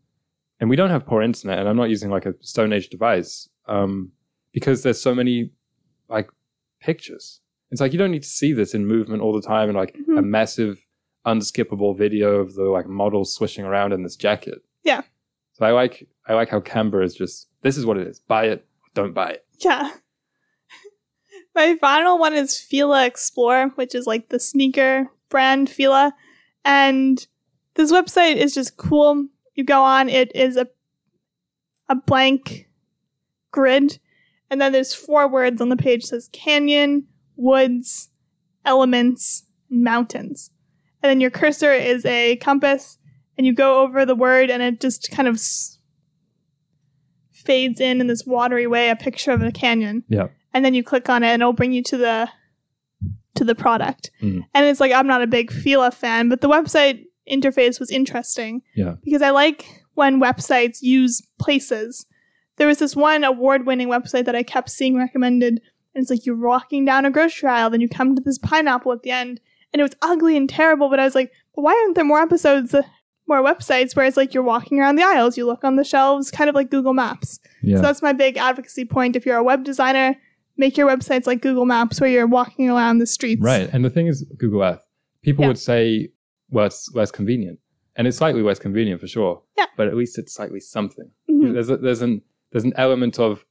and 0.60 0.70
we 0.72 0.76
don't 0.76 0.90
have 0.90 1.06
poor 1.06 1.22
internet, 1.22 1.60
and 1.60 1.68
I'm 1.70 1.78
not 1.78 1.90
using 1.90 2.10
like 2.10 2.26
a 2.26 2.34
Stone 2.42 2.74
Age 2.74 2.90
device 2.90 3.48
um, 3.68 4.12
because 4.54 4.82
there's 4.82 5.00
so 5.00 5.14
many 5.14 5.52
like 6.10 6.30
pictures. 6.80 7.42
It's 7.72 7.82
like 7.82 7.92
you 7.92 8.00
don't 8.00 8.12
need 8.12 8.24
to 8.24 8.30
see 8.30 8.54
this 8.54 8.74
in 8.74 8.86
movement 8.88 9.22
all 9.22 9.34
the 9.34 9.42
time 9.46 9.70
and 9.70 9.78
like 9.78 9.96
a 9.96 10.22
Mhm. 10.22 10.26
massive 10.26 10.84
unskippable 11.26 11.98
video 11.98 12.36
of 12.40 12.54
the 12.56 12.64
like 12.64 12.88
model 12.88 13.26
swishing 13.26 13.66
around 13.66 13.92
in 13.92 14.04
this 14.04 14.16
jacket. 14.16 14.64
Yeah. 14.84 15.02
So 15.54 15.66
I 15.66 15.72
like 15.72 16.08
I 16.28 16.34
like 16.34 16.50
how 16.50 16.60
Camber 16.62 17.02
is 17.02 17.14
just 17.16 17.48
this 17.62 17.78
is 17.78 17.86
what 17.86 17.98
it 17.98 18.08
is. 18.08 18.20
Buy 18.20 18.46
it, 18.46 18.66
don't 18.94 19.14
buy 19.14 19.32
it. 19.32 19.46
Yeah. 19.60 19.92
My 21.56 21.76
final 21.78 22.18
one 22.20 22.34
is 22.34 22.60
Fila 22.60 23.06
Explore, 23.06 23.70
which 23.76 23.96
is 23.96 24.06
like 24.06 24.30
the 24.30 24.40
sneaker 24.40 25.10
brand 25.30 25.70
Fila. 25.70 26.14
And 26.64 27.26
this 27.76 27.92
website 27.92 28.36
is 28.36 28.54
just 28.54 28.78
cool. 28.78 29.28
You 29.56 29.64
go 29.64 29.82
on, 29.84 30.08
it 30.10 30.34
is 30.36 30.56
a 30.58 30.68
a 31.90 31.96
blank 31.96 32.68
grid, 33.52 33.98
and 34.50 34.60
then 34.62 34.72
there's 34.74 34.94
four 34.94 35.28
words 35.28 35.62
on 35.62 35.70
the 35.70 35.78
page 35.78 36.04
that 36.04 36.08
says 36.10 36.30
canyon, 36.34 37.08
woods, 37.38 38.10
elements, 38.66 39.46
and 39.70 39.84
mountains. 39.84 40.52
And 41.02 41.10
then 41.10 41.22
your 41.22 41.30
cursor 41.30 41.72
is 41.74 42.06
a 42.06 42.36
compass, 42.38 42.98
and 43.38 43.46
you 43.48 43.54
go 43.54 43.82
over 43.84 44.06
the 44.06 44.16
word, 44.16 44.50
and 44.50 44.62
it 44.64 44.82
just 44.82 45.10
kind 45.12 45.28
of 45.28 45.36
s- 45.36 45.78
fades 47.32 47.80
in 47.80 48.02
in 48.02 48.08
this 48.08 48.26
watery 48.26 48.68
way 48.68 48.90
a 48.90 48.96
picture 48.96 49.32
of 49.32 49.42
a 49.42 49.52
canyon 49.52 50.04
Yeah. 50.10 50.28
and 50.54 50.66
then 50.66 50.74
you 50.74 50.84
click 50.84 51.08
on 51.10 51.24
it 51.24 51.28
and 51.28 51.42
it'll 51.42 51.54
bring 51.54 51.72
you 51.72 51.84
to 51.84 51.98
the 51.98 52.30
to 53.36 53.44
the 53.44 53.54
product. 53.56 54.10
Mhm. 54.22 54.42
And 54.56 54.66
it's 54.66 54.80
like 54.80 54.92
I'm 54.92 55.06
not 55.06 55.22
a 55.22 55.28
big 55.28 55.52
Fila 55.52 55.92
fan, 55.92 56.28
but 56.28 56.42
the 56.42 56.50
website 56.50 57.04
interface 57.32 57.80
was 57.80 57.92
interesting 57.92 58.64
Yeah. 58.76 58.96
because 59.04 59.22
I 59.22 59.30
like 59.30 59.66
when 59.94 60.20
websites 60.20 60.82
use 60.82 61.22
places. 61.40 62.08
There 62.56 62.68
was 62.68 62.80
this 62.80 62.96
one 62.96 63.24
award-winning 63.24 63.88
website 63.90 64.26
that 64.26 64.36
I 64.36 64.42
kept 64.42 64.72
seeing 64.72 64.98
recommended, 64.98 65.62
and 65.98 66.04
it's 66.04 66.12
like 66.12 66.26
you're 66.28 66.36
walking 66.36 66.86
down 66.86 67.06
a 67.06 67.12
grocery 67.12 67.50
aisle, 67.50 67.72
then 67.72 67.82
you 67.82 67.90
come 67.90 68.16
to 68.16 68.22
this 68.22 68.38
pineapple 68.38 68.92
at 68.94 69.02
the 69.02 69.10
end, 69.12 69.42
and 69.74 69.80
it 69.80 69.84
was 69.84 69.96
ugly 70.02 70.38
and 70.38 70.48
terrible. 70.48 70.90
But 70.90 71.00
I 71.00 71.06
was 71.06 71.16
like, 71.16 71.32
why 71.54 71.74
aren't 71.74 71.96
there 71.96 72.06
more 72.06 72.22
episodes, 72.22 72.76
more 73.28 73.42
websites 73.44 73.96
where 73.96 74.06
it's 74.06 74.16
like 74.16 74.34
you're 74.34 74.44
walking 74.44 74.80
around 74.80 74.96
the 74.96 75.04
aisles, 75.04 75.38
you 75.38 75.46
look 75.48 75.64
on 75.64 75.76
the 75.76 75.84
shelves, 75.84 76.30
kind 76.30 76.50
of 76.50 76.56
like 76.56 76.70
Google 76.70 76.94
Maps. 76.94 77.40
Yeah. 77.64 77.78
So 77.78 77.82
that's 77.82 78.02
my 78.04 78.14
big 78.14 78.38
advocacy 78.38 78.86
point. 78.86 79.16
If 79.16 79.26
you're 79.26 79.38
a 79.38 79.44
web 79.44 79.64
designer, 79.64 80.16
make 80.56 80.78
your 80.78 80.88
websites 80.88 81.26
like 81.26 81.42
Google 81.42 81.66
Maps 81.66 82.00
where 82.00 82.10
you're 82.10 82.28
walking 82.28 82.70
around 82.70 83.00
the 83.00 83.08
streets. 83.08 83.42
Right. 83.42 83.68
And 83.74 83.84
the 83.84 83.90
thing 83.90 84.06
is, 84.08 84.24
Google 84.38 84.62
Earth, 84.62 84.86
people 85.24 85.44
Yeah. 85.44 85.48
would 85.50 85.58
say, 85.60 86.10
well, 86.52 86.68
it's 86.68 86.90
less 86.94 87.12
convenient. 87.12 87.60
And 87.96 88.08
it's 88.08 88.18
slightly 88.18 88.44
less 88.44 88.60
convenient 88.60 89.02
for 89.02 89.08
sure. 89.08 89.42
Yeah. 89.58 89.66
But 89.76 89.88
at 89.88 89.96
least 89.96 90.20
it's 90.20 90.34
slightly 90.34 90.60
something. 90.60 91.10
Mhm. 91.30 91.54
There's, 91.54 91.70
a, 91.72 91.78
there's, 91.78 92.02
an, 92.04 92.22
there's 92.52 92.64
an 92.64 92.74
element 92.76 93.20
of, 93.20 93.44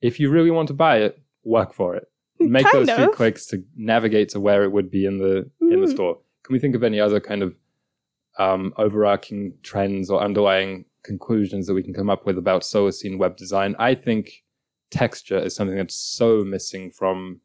if 0.00 0.18
you 0.18 0.30
really 0.30 0.50
want 0.50 0.68
to 0.68 0.74
buy 0.74 0.96
it, 1.02 1.20
work 1.44 1.72
for 1.74 1.96
it. 1.96 2.04
Make 2.40 2.64
Kind 2.66 2.86
those 2.88 2.96
few 2.96 3.10
of. 3.10 3.14
clicks 3.14 3.46
to 3.46 3.62
navigate 3.76 4.28
to 4.30 4.40
where 4.40 4.62
it 4.64 4.72
would 4.72 4.90
be 4.90 5.04
in 5.06 5.18
the 5.18 5.50
in 5.60 5.80
the 5.80 5.86
Mhm. 5.86 5.92
store. 5.94 6.18
Can 6.44 6.52
we 6.54 6.58
think 6.58 6.74
of 6.74 6.82
any 6.82 6.98
other 7.00 7.20
kind 7.20 7.42
of 7.42 7.56
um, 8.38 8.72
overarching 8.78 9.54
trends 9.62 10.08
or 10.10 10.20
underlying 10.22 10.84
conclusions 11.02 11.66
that 11.66 11.74
we 11.74 11.82
can 11.82 11.92
come 11.92 12.08
up 12.08 12.24
with 12.26 12.38
about 12.38 12.62
Solacene 12.62 13.18
web 13.18 13.36
design? 13.36 13.74
I 13.78 13.94
think 13.94 14.44
texture 14.90 15.38
is 15.38 15.54
something 15.54 15.76
that's 15.76 15.94
so 15.96 16.42
missing 16.44 16.90
from 16.90 17.40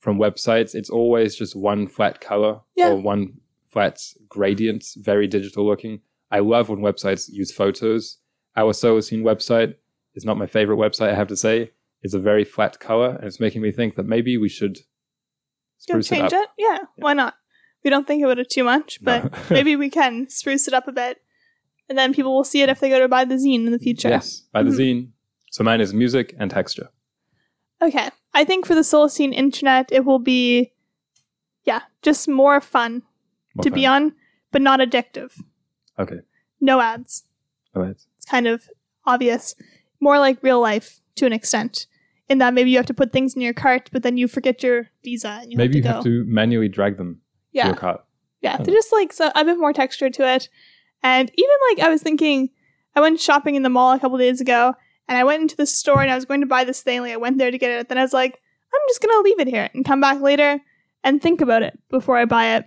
from 0.00 0.18
websites. 0.18 0.74
It's 0.74 0.90
always 0.90 1.36
just 1.36 1.54
one 1.54 1.86
flat 1.86 2.20
color 2.20 2.60
Yeah. 2.76 2.90
or 2.90 2.96
one 2.96 3.34
flat 3.68 4.00
gradient, 4.28 4.84
very 4.96 5.26
digital 5.28 5.64
looking. 5.64 6.00
I 6.30 6.40
love 6.40 6.68
when 6.68 6.80
websites 6.80 7.28
use 7.30 7.52
photos. 7.52 8.18
Our 8.56 8.72
Solacene 8.72 9.22
website 9.22 9.74
is 10.14 10.24
not 10.24 10.36
my 10.38 10.46
favorite 10.46 10.76
website, 10.78 11.10
I 11.10 11.14
have 11.14 11.28
to 11.28 11.36
say. 11.36 11.70
It's 12.02 12.14
a 12.14 12.18
very 12.18 12.44
flat 12.44 12.80
color, 12.80 13.10
and 13.16 13.24
it's 13.24 13.38
making 13.40 13.62
me 13.62 13.70
think 13.72 13.94
that 13.96 14.06
maybe 14.06 14.36
we 14.36 14.48
should 14.48 14.80
spruce 15.78 16.10
it 16.10 16.16
change 16.16 16.32
up. 16.32 16.42
it? 16.42 16.48
Yeah, 16.58 16.78
why 16.96 17.12
not? 17.14 17.34
We 17.84 17.90
don't 17.90 18.06
think 18.06 18.24
about 18.24 18.38
it 18.38 18.50
too 18.50 18.64
much, 18.64 18.98
but 19.02 19.24
No. 19.24 19.38
maybe 19.50 19.76
we 19.76 19.90
can 19.90 20.28
spruce 20.28 20.66
it 20.68 20.74
up 20.74 20.88
a 20.88 20.92
bit. 20.92 21.18
And 21.88 21.98
then 21.98 22.14
people 22.14 22.34
will 22.34 22.44
see 22.44 22.62
it 22.62 22.68
if 22.68 22.80
they 22.80 22.88
go 22.88 23.00
to 23.00 23.08
buy 23.08 23.24
the 23.24 23.34
zine 23.34 23.66
in 23.66 23.72
the 23.72 23.78
future. 23.78 24.08
Yes, 24.08 24.42
by 24.52 24.62
the 24.62 24.70
Mhm. 24.70 24.78
zine. 24.78 25.08
So 25.50 25.62
mine 25.64 25.80
is 25.80 25.92
music 25.92 26.34
and 26.38 26.50
texture. 26.50 26.88
Okay. 27.82 28.08
I 28.34 28.44
think 28.44 28.64
for 28.66 28.74
the 28.74 28.80
Solacene 28.82 29.34
internet, 29.34 29.90
it 29.92 30.04
will 30.04 30.20
be, 30.20 30.72
yeah, 31.64 31.82
just 32.00 32.28
more 32.28 32.60
fun 32.60 33.02
More 33.54 33.64
to 33.64 33.70
be 33.70 33.84
on, 33.84 34.14
but 34.52 34.62
not 34.62 34.80
addictive. 34.80 35.42
Okay. 35.98 36.20
No 36.60 36.80
ads. 36.80 37.24
No 37.74 37.82
ads. 37.84 38.06
It's 38.16 38.24
kind 38.26 38.46
of 38.46 38.68
obvious. 39.04 39.54
More 40.00 40.18
like 40.18 40.42
real 40.42 40.60
life 40.60 41.00
to 41.16 41.26
an 41.26 41.32
extent. 41.32 41.86
In 42.32 42.38
that 42.38 42.54
maybe 42.54 42.70
you 42.70 42.78
have 42.78 42.86
to 42.86 42.94
put 42.94 43.12
things 43.12 43.34
in 43.34 43.42
your 43.42 43.52
cart, 43.52 43.90
but 43.92 44.02
then 44.02 44.16
you 44.16 44.26
forget 44.26 44.62
your 44.62 44.88
visa 45.04 45.38
and 45.42 45.52
you 45.52 45.56
Maybe 45.58 45.82
have 45.82 46.02
to 46.02 46.10
you 46.10 46.22
go. 46.22 46.22
have 46.22 46.26
to 46.26 46.32
manually 46.32 46.68
drag 46.68 46.96
them 46.96 47.14
to 47.14 47.20
yeah. 47.58 47.66
your 47.66 47.76
cart. 47.76 48.00
Yeah, 48.40 48.50
Oh. 48.50 48.54
Uh-huh. 48.54 48.64
they're 48.64 48.74
just 48.74 48.92
like 48.92 49.12
so, 49.12 49.30
a 49.34 49.44
bit 49.44 49.58
more 49.58 49.72
texture 49.72 50.10
to 50.10 50.34
it. 50.34 50.48
And 51.02 51.30
even 51.34 51.56
like 51.70 51.86
I 51.86 51.90
was 51.90 52.02
thinking, 52.02 52.50
I 52.96 53.00
went 53.00 53.20
shopping 53.20 53.54
in 53.54 53.62
the 53.62 53.68
mall 53.68 53.92
a 53.92 53.98
couple 54.00 54.18
days 54.18 54.40
ago, 54.40 54.74
and 55.08 55.18
I 55.18 55.24
went 55.24 55.42
into 55.42 55.56
the 55.56 55.66
store 55.66 56.00
and 56.02 56.10
I 56.10 56.14
was 56.14 56.24
going 56.24 56.40
to 56.40 56.46
buy 56.46 56.64
this 56.64 56.82
thing. 56.82 57.00
Like 57.02 57.12
I 57.12 57.16
went 57.16 57.38
there 57.38 57.50
to 57.50 57.58
get 57.58 57.70
it, 57.70 57.88
then 57.88 57.98
I 57.98 58.02
was 58.02 58.12
like, 58.12 58.40
I'm 58.74 58.80
just 58.88 59.02
gonna 59.02 59.22
leave 59.22 59.38
it 59.40 59.48
here 59.48 59.68
and 59.74 59.84
come 59.84 60.00
back 60.00 60.20
later 60.22 60.60
and 61.04 61.20
think 61.20 61.40
about 61.42 61.62
it 61.62 61.78
before 61.90 62.16
I 62.16 62.24
buy 62.24 62.56
it. 62.56 62.64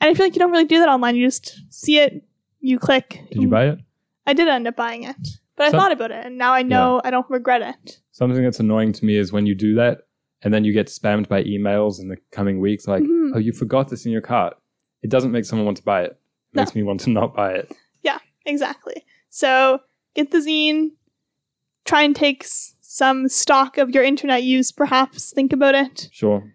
And 0.00 0.10
I 0.10 0.14
feel 0.14 0.26
like 0.26 0.34
you 0.34 0.40
don't 0.40 0.50
really 0.50 0.66
do 0.66 0.78
that 0.80 0.88
online. 0.90 1.16
You 1.16 1.26
just 1.26 1.60
see 1.70 1.98
it, 1.98 2.22
you 2.60 2.78
click. 2.78 3.20
Did 3.30 3.40
you 3.42 3.48
buy 3.48 3.68
it? 3.68 3.78
I 4.26 4.34
did 4.34 4.48
end 4.48 4.68
up 4.68 4.76
buying 4.76 5.04
it, 5.04 5.16
but 5.70 5.74
I 5.74 5.78
thought 5.78 5.92
about 5.92 6.10
it, 6.10 6.24
and 6.26 6.38
now 6.38 6.52
I 6.52 6.62
know 6.62 7.00
I 7.04 7.10
don't 7.10 7.28
regret 7.30 7.62
it. 7.62 7.98
Something 8.12 8.42
that's 8.42 8.60
annoying 8.60 8.92
to 8.92 9.04
me 9.04 9.16
is 9.16 9.32
when 9.32 9.46
you 9.46 9.54
do 9.54 9.74
that 9.76 10.02
and 10.42 10.52
then 10.52 10.64
you 10.64 10.72
get 10.72 10.88
spammed 10.88 11.28
by 11.28 11.42
emails 11.44 12.00
in 12.00 12.08
the 12.08 12.16
coming 12.32 12.60
weeks 12.60 12.86
like, 12.88 13.02
Mhm. 13.02 13.30
oh, 13.34 13.38
you 13.38 13.52
forgot 13.52 13.88
this 13.88 14.04
in 14.06 14.12
your 14.12 14.20
cart. 14.20 14.56
It 15.02 15.10
doesn't 15.10 15.30
make 15.32 15.44
someone 15.44 15.66
want 15.66 15.76
to 15.78 15.82
buy 15.84 16.02
it. 16.02 16.10
It 16.52 16.56
No. 16.56 16.62
makes 16.62 16.74
me 16.74 16.82
want 16.82 17.00
to 17.00 17.10
not 17.10 17.34
buy 17.34 17.52
it. 17.54 17.72
Yeah, 18.02 18.18
exactly. 18.44 19.04
So 19.30 19.80
get 20.14 20.30
the 20.32 20.38
zine. 20.38 20.90
Try 21.84 22.02
and 22.02 22.14
take 22.14 22.42
s- 22.44 22.74
some 22.80 23.28
stock 23.28 23.78
of 23.78 23.90
your 23.90 24.02
internet 24.04 24.42
use. 24.42 24.72
Perhaps 24.72 25.32
think 25.32 25.52
about 25.52 25.74
it. 25.74 26.08
Sure. 26.12 26.52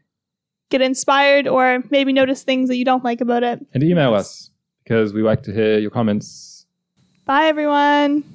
get 0.70 0.82
inspired 0.82 1.48
or 1.48 1.82
maybe 1.92 2.12
notice 2.12 2.44
things 2.44 2.68
that 2.68 2.76
you 2.76 2.84
don't 2.84 3.02
like 3.06 3.22
about 3.22 3.42
it. 3.42 3.66
And 3.74 3.82
email 3.82 4.14
us 4.14 4.52
because 4.84 5.14
we 5.14 5.22
like 5.22 5.42
to 5.44 5.54
hear 5.54 5.80
your 5.80 5.92
comments. 5.92 6.66
Bye, 7.24 7.46
everyone. 7.46 8.26